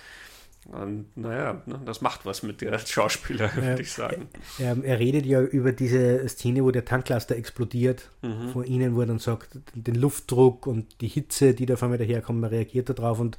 [0.72, 4.28] Und naja, ne, das macht was mit der Schauspieler, würde ja, ich sagen.
[4.58, 8.48] Er, er, redet ja über diese Szene, wo der Tanklaster explodiert mhm.
[8.48, 11.98] vor ihnen, wo er dann sagt, den Luftdruck und die Hitze, die da auf einmal
[11.98, 13.36] daherkommt, man reagiert darauf und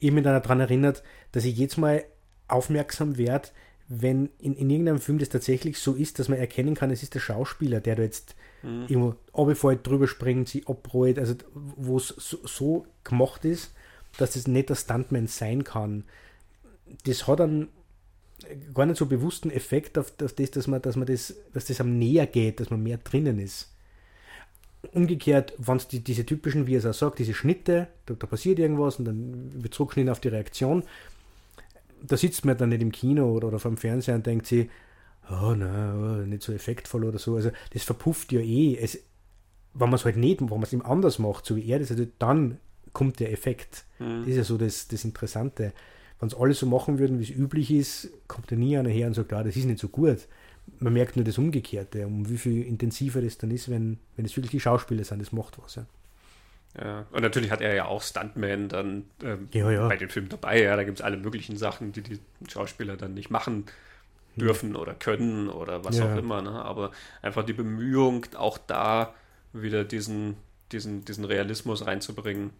[0.00, 2.02] ich mich dann daran erinnert, dass ich jetzt mal
[2.48, 3.48] aufmerksam werde,
[3.88, 7.14] wenn in, in irgendeinem Film das tatsächlich so ist, dass man erkennen kann, es ist
[7.14, 8.86] der Schauspieler, der da jetzt mhm.
[8.88, 13.72] irgendwo runterfällt, drüber springt, sie abrollt, also wo es so, so gemacht ist,
[14.18, 16.04] dass das nicht der Stuntman sein kann.
[17.04, 17.68] Das hat einen
[18.74, 21.98] gar nicht so bewussten Effekt auf, das, dass man, dass man das, dass das am
[21.98, 23.68] näher geht, dass man mehr drinnen ist.
[24.92, 28.26] Umgekehrt, wenn es die, diese typischen, wie er es auch sagt, diese Schnitte, da, da
[28.26, 30.82] passiert irgendwas und dann wird zurückgeschnitten auf die Reaktion,
[32.04, 34.68] da sitzt man dann nicht im Kino oder, oder vom Fernseher und denkt sich,
[35.30, 37.36] oh nein, nicht so effektvoll oder so.
[37.36, 38.76] Also das verpufft ja eh.
[38.76, 38.98] Es,
[39.74, 41.92] wenn man es halt nicht, wenn man es ihm anders macht, so wie er das,
[41.92, 42.58] also dann
[42.92, 43.84] kommt der Effekt.
[43.98, 44.20] Mhm.
[44.20, 45.72] Das ist ja so das, das Interessante.
[46.20, 49.08] Wenn es alle so machen würden, wie es üblich ist, kommt ja nie einer her
[49.08, 50.28] und sagt, ah, das ist nicht so gut.
[50.78, 54.36] Man merkt nur das Umgekehrte, um wie viel intensiver das dann ist, wenn, wenn es
[54.36, 55.74] wirklich die Schauspieler sind, das macht was.
[55.74, 55.86] Ja.
[56.80, 59.88] Ja, und natürlich hat er ja auch Stuntman dann ähm, ja, ja.
[59.88, 60.62] bei den Filmen dabei.
[60.62, 62.18] Ja, da gibt es alle möglichen Sachen, die die
[62.48, 63.66] Schauspieler dann nicht machen
[64.36, 66.40] dürfen oder können oder was auch immer.
[66.40, 66.50] Ne?
[66.50, 69.14] Aber einfach die Bemühung, auch da
[69.52, 70.36] wieder diesen,
[70.72, 72.50] diesen, diesen Realismus reinzubringen.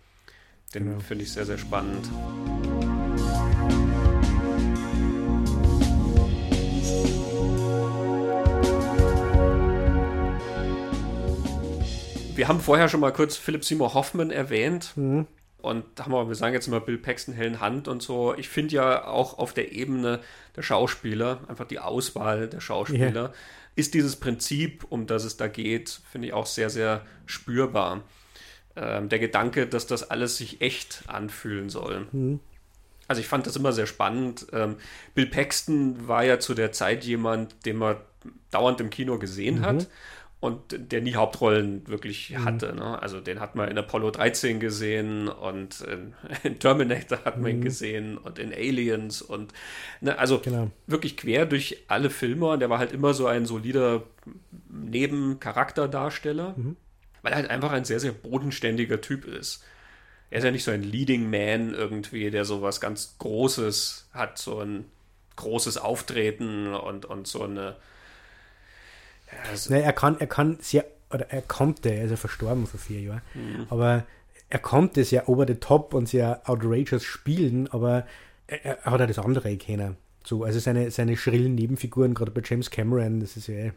[0.75, 1.01] Den genau.
[1.01, 2.09] finde ich sehr, sehr spannend.
[12.35, 14.93] Wir haben vorher schon mal kurz Philipp Seymour Hoffman erwähnt.
[14.97, 15.27] Mhm.
[15.59, 18.35] Und haben wir, wir sagen jetzt immer Bill Paxton, Helen Hand und so.
[18.35, 20.21] Ich finde ja auch auf der Ebene
[20.57, 23.35] der Schauspieler, einfach die Auswahl der Schauspieler, yeah.
[23.77, 28.03] ist dieses Prinzip, um das es da geht, finde ich auch sehr, sehr spürbar
[28.77, 32.07] ähm, der Gedanke, dass das alles sich echt anfühlen soll.
[32.13, 32.41] Mhm.
[33.09, 34.47] Also ich fand das immer sehr spannend.
[34.53, 34.77] Ähm,
[35.15, 37.97] Bill Paxton war ja zu der Zeit jemand, den man
[38.51, 39.67] dauernd im Kino gesehen mhm.
[39.67, 39.89] hat.
[40.41, 42.45] und der nie Hauptrollen wirklich mhm.
[42.45, 42.75] hatte.
[42.75, 43.01] Ne?
[43.01, 47.59] Also den hat man in Apollo 13 gesehen und in, in Terminator hat man ihn
[47.59, 47.65] mhm.
[47.65, 49.53] gesehen und in Aliens und
[50.01, 50.73] ne, also genau.
[50.89, 54.03] wirklich quer durch alle Filme und der war halt immer so ein solider
[54.69, 56.77] Nebencharakterdarsteller, mhm.
[57.23, 59.65] Weil er halt einfach ein sehr, sehr bodenständiger Typ ist.
[60.31, 64.39] Er ist ja nicht so ein Leading Man irgendwie, der so was ganz Großes hat,
[64.39, 64.85] so ein
[65.37, 67.77] großes Auftreten und, und so eine
[69.51, 72.81] also Nein, er kann, er kann sehr, oder er konnte, er ist ja verstorben vor
[72.81, 73.67] vier Jahren, mhm.
[73.71, 74.05] aber
[74.49, 78.07] er konnte sehr over the top und sehr outrageous spielen, aber
[78.47, 79.97] er, er hat ja das andere kennen.
[80.25, 83.57] So, also seine, seine schrillen Nebenfiguren, gerade bei James Cameron, das ist ja.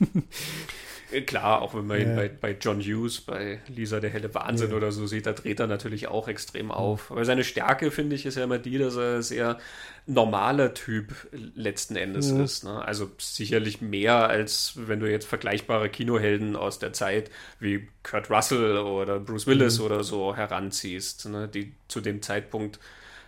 [1.12, 2.06] Äh, klar, auch wenn man ja.
[2.06, 4.76] ihn bei, bei John Hughes, bei Lisa der helle Wahnsinn ja.
[4.76, 7.10] oder so sieht, da dreht er natürlich auch extrem auf.
[7.10, 9.58] Aber seine Stärke, finde ich, ist ja immer die, dass er ein sehr
[10.06, 11.14] normaler Typ
[11.54, 12.42] letzten Endes mhm.
[12.42, 12.64] ist.
[12.64, 12.84] Ne?
[12.84, 18.78] Also sicherlich mehr, als wenn du jetzt vergleichbare Kinohelden aus der Zeit wie Kurt Russell
[18.78, 19.84] oder Bruce Willis mhm.
[19.84, 21.48] oder so heranziehst, ne?
[21.48, 22.80] die zu dem Zeitpunkt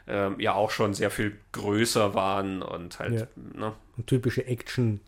[0.07, 3.15] ähm, ja auch schon sehr viel größer waren und halt.
[3.15, 3.27] Ja.
[3.59, 3.73] Ne?
[3.97, 5.01] Und typische Action-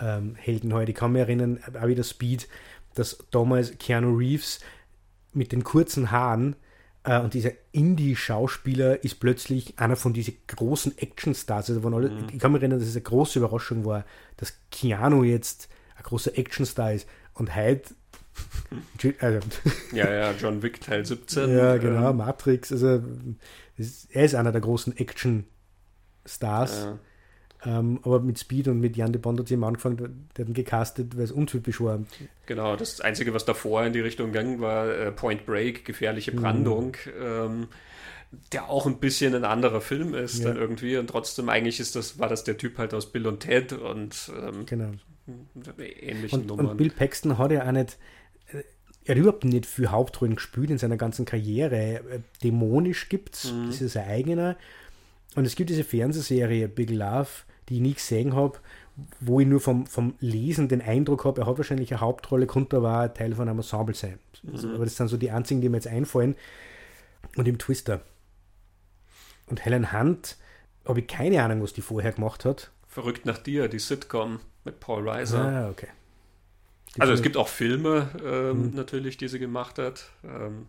[0.00, 0.92] ähm, Helden heute.
[0.92, 2.48] Ich kann mich erinnern, auch wieder Speed,
[2.94, 4.60] dass damals Keanu Reeves
[5.32, 6.56] mit den kurzen Haaren
[7.04, 11.70] äh, und dieser Indie-Schauspieler ist plötzlich einer von diesen großen Actionstars.
[11.70, 12.26] Also alle, mhm.
[12.32, 14.04] Ich kann mich erinnern, dass es eine große Überraschung war,
[14.36, 17.06] dass Keanu jetzt ein großer Actionstar ist.
[17.34, 17.94] Und heute
[19.20, 19.38] also,
[19.92, 21.56] ja, ja, John Wick Teil 17.
[21.56, 22.72] Ja, genau, ähm, Matrix.
[22.72, 23.00] Also,
[24.10, 26.84] er ist einer der großen Action-Stars.
[26.84, 26.98] Ja.
[27.66, 31.16] Ähm, aber mit Speed und mit Jan de Bond hat sie angefangen, der hat gecastet,
[31.16, 32.00] weil es untypisch war.
[32.46, 36.36] Genau, das Einzige, was davor in die Richtung ging, war äh, Point Break, gefährliche mhm.
[36.36, 36.96] Brandung.
[37.06, 37.22] Mhm.
[37.22, 37.68] Ähm,
[38.52, 40.48] der auch ein bisschen ein anderer Film ist ja.
[40.48, 43.38] dann irgendwie und trotzdem eigentlich ist das war das der Typ halt aus Bill und
[43.38, 44.90] Ted und ähm, genau.
[45.78, 46.66] ähnlichen und, Nummern.
[46.66, 47.96] Und Bill Paxton hat ja auch nicht
[48.52, 48.64] äh,
[49.04, 51.76] er hat überhaupt nicht für Hauptrollen gespielt in seiner ganzen Karriere.
[51.76, 53.66] Äh, dämonisch gibt's, mhm.
[53.66, 54.56] das ist sein eigener.
[55.34, 57.28] Und es gibt diese Fernsehserie Big Love,
[57.68, 58.58] die ich nie gesehen habe,
[59.20, 62.76] wo ich nur vom, vom Lesen den Eindruck habe, er hat wahrscheinlich eine Hauptrolle, konnte
[62.76, 64.18] aber ein Teil von einem Ensemble sein.
[64.42, 64.74] Mhm.
[64.74, 66.36] Aber das sind so die einzigen, die mir jetzt einfallen.
[67.36, 68.02] Und im Twister.
[69.46, 70.36] Und Helen Hunt,
[70.86, 72.70] habe ich keine Ahnung, was die vorher gemacht hat.
[72.86, 75.40] Verrückt nach dir, die Sitcom mit Paul Reiser.
[75.40, 75.88] Ah, okay.
[76.94, 78.74] Die also es gibt auch Filme ähm, mhm.
[78.74, 80.10] natürlich, die sie gemacht hat.
[80.22, 80.68] Ähm,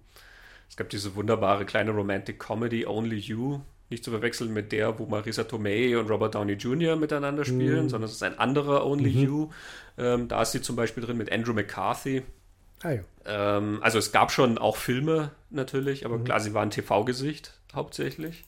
[0.67, 5.05] es gab diese wunderbare kleine Romantic Comedy Only You nicht zu verwechseln mit der, wo
[5.05, 6.95] Marisa Tomei und Robert Downey Jr.
[6.95, 7.89] miteinander spielen, mhm.
[7.89, 9.23] sondern es ist ein anderer Only mhm.
[9.23, 9.49] You.
[9.97, 12.23] Ähm, da ist sie zum Beispiel drin mit Andrew McCarthy.
[12.81, 13.01] Ah, ja.
[13.25, 16.25] ähm, also es gab schon auch Filme natürlich, aber mhm.
[16.25, 18.45] klar, sie war ein TV-Gesicht hauptsächlich.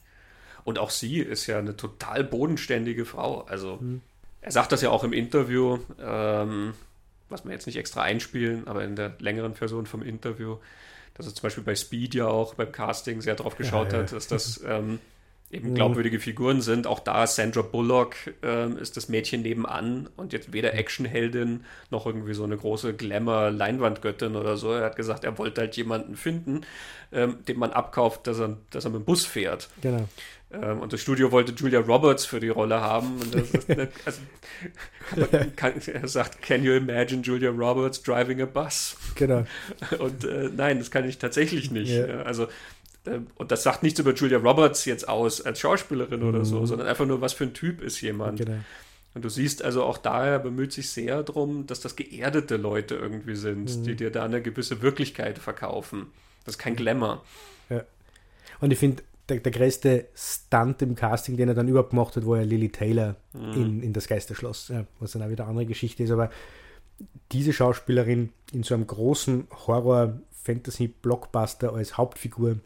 [0.64, 3.42] Und auch sie ist ja eine total bodenständige Frau.
[3.42, 4.02] Also mhm.
[4.40, 6.74] er sagt das ja auch im Interview, ähm,
[7.28, 10.56] was wir jetzt nicht extra einspielen, aber in der längeren Version vom Interview,
[11.14, 14.02] dass er zum Beispiel bei Speed ja auch beim Casting sehr drauf geschaut ja, ja.
[14.04, 14.98] hat, dass das ähm,
[15.50, 16.86] eben glaubwürdige Figuren sind.
[16.86, 22.34] Auch da Sandra Bullock ähm, ist das Mädchen nebenan und jetzt weder Actionheldin noch irgendwie
[22.34, 24.72] so eine große Glamour-Leinwandgöttin oder so.
[24.72, 26.62] Er hat gesagt, er wollte halt jemanden finden,
[27.12, 29.68] ähm, dem man abkauft, dass er, dass er mit dem Bus fährt.
[29.80, 30.06] Genau.
[30.50, 33.20] Ähm, und das Studio wollte Julia Roberts für die Rolle haben.
[33.20, 34.20] Und das ist nicht, also,
[35.56, 38.96] kann, er sagt, can you imagine Julia Roberts driving a bus?
[39.14, 39.44] Genau.
[39.98, 41.90] Und äh, nein, das kann ich tatsächlich nicht.
[41.90, 42.22] Ja.
[42.22, 42.48] Also
[43.36, 46.28] und das sagt nichts über Julia Roberts jetzt aus als Schauspielerin mhm.
[46.28, 46.66] oder so, mhm.
[46.66, 48.38] sondern einfach nur, was für ein Typ ist jemand.
[48.38, 48.58] Genau.
[49.14, 53.36] Und du siehst also auch daher bemüht sich sehr darum, dass das geerdete Leute irgendwie
[53.36, 53.84] sind, mhm.
[53.84, 56.08] die dir da eine gewisse Wirklichkeit verkaufen.
[56.44, 57.24] Das ist kein Glamour.
[57.68, 57.84] Ja.
[58.60, 62.26] Und ich finde, der, der größte Stunt im Casting, den er dann überhaupt gemacht hat,
[62.26, 63.52] war ja Lily Taylor mhm.
[63.52, 66.10] in, in das Geisterschloss, ja, was dann auch wieder eine andere Geschichte ist.
[66.10, 66.30] Aber
[67.32, 72.60] diese Schauspielerin in so einem großen Horror-Fantasy-Blockbuster als Hauptfigur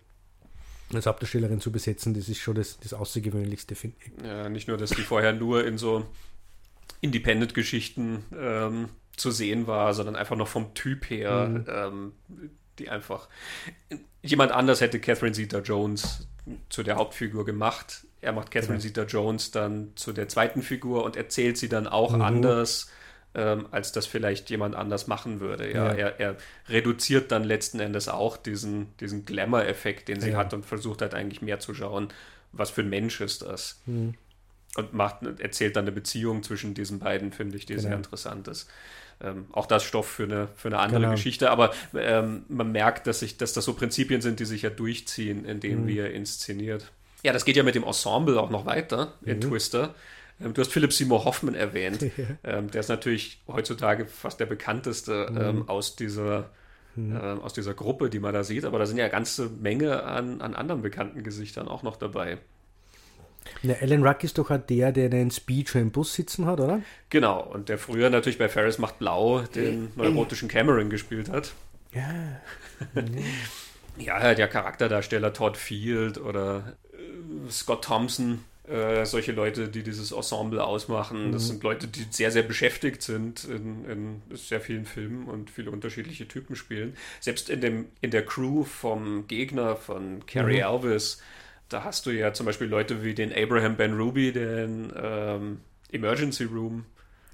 [0.97, 4.25] als Hauptdarstellerin zu besetzen, das ist schon das, das Außergewöhnlichste, finde ich.
[4.25, 6.07] Ja, nicht nur, dass die vorher nur in so
[7.01, 11.65] Independent-Geschichten ähm, zu sehen war, sondern einfach noch vom Typ her, mhm.
[11.69, 12.13] ähm,
[12.79, 13.29] die einfach.
[14.23, 16.29] Jemand anders hätte Catherine Zeta-Jones
[16.69, 18.07] zu der Hauptfigur gemacht.
[18.21, 18.95] Er macht Catherine genau.
[18.95, 22.23] Zeta-Jones dann zu der zweiten Figur und erzählt sie dann auch mhm.
[22.23, 22.89] anders
[23.35, 25.73] ähm, als das vielleicht jemand anders machen würde.
[25.73, 25.93] Ja, ja.
[25.93, 26.37] Er, er,
[26.69, 30.37] reduziert dann letzten Endes auch diesen, diesen Glamour-Effekt, den sie ja.
[30.37, 32.09] hat und versucht halt eigentlich mehr zu schauen,
[32.53, 33.81] was für ein Mensch ist das.
[33.87, 34.15] Mhm.
[34.77, 37.89] Und macht, erzählt dann eine Beziehung zwischen diesen beiden, finde ich, die genau.
[37.89, 38.71] sehr interessant ist.
[39.23, 41.13] Ähm, auch das Stoff für eine, für eine andere genau.
[41.13, 44.71] Geschichte, aber ähm, man merkt, dass, sich, dass das so Prinzipien sind, die sich ja
[44.71, 45.89] durchziehen, in denen mhm.
[45.89, 46.91] wir inszeniert.
[47.23, 49.43] Ja, das geht ja mit dem Ensemble auch noch weiter in mhm.
[49.43, 49.95] Twister.
[50.45, 52.03] Ähm, du hast Philipp Seymour Hoffman erwähnt.
[52.45, 55.41] ähm, der ist natürlich heutzutage fast der bekannteste mhm.
[55.41, 56.51] ähm, aus dieser
[56.97, 57.17] mhm.
[57.17, 58.65] äh, aus dieser Gruppe, die man da sieht.
[58.65, 62.39] Aber da sind ja eine ganze Menge an, an anderen bekannten Gesichtern auch noch dabei.
[63.63, 66.83] Ja, Alan Ruck ist doch auch der, der den Speech im Bus sitzen hat, oder?
[67.11, 71.53] Genau, und der früher natürlich bei Ferris macht Blau den neurotischen Cameron gespielt hat.
[71.93, 72.41] Ja.
[73.99, 80.63] ja, der Charakterdarsteller Todd Field oder äh, Scott Thompson, äh, solche Leute, die dieses Ensemble
[80.63, 81.29] ausmachen.
[81.29, 81.33] Mhm.
[81.33, 85.71] Das sind Leute, die sehr, sehr beschäftigt sind in, in, sehr vielen Filmen und viele
[85.71, 86.97] unterschiedliche Typen spielen.
[87.21, 90.75] Selbst in, dem, in der Crew vom Gegner von Carrie mhm.
[90.75, 91.21] Elvis,
[91.69, 95.61] da hast du ja zum Beispiel Leute wie den Abraham Ben Ruby, den ähm,
[95.91, 96.85] Emergency Room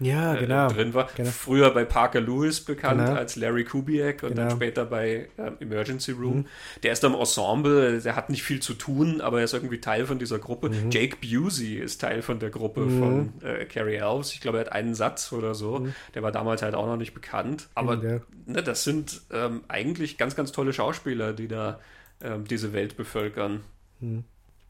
[0.01, 0.69] ja, äh, genau.
[0.69, 1.09] drin war.
[1.17, 1.31] Genau.
[1.31, 3.15] Früher bei Parker Lewis bekannt genau.
[3.15, 4.43] als Larry Kubiak und genau.
[4.43, 6.39] dann später bei äh, Emergency Room.
[6.39, 6.47] Mhm.
[6.83, 10.07] Der ist am Ensemble, der hat nicht viel zu tun, aber er ist irgendwie Teil
[10.07, 10.71] von dieser Gruppe.
[10.71, 10.91] Mhm.
[10.91, 12.99] Jake Busey ist Teil von der Gruppe mhm.
[12.99, 14.33] von äh, Carrie Elves.
[14.33, 15.81] Ich glaube, er hat einen Satz oder so.
[15.81, 15.95] Mhm.
[16.15, 17.69] Der war damals halt auch noch nicht bekannt.
[17.75, 21.81] Aber ne, das sind ähm, eigentlich ganz, ganz tolle Schauspieler, die da
[22.23, 23.63] ähm, diese Welt bevölkern.
[24.01, 24.25] Mhm.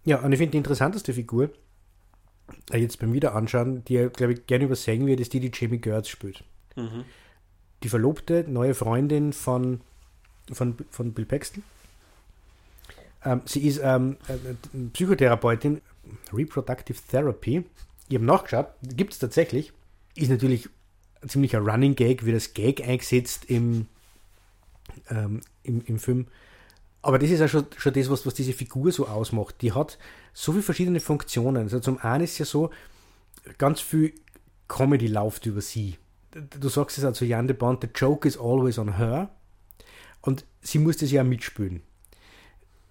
[0.04, 1.50] Ja, und ich finde die interessanteste Figur
[2.72, 6.08] jetzt beim Wiederanschauen, die er, glaube ich, gerne übersehen wird, ist die, die Jamie Gertz
[6.08, 6.44] spielt.
[6.76, 7.04] Mhm.
[7.82, 9.80] Die verlobte neue Freundin von,
[10.52, 11.62] von, von Bill Paxton.
[13.24, 15.80] Ähm, sie ist ähm, äh, Psychotherapeutin,
[16.32, 17.64] Reproductive Therapy.
[18.08, 19.72] Ich habe nachgeschaut, gibt es tatsächlich.
[20.14, 20.68] Ist natürlich
[21.22, 23.86] ein ziemlicher Running Gag, wie das Gag eingesetzt im,
[25.10, 26.28] ähm, im, im Film.
[27.02, 29.56] Aber das ist ja schon, schon das, was, was diese Figur so ausmacht.
[29.62, 29.98] Die hat
[30.32, 31.64] so viele verschiedene Funktionen.
[31.64, 32.70] Also zum einen ist ja so,
[33.56, 34.12] ganz viel
[34.66, 35.96] Comedy läuft über sie.
[36.32, 39.30] Du sagst es also Jan de Bond, the joke is always on her.
[40.20, 41.82] Und sie muss das ja mitspielen.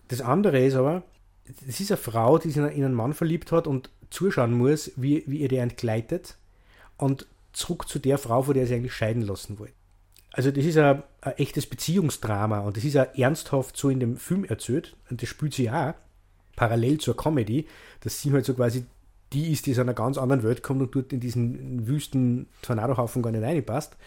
[0.07, 1.03] Das andere ist aber,
[1.67, 5.23] es ist eine Frau, die sich in einen Mann verliebt hat und zuschauen muss, wie,
[5.27, 6.37] wie ihr der entgleitet.
[6.97, 9.73] Und zurück zu der Frau, von der sie eigentlich scheiden lassen wollte.
[10.31, 11.03] Also das ist ein,
[11.37, 15.53] echtes Beziehungsdrama und das ist ja ernsthaft so in dem Film erzählt und das spielt
[15.53, 15.93] sie auch
[16.55, 17.67] parallel zur Comedy,
[18.01, 18.85] dass sie halt so quasi
[19.33, 23.21] die ist, die aus einer ganz anderen Welt kommt und dort in diesen wüsten Tornadohaufen
[23.21, 23.97] gar nicht reinpasst.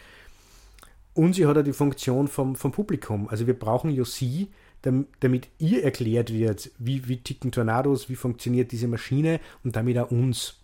[1.15, 3.29] Und sie hat ja die Funktion vom, vom Publikum.
[3.29, 4.49] Also wir brauchen ja sie,
[4.83, 10.11] damit ihr erklärt wird, wie, wie ticken Tornados, wie funktioniert diese Maschine und damit auch
[10.11, 10.57] uns.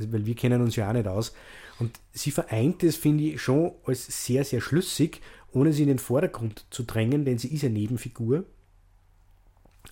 [0.00, 1.34] Also, weil wir kennen uns ja auch nicht aus.
[1.78, 5.20] Und sie vereint es, finde ich, schon als sehr, sehr schlüssig,
[5.52, 8.44] ohne sie in den Vordergrund zu drängen, denn sie ist eine Nebenfigur.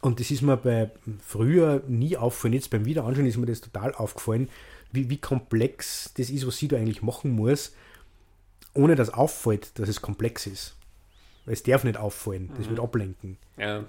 [0.01, 0.91] Und das ist mir bei
[1.25, 4.49] früher nie aufgefallen, jetzt beim Wiederanschauen ist mir das total aufgefallen,
[4.93, 7.75] wie, wie komplex das ist, was sie da eigentlich machen muss,
[8.75, 10.77] ohne dass auffällt, dass es komplex ist.
[11.45, 12.71] Weil es darf nicht auffallen, das mhm.
[12.71, 13.39] wird ablenken.
[13.57, 13.85] Ja,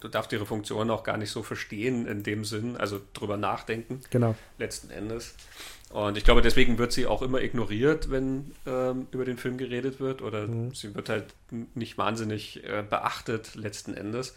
[0.00, 4.00] du darfst ihre Funktion auch gar nicht so verstehen in dem Sinn, also drüber nachdenken.
[4.10, 4.34] Genau.
[4.58, 5.34] Letzten Endes.
[5.90, 10.00] Und ich glaube, deswegen wird sie auch immer ignoriert, wenn ähm, über den Film geredet
[10.00, 10.22] wird.
[10.22, 10.74] Oder mhm.
[10.74, 11.26] sie wird halt
[11.74, 14.34] nicht wahnsinnig äh, beachtet letzten Endes.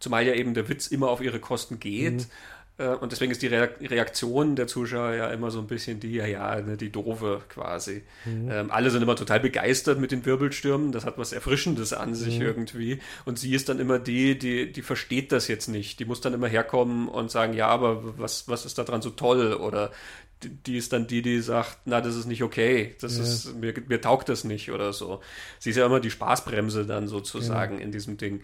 [0.00, 2.12] Zumal ja eben der Witz immer auf ihre Kosten geht.
[2.12, 2.26] Mhm.
[2.78, 6.26] Äh, und deswegen ist die Reaktion der Zuschauer ja immer so ein bisschen die, ja,
[6.26, 8.02] ja, ne, die doofe quasi.
[8.24, 8.50] Mhm.
[8.50, 10.92] Ähm, alle sind immer total begeistert mit den Wirbelstürmen.
[10.92, 12.46] Das hat was Erfrischendes an sich mhm.
[12.46, 12.98] irgendwie.
[13.24, 16.00] Und sie ist dann immer die, die, die versteht das jetzt nicht.
[16.00, 19.54] Die muss dann immer herkommen und sagen, ja, aber was, was ist daran so toll?
[19.54, 19.90] Oder
[20.44, 23.22] die ist dann die, die sagt, na, das ist nicht okay, das ja.
[23.22, 25.20] ist, mir, mir taugt das nicht oder so.
[25.58, 27.84] Sie ist ja immer die Spaßbremse dann sozusagen ja.
[27.84, 28.42] in diesem Ding.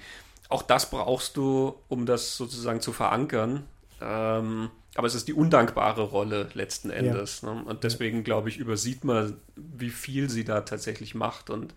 [0.48, 3.64] Auch das brauchst du, um das sozusagen zu verankern.
[4.00, 7.42] Ähm, aber es ist die undankbare Rolle letzten Endes.
[7.42, 7.54] Ja.
[7.54, 7.64] Ne?
[7.64, 11.74] Und deswegen, glaube ich, übersieht man, wie viel sie da tatsächlich macht und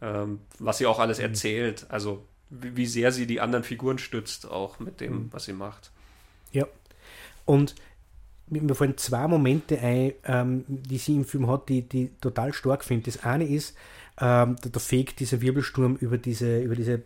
[0.00, 1.24] ähm, was sie auch alles mhm.
[1.24, 1.86] erzählt.
[1.88, 5.28] Also wie, wie, sehr sie die anderen Figuren stützt, auch mit dem, mhm.
[5.32, 5.90] was sie macht.
[6.52, 6.66] Ja.
[7.44, 7.74] Und
[8.46, 12.84] mir fallen zwei Momente ein, ähm, die sie im Film hat, die, die total stark
[12.84, 13.10] finde.
[13.10, 13.76] Das eine ist,
[14.20, 17.02] ähm, da, da fegt dieser Wirbelsturm über diese, über diese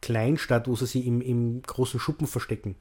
[0.00, 2.74] Kleinstadt, wo sie sich im, im großen Schuppen verstecken.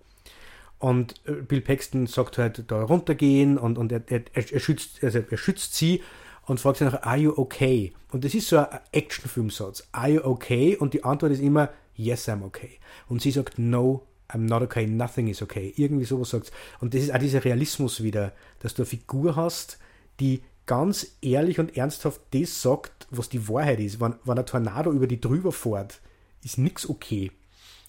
[0.82, 5.20] Und äh, Bill Paxton sagt halt, da runtergehen und, und er, er, er, schützt, also
[5.20, 6.02] er schützt sie
[6.48, 7.94] und fragt sie nach, are you okay?
[8.10, 9.88] Und das ist so ein Actionfilmsatz.
[9.92, 10.76] Are you okay?
[10.76, 12.80] Und die Antwort ist immer, yes, I'm okay.
[13.08, 15.72] Und sie sagt, no, I'm not okay, nothing is okay.
[15.78, 19.78] Irgendwie sowas sagt Und das ist auch dieser Realismus wieder, dass du eine Figur hast,
[20.20, 24.00] die ganz ehrlich und ernsthaft das sagt, was die Wahrheit ist.
[24.00, 26.02] Wenn, wenn ein Tornado über die drüber fährt,
[26.44, 27.32] ist nichts okay.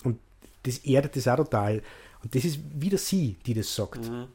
[0.05, 0.19] Und
[0.65, 1.81] das erdet das auch total.
[2.23, 4.11] Und das ist wieder sie, die das sagt.
[4.11, 4.27] Mhm.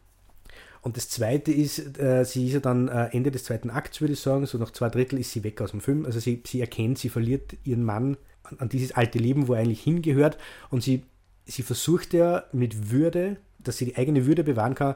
[0.81, 4.13] Und das zweite ist, äh, sie ist ja dann äh, Ende des zweiten Akts, würde
[4.13, 6.05] ich sagen, so nach zwei Drittel ist sie weg aus dem Film.
[6.05, 9.61] Also sie, sie erkennt, sie verliert ihren Mann an, an dieses alte Leben, wo er
[9.61, 10.37] eigentlich hingehört.
[10.69, 11.03] Und sie
[11.47, 14.95] sie versucht ja mit Würde, dass sie die eigene Würde bewahren kann,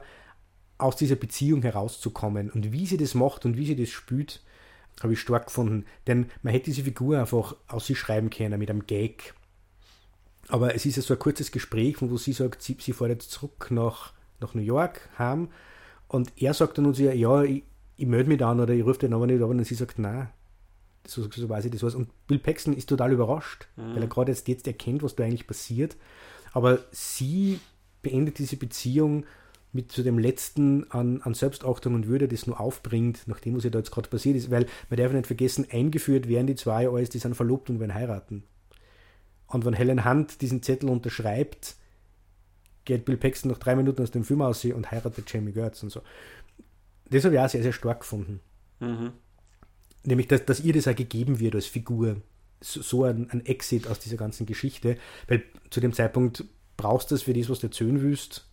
[0.78, 2.50] aus dieser Beziehung herauszukommen.
[2.50, 4.42] Und wie sie das macht und wie sie das spürt,
[5.02, 5.86] habe ich stark gefunden.
[6.06, 9.34] Denn man hätte diese Figur einfach aus sich schreiben können mit einem Gag.
[10.48, 13.30] Aber es ist ja so ein kurzes Gespräch, wo sie sagt, sie, sie fährt jetzt
[13.30, 15.48] zurück nach, nach New York, heim.
[16.08, 17.62] Und er sagt dann uns ja, ja, ich,
[17.96, 19.50] ich melde mich dann oder ich rufe den aber nicht an.
[19.50, 20.28] Und sie sagt, nein,
[21.06, 21.94] so, so weiß ich das was.
[21.94, 23.94] Und Bill Paxton ist total überrascht, mhm.
[23.94, 25.96] weil er gerade jetzt, jetzt erkennt, was da eigentlich passiert.
[26.52, 27.60] Aber sie
[28.02, 29.24] beendet diese Beziehung
[29.72, 33.70] mit zu dem letzten an, an Selbstachtung und Würde, das nur aufbringt, nachdem was ja
[33.70, 37.08] da jetzt gerade passiert ist, weil man darf nicht vergessen, eingeführt werden die zwei alles,
[37.08, 38.44] die sind verlobt und werden heiraten.
[39.52, 41.76] Und wenn Helen Hunt diesen Zettel unterschreibt,
[42.84, 45.90] geht Bill Paxton noch drei Minuten aus dem Film aus und heiratet Jamie Gertz und
[45.90, 46.02] so.
[47.10, 48.40] Das habe ich auch sehr, sehr stark gefunden.
[48.80, 49.12] Mhm.
[50.04, 52.16] Nämlich, dass, dass ihr das auch gegeben wird als Figur.
[52.60, 54.96] So, so ein, ein, Exit aus dieser ganzen Geschichte.
[55.28, 56.44] Weil zu dem Zeitpunkt
[56.76, 58.48] brauchst du das für das, was du erzählen willst.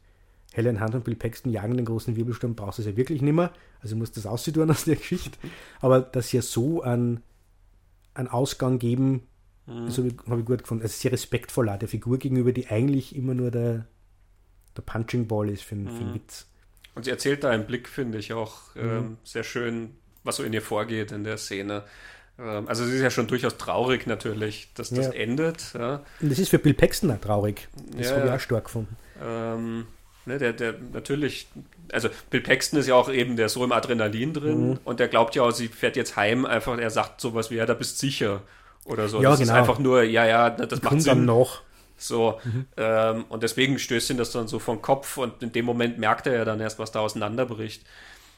[0.52, 3.34] Helen Hunt und Bill Paxton jagen den großen Wirbelsturm, brauchst du es ja wirklich nicht
[3.34, 3.54] mehr.
[3.82, 5.38] Also musst du das auszutun aus der Geschichte.
[5.80, 7.24] Aber dass sie ja so einen,
[8.14, 9.29] einen Ausgang geben,
[9.70, 9.86] mhm.
[9.86, 10.84] das habe ich, hab ich, gut gefunden.
[10.84, 13.86] Also sehr respektvoll auch der Figur gegenüber, die eigentlich immer nur der,
[14.76, 15.90] der Punching Ball ist für, mhm.
[15.90, 16.48] für Witz.
[16.96, 18.82] Und sie erzählt da einen Blick, finde ich, auch mhm.
[18.82, 19.92] ähm, sehr schön,
[20.24, 21.84] was so in ihr vorgeht in der Szene.
[22.40, 25.12] Ähm, also sie ist ja schon durchaus traurig natürlich, dass das ja.
[25.12, 25.74] endet.
[25.74, 26.04] Ja.
[26.22, 27.68] Und das ist für Bill Paxton auch traurig.
[27.96, 28.96] Das ja, habe ich auch stark gefunden.
[29.22, 29.86] Ähm,
[30.26, 31.48] ne, der, der natürlich,
[31.92, 34.80] also Bill Paxton ist ja auch eben, der ist so im Adrenalin drin mhm.
[34.84, 37.66] und der glaubt ja auch, sie fährt jetzt heim, einfach, er sagt sowas wie, ja,
[37.66, 38.42] da bist sicher
[38.90, 39.22] oder so.
[39.22, 39.52] Ja, das genau.
[39.54, 41.26] ist einfach nur, ja, ja, das macht Sinn.
[41.26, 41.62] noch.
[41.98, 42.66] So, mhm.
[42.78, 46.28] ähm, und deswegen stößt ihn das dann so vom Kopf und in dem Moment merkt
[46.28, 47.86] er ja dann erst, was da auseinanderbricht.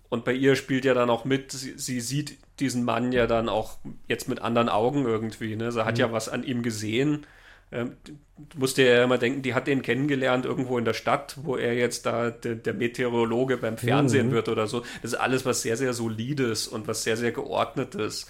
[0.09, 3.47] Und bei ihr spielt ja dann auch mit, sie, sie, sieht diesen Mann ja dann
[3.47, 3.77] auch
[4.07, 5.55] jetzt mit anderen Augen irgendwie.
[5.55, 5.71] Ne?
[5.71, 5.99] Sie hat mhm.
[6.01, 7.25] ja was an ihm gesehen.
[7.71, 7.95] Ähm,
[8.37, 11.55] du musst dir ja immer denken, die hat den kennengelernt irgendwo in der Stadt, wo
[11.55, 14.31] er jetzt da der, der Meteorologe beim Fernsehen mhm.
[14.31, 14.81] wird oder so.
[15.01, 18.29] Das ist alles was sehr, sehr solides und was sehr, sehr geordnetes.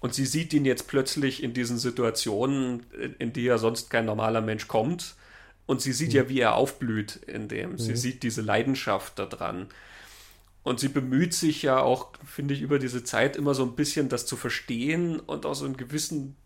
[0.00, 2.86] Und sie sieht ihn jetzt plötzlich in diesen Situationen,
[3.18, 5.14] in die ja sonst kein normaler Mensch kommt.
[5.66, 6.16] Und sie sieht mhm.
[6.16, 7.78] ja, wie er aufblüht in dem.
[7.78, 7.96] Sie mhm.
[7.96, 9.68] sieht diese Leidenschaft da dran.
[10.62, 14.08] Und sie bemüht sich ja auch, finde ich, über diese Zeit immer so ein bisschen
[14.08, 16.36] das zu verstehen und auch so einen gewissen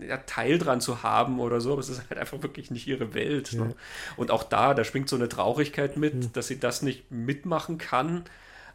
[0.00, 3.14] ja, Teil dran zu haben oder so, aber es ist halt einfach wirklich nicht ihre
[3.14, 3.52] Welt.
[3.52, 3.58] Ne?
[3.58, 3.64] Ja.
[3.66, 3.74] Ne?
[4.16, 6.32] Und auch da, da schwingt so eine Traurigkeit mit, mhm.
[6.32, 8.24] dass sie das nicht mitmachen kann,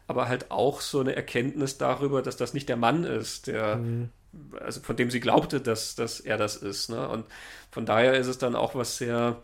[0.06, 4.10] aber halt auch so eine Erkenntnis darüber, dass das nicht der Mann ist, der, mhm.
[4.60, 6.88] Also von dem sie glaubte, dass, dass er das ist.
[6.88, 7.08] Ne?
[7.08, 7.24] Und
[7.70, 9.40] von daher ist es dann auch was sehr,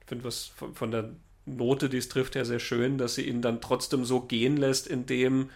[0.00, 1.10] ich finde was von, von der
[1.46, 4.86] Note, die es trifft, ja sehr schön, dass sie ihn dann trotzdem so gehen lässt,
[4.86, 5.50] indem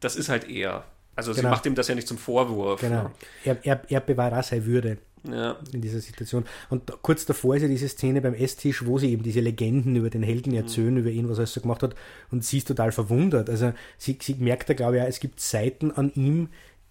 [0.00, 0.84] das ist halt er.
[1.14, 1.42] Also genau.
[1.42, 2.80] sie macht ihm das ja nicht zum Vorwurf.
[2.80, 3.10] Genau.
[3.44, 4.98] Er, er, er bewahrt auch seine Würde
[5.30, 5.56] ja.
[5.72, 6.44] in dieser Situation.
[6.70, 10.10] Und kurz davor ist ja diese Szene beim Esstisch, wo sie eben diese Legenden über
[10.10, 11.00] den Helden erzählen, mhm.
[11.00, 11.94] über ihn, was er so gemacht hat.
[12.30, 13.50] Und sie ist total verwundert.
[13.50, 16.48] Also sie, sie merkt da, glaube ich, auch, es gibt Seiten an ihm,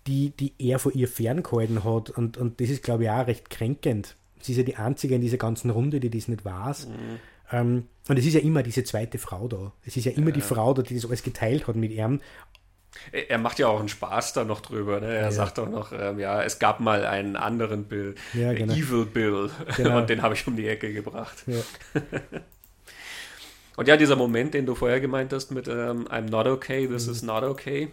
[0.07, 2.09] die, die er vor ihr ferngehalten hat.
[2.09, 4.15] Und, und das ist, glaube ich, auch recht kränkend.
[4.41, 6.87] Sie ist ja die Einzige in dieser ganzen Runde, die das nicht weiß.
[6.87, 7.19] Mhm.
[7.51, 9.71] Ähm, und es ist ja immer diese zweite Frau da.
[9.85, 10.35] Es ist ja immer ja.
[10.35, 12.21] die Frau da, die das alles geteilt hat mit ihm.
[13.11, 14.99] Er macht ja auch einen Spaß da noch drüber.
[14.99, 15.07] Ne?
[15.07, 15.31] Er ja.
[15.31, 18.73] sagt auch noch, ähm, ja, es gab mal einen anderen Bill, ja, genau.
[18.73, 19.97] Evil Bill, genau.
[19.99, 21.45] und den habe ich um die Ecke gebracht.
[23.77, 27.07] Und ja, dieser Moment, den du vorher gemeint hast mit ähm, I'm not okay, this
[27.07, 27.11] mhm.
[27.13, 27.91] is not okay.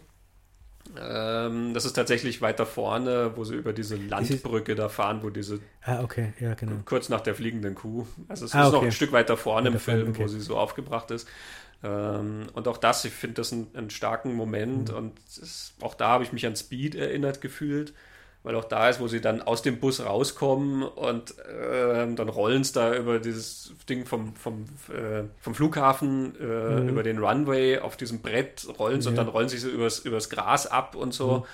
[1.00, 5.60] Ähm, das ist tatsächlich weiter vorne, wo sie über diese Landbrücke da fahren, wo diese.
[5.82, 6.76] Ah, okay, ja, genau.
[6.84, 8.06] Kurz nach der fliegenden Kuh.
[8.28, 8.76] Also es ah, ist okay.
[8.76, 10.22] noch ein Stück weiter vorne weiter im Film, okay.
[10.22, 11.28] wo sie so aufgebracht ist.
[11.82, 14.90] Ähm, und auch das, ich finde das einen, einen, starken Moment.
[14.90, 14.96] Mhm.
[14.96, 17.94] Und ist, auch da habe ich mich an Speed erinnert gefühlt
[18.48, 22.62] weil auch da ist, wo sie dann aus dem Bus rauskommen und äh, dann rollen
[22.62, 26.88] es da über dieses Ding vom, vom, äh, vom Flughafen äh, mhm.
[26.88, 29.10] über den Runway auf diesem Brett rollen ja.
[29.10, 31.44] und dann rollen sie so übers, übers Gras ab und so.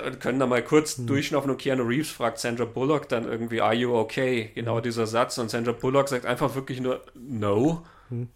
[0.00, 0.06] Mhm.
[0.08, 1.06] Und können da mal kurz mhm.
[1.06, 4.50] durchschnaufen und Keanu Reeves fragt Sandra Bullock dann irgendwie, are you okay?
[4.56, 4.82] Genau mhm.
[4.82, 5.38] dieser Satz.
[5.38, 7.84] Und Sandra Bullock sagt einfach wirklich nur, no.
[8.10, 8.30] Mhm.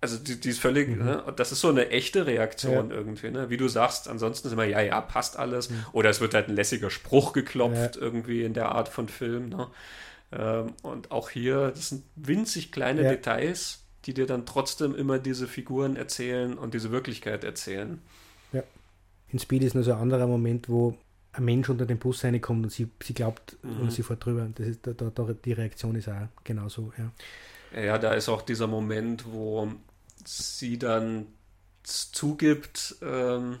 [0.00, 1.04] Also die, die ist völlig, mhm.
[1.04, 1.24] ne?
[1.34, 2.96] das ist so eine echte Reaktion ja.
[2.96, 3.50] irgendwie, ne?
[3.50, 5.70] Wie du sagst, ansonsten ist immer, ja, ja, passt alles.
[5.70, 5.86] Mhm.
[5.92, 8.02] Oder es wird halt ein lässiger Spruch geklopft, ja.
[8.02, 9.48] irgendwie in der Art von Film.
[9.48, 9.66] Ne?
[10.30, 13.10] Ähm, und auch hier, das sind winzig kleine ja.
[13.10, 18.00] Details, die dir dann trotzdem immer diese Figuren erzählen und diese Wirklichkeit erzählen.
[18.52, 18.62] Ja.
[19.30, 20.96] In Speed ist nur so ein anderer Moment, wo
[21.32, 23.80] ein Mensch unter den Bus reinkommt und sie, sie glaubt mhm.
[23.80, 24.48] und sie fährt drüber.
[24.54, 27.10] Das ist, da, da, die Reaktion ist auch genauso, ja.
[27.78, 29.70] Ja, da ist auch dieser Moment, wo
[30.28, 31.26] sie dann
[31.82, 33.58] zugibt, ähm,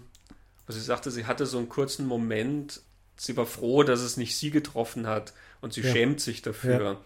[0.66, 2.82] wo sie sagte, sie hatte so einen kurzen Moment,
[3.16, 5.92] sie war froh, dass es nicht sie getroffen hat und sie ja.
[5.92, 6.82] schämt sich dafür.
[6.82, 7.00] Ja.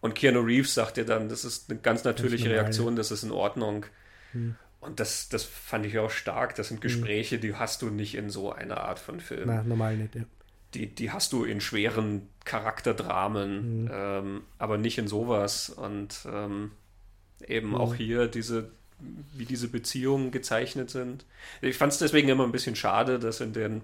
[0.00, 3.32] Und Keanu Reeves sagt ihr dann, das ist eine ganz natürliche Reaktion, das ist in
[3.32, 3.86] Ordnung.
[4.32, 4.54] Hm.
[4.80, 6.54] Und das, das fand ich auch stark.
[6.54, 6.82] Das sind mhm.
[6.82, 9.44] Gespräche, die hast du nicht in so einer Art von Film.
[9.46, 10.22] Na, normal nicht, ja.
[10.74, 13.90] Die, die hast du in schweren Charakterdramen, mhm.
[13.92, 15.70] ähm, aber nicht in sowas.
[15.70, 16.72] Und ähm,
[17.46, 17.74] eben mhm.
[17.76, 18.70] auch hier diese,
[19.34, 21.24] wie diese Beziehungen gezeichnet sind.
[21.60, 23.82] Ich fand es deswegen immer ein bisschen schade, dass in den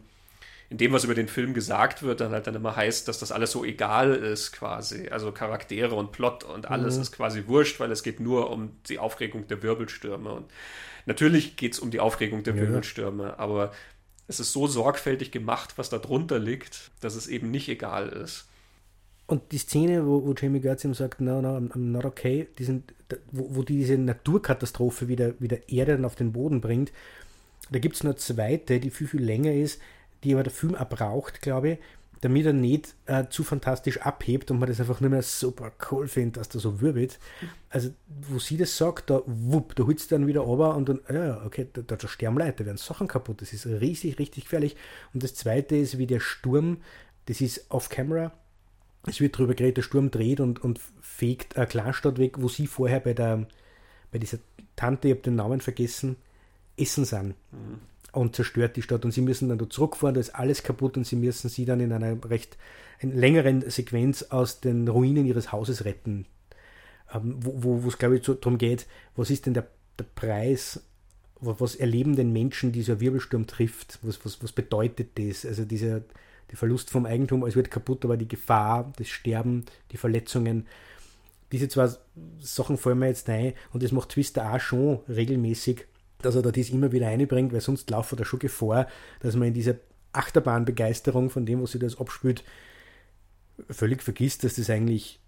[0.72, 3.30] in dem, was über den Film gesagt wird, dann halt dann immer heißt, dass das
[3.30, 5.08] alles so egal ist quasi.
[5.10, 7.02] Also Charaktere und Plot und alles mhm.
[7.02, 10.32] ist quasi wurscht, weil es geht nur um die Aufregung der Wirbelstürme.
[10.32, 10.46] Und
[11.04, 12.62] natürlich geht es um die Aufregung der ja.
[12.62, 13.72] Wirbelstürme, aber
[14.28, 18.46] es ist so sorgfältig gemacht, was da drunter liegt, dass es eben nicht egal ist.
[19.32, 22.64] Und die Szene, wo, wo Jamie Gertz ihm sagt, no, no, I'm, not okay, die
[22.64, 22.92] sind,
[23.30, 26.92] wo, wo die diese Naturkatastrophe wieder, wieder Erde dann auf den Boden bringt,
[27.70, 29.80] da gibt es eine zweite, die viel, viel länger ist,
[30.22, 31.78] die aber der Film auch braucht, glaube ich,
[32.20, 36.08] damit er nicht äh, zu fantastisch abhebt und man das einfach nur mehr super cool
[36.08, 37.18] findet, dass der so wirbelt.
[37.70, 37.88] Also,
[38.28, 41.42] wo sie das sagt, da wupp, da holst du dann wieder runter und dann, ja,
[41.46, 43.40] okay, da, da, da sterben Leute, da werden Sachen kaputt.
[43.40, 44.76] Das ist riesig, richtig gefährlich.
[45.14, 46.82] Und das zweite ist, wie der Sturm,
[47.24, 48.32] das ist off-camera,
[49.06, 52.66] es wird darüber geredet, der Sturm dreht und, und fegt eine Kleinstadt weg, wo sie
[52.66, 53.46] vorher bei der
[54.10, 54.38] bei dieser
[54.76, 56.16] Tante, ich habe den Namen vergessen,
[56.76, 57.34] essen sind.
[57.50, 57.80] Mhm
[58.12, 59.04] und zerstört die Stadt.
[59.04, 61.80] Und sie müssen dann da zurückfahren, da ist alles kaputt und sie müssen sie dann
[61.80, 62.56] in einer recht
[63.00, 66.26] in längeren Sequenz aus den Ruinen ihres Hauses retten.
[67.12, 69.66] Ähm, wo es, glaube ich, so, darum geht, was ist denn der,
[69.98, 70.84] der Preis,
[71.40, 73.98] was erleben denn Menschen, die so ein Wirbelsturm trifft?
[74.02, 75.44] Was, was, was bedeutet das?
[75.44, 76.02] Also dieser
[76.52, 80.66] der Verlust vom Eigentum, alles wird kaputt, aber die Gefahr, das Sterben, die Verletzungen,
[81.50, 81.90] diese zwei
[82.40, 83.54] Sachen fallen mir jetzt ein.
[83.72, 85.86] Und das macht Twister auch schon regelmäßig
[86.22, 88.86] dass er da das immer wieder einbringt, weil sonst laufen da schon Gefahr,
[89.20, 89.74] dass man in dieser
[90.12, 92.44] Achterbahnbegeisterung von dem, was sich das abspielt,
[93.68, 95.20] völlig vergisst, dass das eigentlich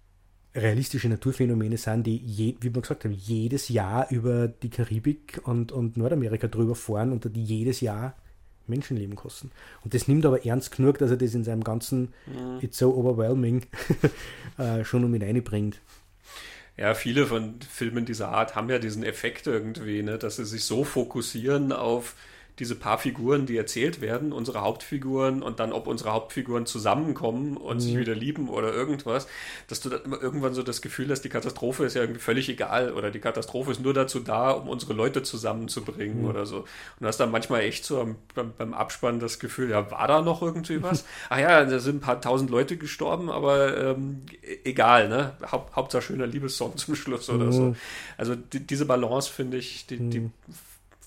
[0.55, 5.71] realistische Naturphänomene sind, die, je, wie wir gesagt haben, jedes Jahr über die Karibik und,
[5.71, 8.15] und Nordamerika drüber fahren und die jedes Jahr
[8.67, 9.51] Menschenleben kosten.
[9.83, 12.59] Und das nimmt aber ernst genug, dass er das in seinem ganzen mhm.
[12.61, 13.65] It's so overwhelming
[14.57, 15.79] äh, schon um ihn reinbringt
[16.77, 20.65] ja, viele von Filmen dieser Art haben ja diesen Effekt irgendwie, ne, dass sie sich
[20.65, 22.15] so fokussieren auf
[22.59, 27.77] diese paar Figuren, die erzählt werden, unsere Hauptfiguren und dann, ob unsere Hauptfiguren zusammenkommen und
[27.77, 27.79] mhm.
[27.81, 29.27] sich wieder lieben oder irgendwas,
[29.67, 32.47] dass du dann immer irgendwann so das Gefühl hast, die Katastrophe ist ja irgendwie völlig
[32.47, 36.29] egal oder die Katastrophe ist nur dazu da, um unsere Leute zusammenzubringen mhm.
[36.29, 36.59] oder so.
[36.59, 36.67] Und
[37.01, 40.41] du hast dann manchmal echt so beim, beim, Abspann das Gefühl, ja, war da noch
[40.41, 41.05] irgendwie was?
[41.29, 44.21] Ach ja, da sind ein paar tausend Leute gestorben, aber ähm,
[44.63, 45.33] egal, ne?
[45.51, 47.51] Haupt, Hauptsache schöner Liebessong zum Schluss oder mhm.
[47.51, 47.75] so.
[48.17, 50.31] Also die, diese Balance finde ich, die, die mhm.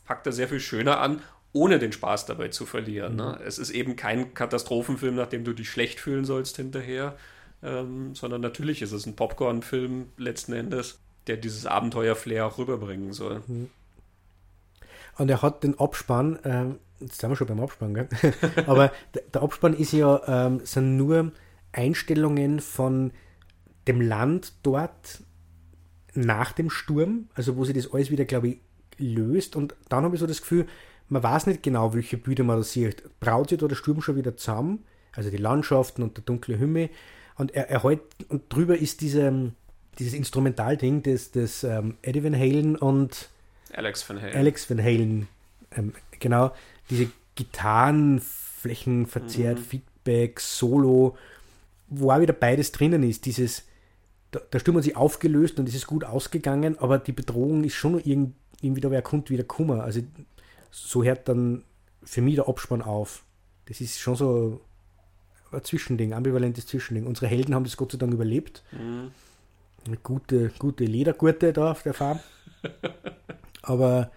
[0.07, 1.23] packt da sehr viel schöner an
[1.53, 3.16] ohne den Spaß dabei zu verlieren.
[3.16, 3.39] Ne?
[3.39, 3.47] Mhm.
[3.47, 7.16] Es ist eben kein Katastrophenfilm, nachdem du dich schlecht fühlen sollst hinterher,
[7.62, 13.43] ähm, sondern natürlich ist es ein Popcorn-Film letzten Endes, der dieses Abenteuer-Flair auch rüberbringen soll.
[13.47, 13.70] Mhm.
[15.16, 18.09] Und er hat den Abspann, ähm, jetzt sind wir schon beim Abspann, gell?
[18.66, 18.93] aber
[19.35, 21.33] der Abspann ist ja, ähm, sind nur
[21.73, 23.12] Einstellungen von
[23.89, 25.23] dem Land dort
[26.15, 28.61] nach dem Sturm, also wo sich das alles wieder, glaube ich,
[28.99, 29.57] löst.
[29.57, 30.66] Und dann habe ich so das Gefühl,
[31.09, 33.02] man weiß nicht genau, welche Bilder man da sieht.
[33.20, 36.90] Braut sich da der Sturm schon wieder zusammen, also die Landschaften und der dunkle Himmel.
[37.36, 39.52] Und er, er halt, und drüber ist diese,
[39.98, 43.30] dieses Instrumentalding des, des ähm, Eddie Van Halen und
[43.72, 44.35] Alex Van Halen.
[44.35, 45.28] Alex Van Halen,
[45.76, 46.52] ähm, genau,
[46.90, 49.62] diese Gitarren, Flächenverzerrt, mhm.
[49.62, 51.16] Feedback, Solo,
[51.89, 53.26] wo auch wieder beides drinnen ist.
[53.26, 53.64] Dieses,
[54.32, 57.74] der, der Sturm hat sich aufgelöst und es ist gut ausgegangen, aber die Bedrohung ist
[57.74, 59.85] schon noch irgendwie, irgendwie da wer kommt wieder Kummer.
[59.85, 60.01] Also
[60.70, 61.65] so hört dann
[62.03, 63.24] für mich der Abspann auf.
[63.66, 64.61] Das ist schon so
[65.53, 67.07] ein Zwischending, ambivalentes Zwischending.
[67.07, 68.62] Unsere Helden haben das Gott sei Dank überlebt.
[68.73, 69.11] Mhm.
[69.86, 72.20] Eine gute, gute Ledergurte da auf der Farm.
[73.62, 74.11] Aber.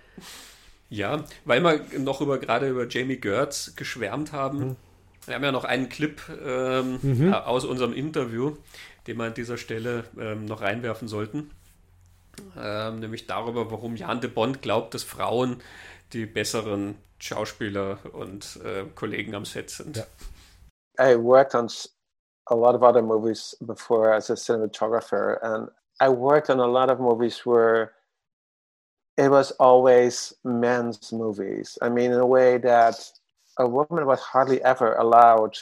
[0.89, 4.59] Ja, weil wir noch über, gerade über Jamie Gertz geschwärmt haben.
[4.59, 4.75] Mhm.
[5.25, 7.33] Wir haben ja noch einen Clip ähm, mhm.
[7.33, 8.57] aus unserem Interview,
[9.07, 11.51] den wir an dieser Stelle ähm, noch reinwerfen sollten.
[12.57, 15.57] Ähm, nämlich darüber, warum Jan de Bond glaubt, dass Frauen
[16.13, 19.97] die besseren Schauspieler und äh, Kollegen am Set sind.
[19.97, 20.05] Yeah.
[20.99, 21.67] I worked on
[22.47, 25.69] a lot of other movies before as a cinematographer, and
[25.99, 27.93] I worked on a lot of movies where
[29.17, 31.77] it was always men's movies.
[31.81, 32.95] I mean, in a way that
[33.57, 35.57] a woman was hardly ever allowed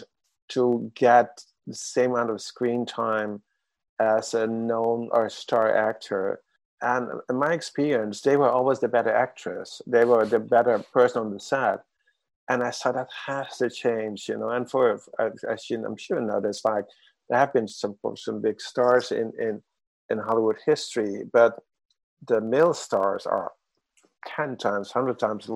[0.49, 3.41] to get the same amount of screen time
[3.99, 6.41] as a known or star actor
[6.81, 9.81] and in my experience, they were always the better actress.
[9.85, 11.79] They were the better person on the set.
[12.49, 14.49] And I saw that has to change, you know.
[14.49, 16.85] And for as you, I'm sure now, there's like
[17.29, 19.61] there have been some some big stars in in
[20.09, 21.59] in Hollywood history, but
[22.27, 23.51] the male stars are
[24.27, 25.49] 10 times, 100 times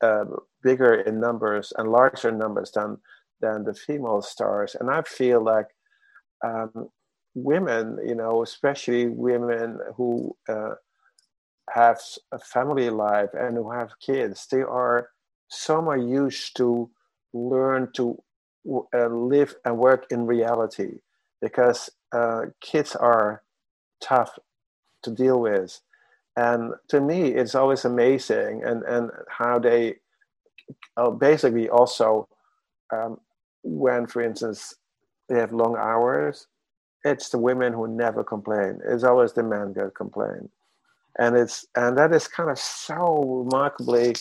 [0.00, 0.24] uh,
[0.62, 2.96] bigger in numbers and larger numbers than,
[3.40, 4.76] than the female stars.
[4.78, 5.66] And I feel like
[6.44, 6.88] um,
[7.42, 10.74] women, you know, especially women who uh,
[11.70, 12.00] have
[12.32, 15.10] a family life and who have kids, they are
[15.48, 16.90] some are used to
[17.32, 18.22] learn to
[18.94, 20.98] uh, live and work in reality
[21.40, 23.42] because uh, kids are
[24.02, 24.38] tough
[25.02, 25.80] to deal with.
[26.36, 29.96] And to me, it's always amazing and, and how they
[30.96, 32.28] uh, basically also,
[32.92, 33.18] um,
[33.62, 34.74] when, for instance,
[35.28, 36.46] they have long hours,
[37.08, 38.80] it's the women who never complain.
[38.84, 40.48] It's always the men that complain.
[41.18, 44.14] And it's and that is kind of so remarkably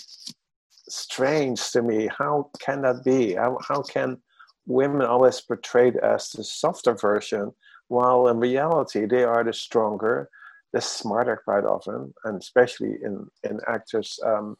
[0.90, 2.10] strange to me.
[2.18, 3.36] How can that be?
[3.36, 4.18] How, how can
[4.66, 7.54] women always portrayed as the softer version,
[7.88, 10.30] while in reality they are the stronger,
[10.74, 14.58] the smarter quite often, and especially in in actors' um,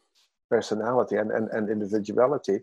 [0.50, 2.60] personality and, and, and individuality.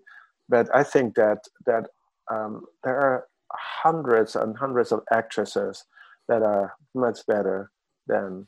[0.48, 1.88] But I think that that
[2.32, 3.28] um, there are
[3.60, 5.86] hundreds and hundreds of actresses
[6.28, 7.72] that are much better
[8.08, 8.48] than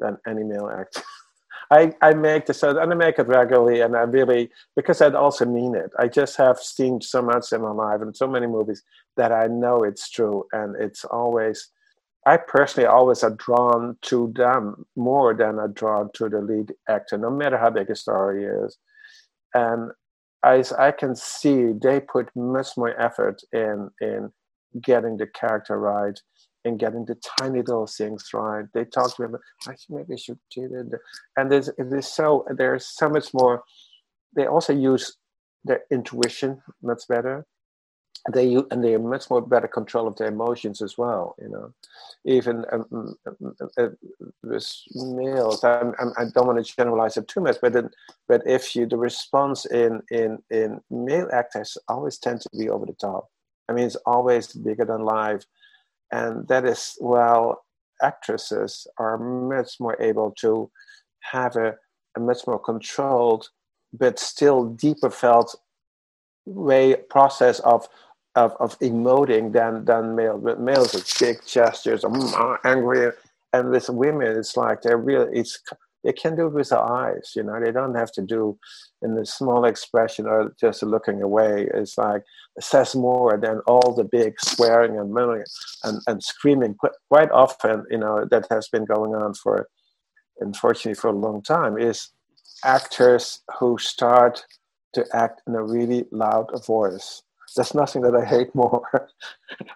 [0.00, 1.02] than any male actor.
[1.70, 5.44] I, I make this and I make it regularly and I really because I also
[5.44, 5.90] mean it.
[5.98, 8.82] I just have seen so much in my life and so many movies
[9.16, 11.70] that I know it's true and it's always
[12.26, 17.16] I personally always are drawn to them more than are drawn to the lead actor,
[17.16, 18.76] no matter how big a story is.
[19.54, 19.92] And
[20.42, 24.30] I, I can see they put much more effort in in
[24.80, 26.18] getting the character right
[26.64, 28.64] and getting the tiny little things right.
[28.74, 31.00] They talk to about, actually, maybe I should do it.
[31.36, 33.62] And there's, there's so, there's so much more.
[34.34, 35.16] They also use
[35.64, 37.46] their intuition much better.
[38.32, 41.34] They and they have much more better control of their emotions as well.
[41.40, 41.72] You know,
[42.24, 43.88] even um, um, um uh,
[44.42, 47.90] with males, I'm, I'm, I do not want to generalize it too much, but then,
[48.26, 52.86] but if you the response in in in male actors always tend to be over
[52.86, 53.28] the top.
[53.68, 55.44] I mean, it's always bigger than life
[56.10, 57.64] and that is well
[58.02, 60.70] actresses are much more able to
[61.20, 61.74] have a,
[62.16, 63.48] a much more controlled
[63.92, 65.56] but still deeper felt
[66.46, 67.88] way process of
[68.34, 70.42] of, of emoting than than males.
[70.44, 73.10] But males are big gestures, mm, angry,
[73.52, 75.60] and with women, it's like they're really it's
[76.04, 77.32] they can do it with their eyes.
[77.34, 78.58] You know, they don't have to do
[79.02, 81.68] in the small expression or just looking away.
[81.74, 82.22] It's like
[82.56, 85.14] it says more than all the big swearing and
[85.84, 86.76] and, and screaming.
[87.08, 89.68] Quite often, you know, that has been going on for,
[90.40, 91.78] unfortunately, for a long time.
[91.78, 92.10] Is
[92.64, 94.44] actors who start
[94.94, 97.22] to act in a really loud voice.
[97.54, 98.82] There's nothing that I hate more.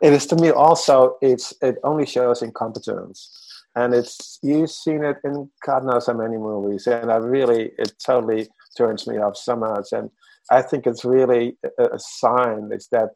[0.01, 1.17] it is to me also.
[1.21, 6.37] It's it only shows incompetence and it's you've seen it in God knows how many
[6.37, 10.11] movies, and I really it totally turns me off so much, and
[10.51, 13.11] I think it's really a, a sign is that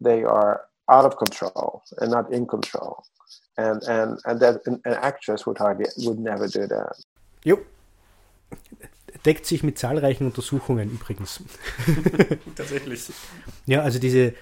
[0.00, 3.04] they are out of control and not in control,
[3.56, 6.96] and and and that an, an actress would hardly would never do that.
[7.44, 7.58] Jo.
[9.24, 11.40] Deckt sich mit zahlreichen Untersuchungen übrigens.
[12.56, 13.12] Tatsächlich.
[13.66, 14.34] Ja, also diese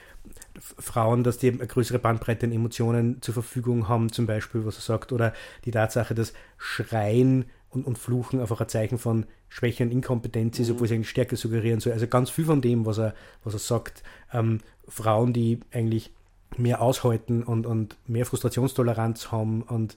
[0.60, 4.82] Frauen, dass die eine größere Bandbreite an Emotionen zur Verfügung haben, zum Beispiel, was er
[4.82, 5.32] sagt, oder
[5.64, 10.68] die Tatsache, dass Schreien und, und Fluchen einfach ein Zeichen von Schwäche und Inkompetenz ist,
[10.68, 10.74] mhm.
[10.74, 11.92] obwohl es eigentlich Stärke suggerieren soll.
[11.92, 13.14] Also ganz viel von dem, was er,
[13.44, 14.02] was er sagt,
[14.32, 16.12] ähm, Frauen, die eigentlich
[16.56, 19.96] mehr aushalten und, und mehr Frustrationstoleranz haben und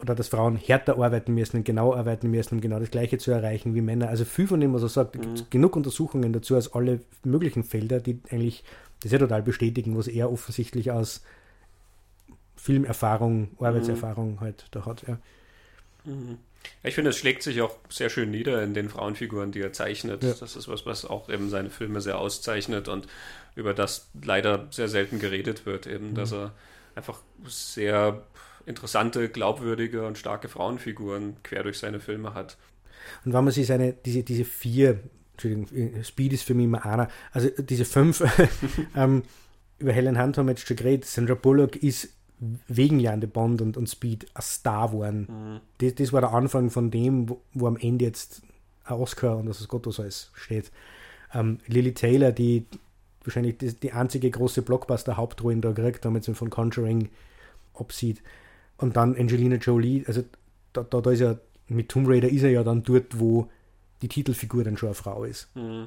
[0.00, 3.30] oder dass Frauen härter arbeiten müssen und genau arbeiten müssen, um genau das Gleiche zu
[3.30, 4.08] erreichen wie Männer.
[4.08, 5.20] Also viel von dem, was er sagt, mhm.
[5.20, 8.64] gibt genug Untersuchungen dazu aus alle möglichen Felder, die eigentlich
[9.02, 11.22] das ja total bestätigen, was er offensichtlich aus
[12.56, 14.40] Filmerfahrung, Arbeitserfahrung mhm.
[14.40, 15.04] halt da hat.
[15.06, 15.18] Ja.
[16.04, 16.38] Mhm.
[16.84, 20.22] Ich finde, es schlägt sich auch sehr schön nieder in den Frauenfiguren, die er zeichnet.
[20.22, 20.32] Ja.
[20.32, 23.08] Das ist was, was auch eben seine Filme sehr auszeichnet und
[23.56, 26.14] über das leider sehr selten geredet wird, eben, mhm.
[26.14, 26.52] dass er
[26.94, 28.22] einfach sehr
[28.66, 32.56] interessante, glaubwürdige und starke Frauenfiguren quer durch seine Filme hat.
[33.24, 35.00] Und wenn man sich seine, diese, diese vier
[35.32, 37.08] Entschuldigung, Speed ist für mich immer einer.
[37.32, 38.22] Also diese fünf,
[38.96, 39.22] ähm,
[39.78, 41.04] über Helen Hunt haben wir jetzt schon geredet.
[41.04, 42.10] Sandra Bullock ist
[42.68, 45.28] wegen Jan de Bond und, und Speed ein Star geworden.
[45.28, 45.60] Mhm.
[45.78, 48.42] Das, das, war der Anfang von dem, wo, wo am Ende jetzt
[48.84, 50.72] ein Oscar und das ist Gott was alles steht.
[51.32, 52.66] Ähm, Lily Taylor, die
[53.24, 57.10] wahrscheinlich die, die einzige große Blockbuster-Hauptrolle da kriegt, damit sie von Conjuring
[57.74, 58.22] absieht.
[58.76, 60.24] Und dann Angelina Jolie, also
[60.72, 61.36] da, da, da ist ja
[61.68, 63.48] mit Tomb Raider ist er ja dann dort, wo
[64.02, 65.54] die Titelfigur dann schon eine Frau ist.
[65.56, 65.86] Mhm.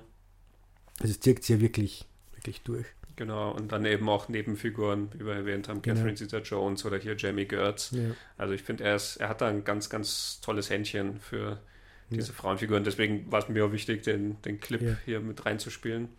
[0.99, 2.85] Also es zirkt sie ja wirklich, wirklich durch.
[3.17, 6.29] Genau, und dann eben auch Nebenfiguren, wie wir erwähnt haben, Catherine genau.
[6.29, 7.91] Zeta-Jones oder hier Jamie Gertz.
[7.91, 8.11] Ja.
[8.37, 11.61] Also ich finde, er, er hat da ein ganz, ganz tolles Händchen für
[12.09, 12.33] diese ja.
[12.33, 12.83] Frauenfiguren.
[12.83, 14.95] Deswegen war es mir auch wichtig, den, den Clip Ja.
[15.05, 16.09] hier mit reinzuspielen.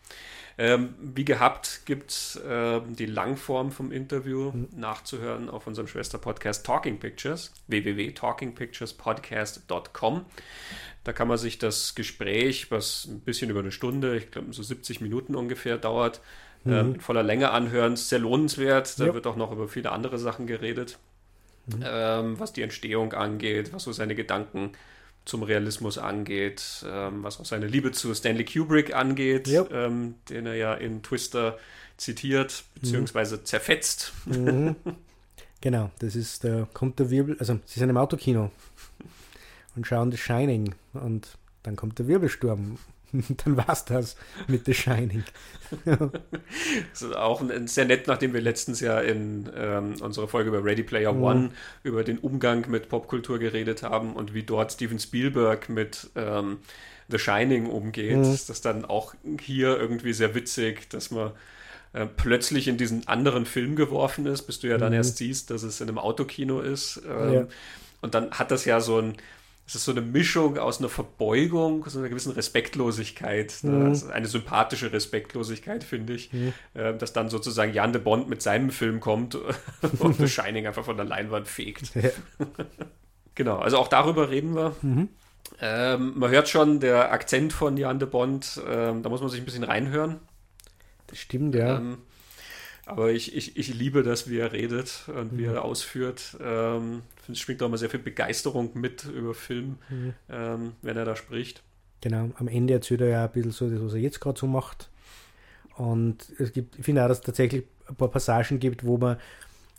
[0.58, 6.98] Ähm, wie gehabt gibt es ähm, die Langform vom Interview nachzuhören auf unserem Schwester-Podcast Talking
[6.98, 7.52] Pictures,
[8.96, 10.24] www.talkingpicturespodcast.com.
[11.04, 14.62] Da kann man sich das Gespräch, was ein bisschen über eine Stunde, ich glaube so
[14.62, 16.20] 70 Minuten ungefähr dauert,
[16.64, 17.92] ähm, in voller Länge anhören.
[17.94, 18.98] Ist sehr lohnenswert.
[18.98, 19.14] Da Ja.
[19.14, 20.98] wird auch noch über viele andere Sachen geredet,
[21.84, 24.72] ähm, was die Entstehung angeht, was so seine Gedanken
[25.26, 29.66] zum Realismus angeht, ähm, was auch seine Liebe zu Stanley Kubrick angeht, Ja.
[29.70, 31.58] ähm, den er ja in Twister
[31.98, 33.42] zitiert bzw.
[33.44, 34.12] zerfetzt.
[35.62, 38.50] Genau, das ist, da kommt der Wirbel, also sie sind im Autokino
[39.74, 42.78] und schauen The Shining und dann kommt der Wirbelsturm.
[43.44, 44.16] dann war's das
[44.48, 45.24] mit The Shining.
[46.92, 50.84] Das ist auch sehr nett, nachdem wir letztens ja in ähm, unserer Folge über Ready
[50.84, 51.50] Player One
[51.82, 56.58] über den Umgang mit Popkultur geredet haben und wie dort Steven Spielberg mit ähm,
[57.08, 58.16] The Shining umgeht.
[58.34, 61.32] Ist das dann auch hier irgendwie sehr witzig, dass man
[61.92, 65.62] äh, plötzlich in diesen anderen Film geworfen ist, bis du ja dann erst siehst, dass
[65.62, 67.02] es in einem Autokino ist.
[67.08, 67.46] Ähm, Ja.
[68.02, 69.16] Und dann hat das ja so ein,
[69.66, 73.86] es ist so eine Mischung aus einer Verbeugung, so einer gewissen Respektlosigkeit, ne?
[73.86, 76.32] also eine sympathische Respektlosigkeit, finde ich,
[76.74, 79.34] äh, dass dann sozusagen Jan de Bond mit seinem Film kommt
[79.98, 81.94] und The Shining einfach von der Leinwand fegt.
[81.94, 82.10] Ja.
[83.38, 84.74] Genau, also auch darüber reden wir.
[85.60, 89.40] Ähm, man hört schon, der Akzent von Jan de Bond, ähm, da muss man sich
[89.40, 90.20] ein bisschen reinhören.
[91.06, 91.76] Das stimmt, ja.
[91.76, 91.98] Ähm,
[92.86, 96.36] aber ich, ich, ich liebe das, wie er redet und wie er ausführt.
[96.40, 99.78] Ähm, ich finde, es schwingt auch immer sehr viel Begeisterung mit über Film,
[100.30, 101.64] ähm, wenn er da spricht.
[102.00, 104.46] Genau, am Ende erzählt er ja ein bisschen so, das, was er jetzt gerade so
[104.46, 104.88] macht.
[105.76, 109.16] Und es gibt, ich finde auch, dass es tatsächlich ein paar Passagen gibt, wo man,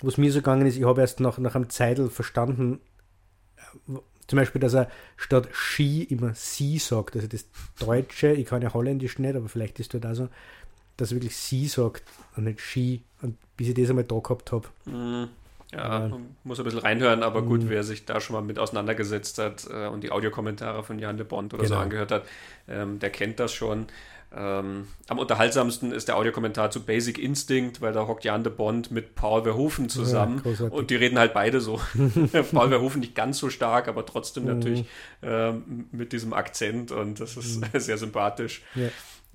[0.01, 2.81] wo es mir so gegangen ist, ich habe erst nach, nach einem Zeitl verstanden,
[3.55, 7.15] äh, zum Beispiel, dass er statt Ski immer sie sagt.
[7.15, 7.45] Also das
[7.79, 10.27] Deutsche, ich kann ja Holländisch nicht, aber vielleicht ist dort auch so,
[10.97, 12.03] dass wirklich sie sagt
[12.35, 13.01] und nicht Ski.
[13.21, 14.67] Und bis ich das einmal da gehabt habe.
[14.85, 15.27] Ja,
[15.73, 16.07] Ja.
[16.07, 19.67] man muss ein bisschen reinhören, aber gut, wer sich da schon mal mit auseinandergesetzt hat
[19.69, 21.81] äh, und die Audiokommentare von Jan de Bond oder so Genau.
[21.81, 22.23] angehört hat,
[22.67, 23.87] ähm, der kennt das schon.
[24.35, 28.91] Ähm, am unterhaltsamsten ist der Audiokommentar zu Basic Instinct, weil da hockt Jan de Bond
[28.91, 30.77] mit Paul Verhoeven zusammen großartig.
[30.77, 31.79] und die reden halt beide so.
[32.51, 34.85] Paul Verhoeven nicht ganz so stark, aber trotzdem natürlich
[35.23, 38.61] ähm, mit diesem Akzent und das ist sehr sympathisch.
[38.75, 38.89] Ja.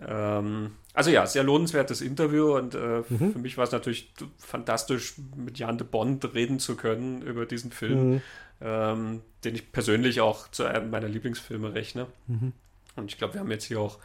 [0.07, 5.59] Ähm, also ja, sehr lohnenswertes Interview und äh, für mich war es natürlich fantastisch, mit
[5.59, 8.21] Jan de Bond reden zu können über diesen Film,
[8.61, 12.07] ähm, den ich persönlich auch zu einem meiner Lieblingsfilme rechne.
[12.97, 13.99] Und ich glaube, wir haben jetzt hier auch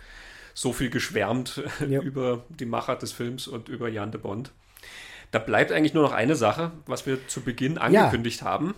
[0.54, 2.02] so viel geschwärmt Ja.
[2.02, 4.52] über die Machart des Films und über Jan de Bond.
[5.32, 8.74] Da bleibt eigentlich nur noch eine Sache, was wir zu Beginn angekündigt haben.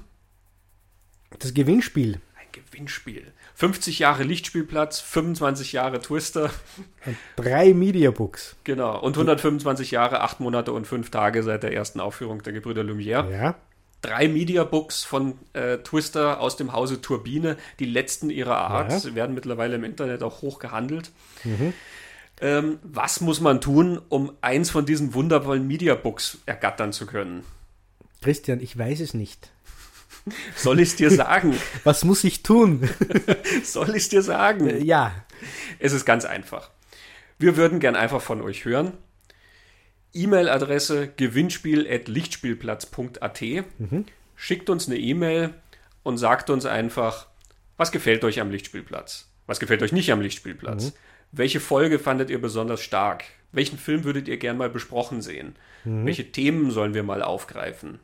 [1.38, 2.20] Das Gewinnspiel.
[2.52, 3.32] Gewinnspiel.
[3.56, 6.50] 50 Jahre Lichtspielplatz, 25 Jahre Twister,
[7.06, 8.56] Und drei Mediabooks.
[8.64, 12.82] genau, und 125 Jahre, 8 Monate und 5 Tage seit der ersten Aufführung der Gebrüder
[12.84, 13.30] Lumière.
[13.32, 13.56] Ja.
[14.02, 19.00] Drei Mediabooks von äh, Twister aus dem Hause Turbine, die letzten ihrer Art, Ja.
[19.00, 21.12] Sie werden mittlerweile im Internet auch hoch gehandelt.
[22.42, 27.44] Ähm, was muss man tun, um eins von diesen wundervollen Mediabooks ergattern zu können?
[28.22, 29.50] Christian, ich weiß es nicht.
[30.56, 31.56] Soll ich es dir sagen?
[31.84, 32.88] Was muss ich tun?
[33.64, 34.86] Soll ich es dir sagen?
[34.86, 35.14] ja.
[35.80, 36.69] Es ist ganz einfach.
[37.38, 38.98] Wir würden gern einfach von euch hören.
[40.14, 43.44] E-Mail-Adresse gewinnspiel.lichtspielplatz.at.
[44.36, 45.53] Schickt uns eine E-Mail
[46.03, 47.27] und sagt uns einfach,
[47.77, 49.30] was gefällt euch am Lichtspielplatz?
[49.48, 50.91] Was gefällt euch nicht am Lichtspielplatz?
[51.31, 53.23] Welche Folge fandet ihr besonders stark?
[53.52, 55.56] Welchen Film würdet ihr gern mal besprochen sehen?
[55.86, 58.00] Welche Themen sollen wir mal aufgreifen?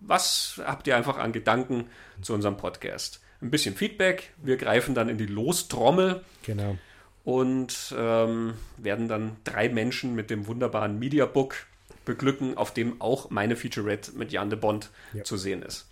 [0.00, 1.86] Was habt ihr einfach an Gedanken
[2.20, 3.20] zu unserem Podcast?
[3.40, 4.32] Ein bisschen Feedback.
[4.42, 6.76] Wir greifen dann in die Lostrommel Genau.
[7.24, 11.54] und ähm, werden dann drei Menschen mit dem wunderbaren Mediabook
[12.04, 15.22] beglücken, auf dem auch meine Featurette mit Jan de Bond Ja.
[15.24, 15.88] zu sehen ist.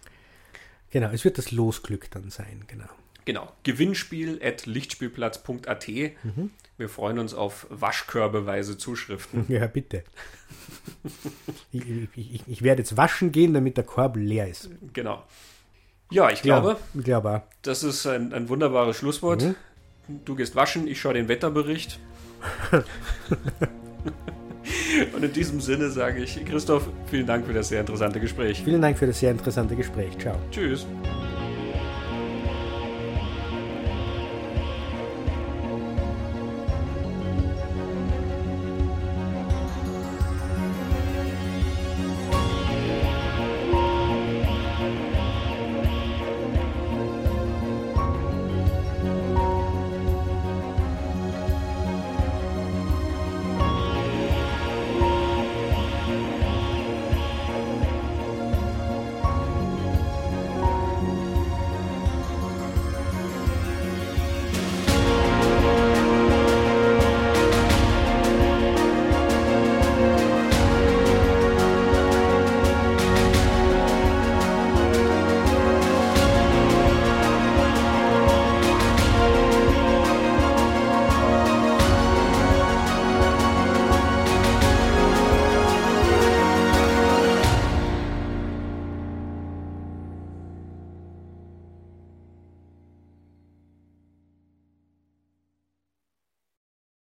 [0.90, 2.89] Genau, es wird das Losglück dann sein, genau.
[3.27, 3.53] Genau.
[3.62, 5.89] Gewinnspiel at lichtspielplatz.at.
[6.78, 9.47] Wir freuen uns auf waschkörbeweise Zuschriften.
[9.48, 10.05] Ja, bitte.
[11.73, 11.85] ich,
[12.15, 14.70] ich, ich, werde jetzt waschen gehen, damit der Korb leer ist.
[14.93, 15.23] Genau.
[16.11, 19.55] Ja, ich glaube, ja, ich glaube das ist ein, ein wunderbares Schlusswort.
[20.24, 21.98] Du gehst waschen, ich schaue den Wetterbericht.
[25.15, 28.62] Und in diesem Sinne sage ich, Christoph, vielen Dank für das sehr interessante Gespräch.
[28.65, 30.16] Vielen Dank für das sehr interessante Gespräch.
[30.19, 30.36] Ciao.
[30.51, 30.86] Tschüss.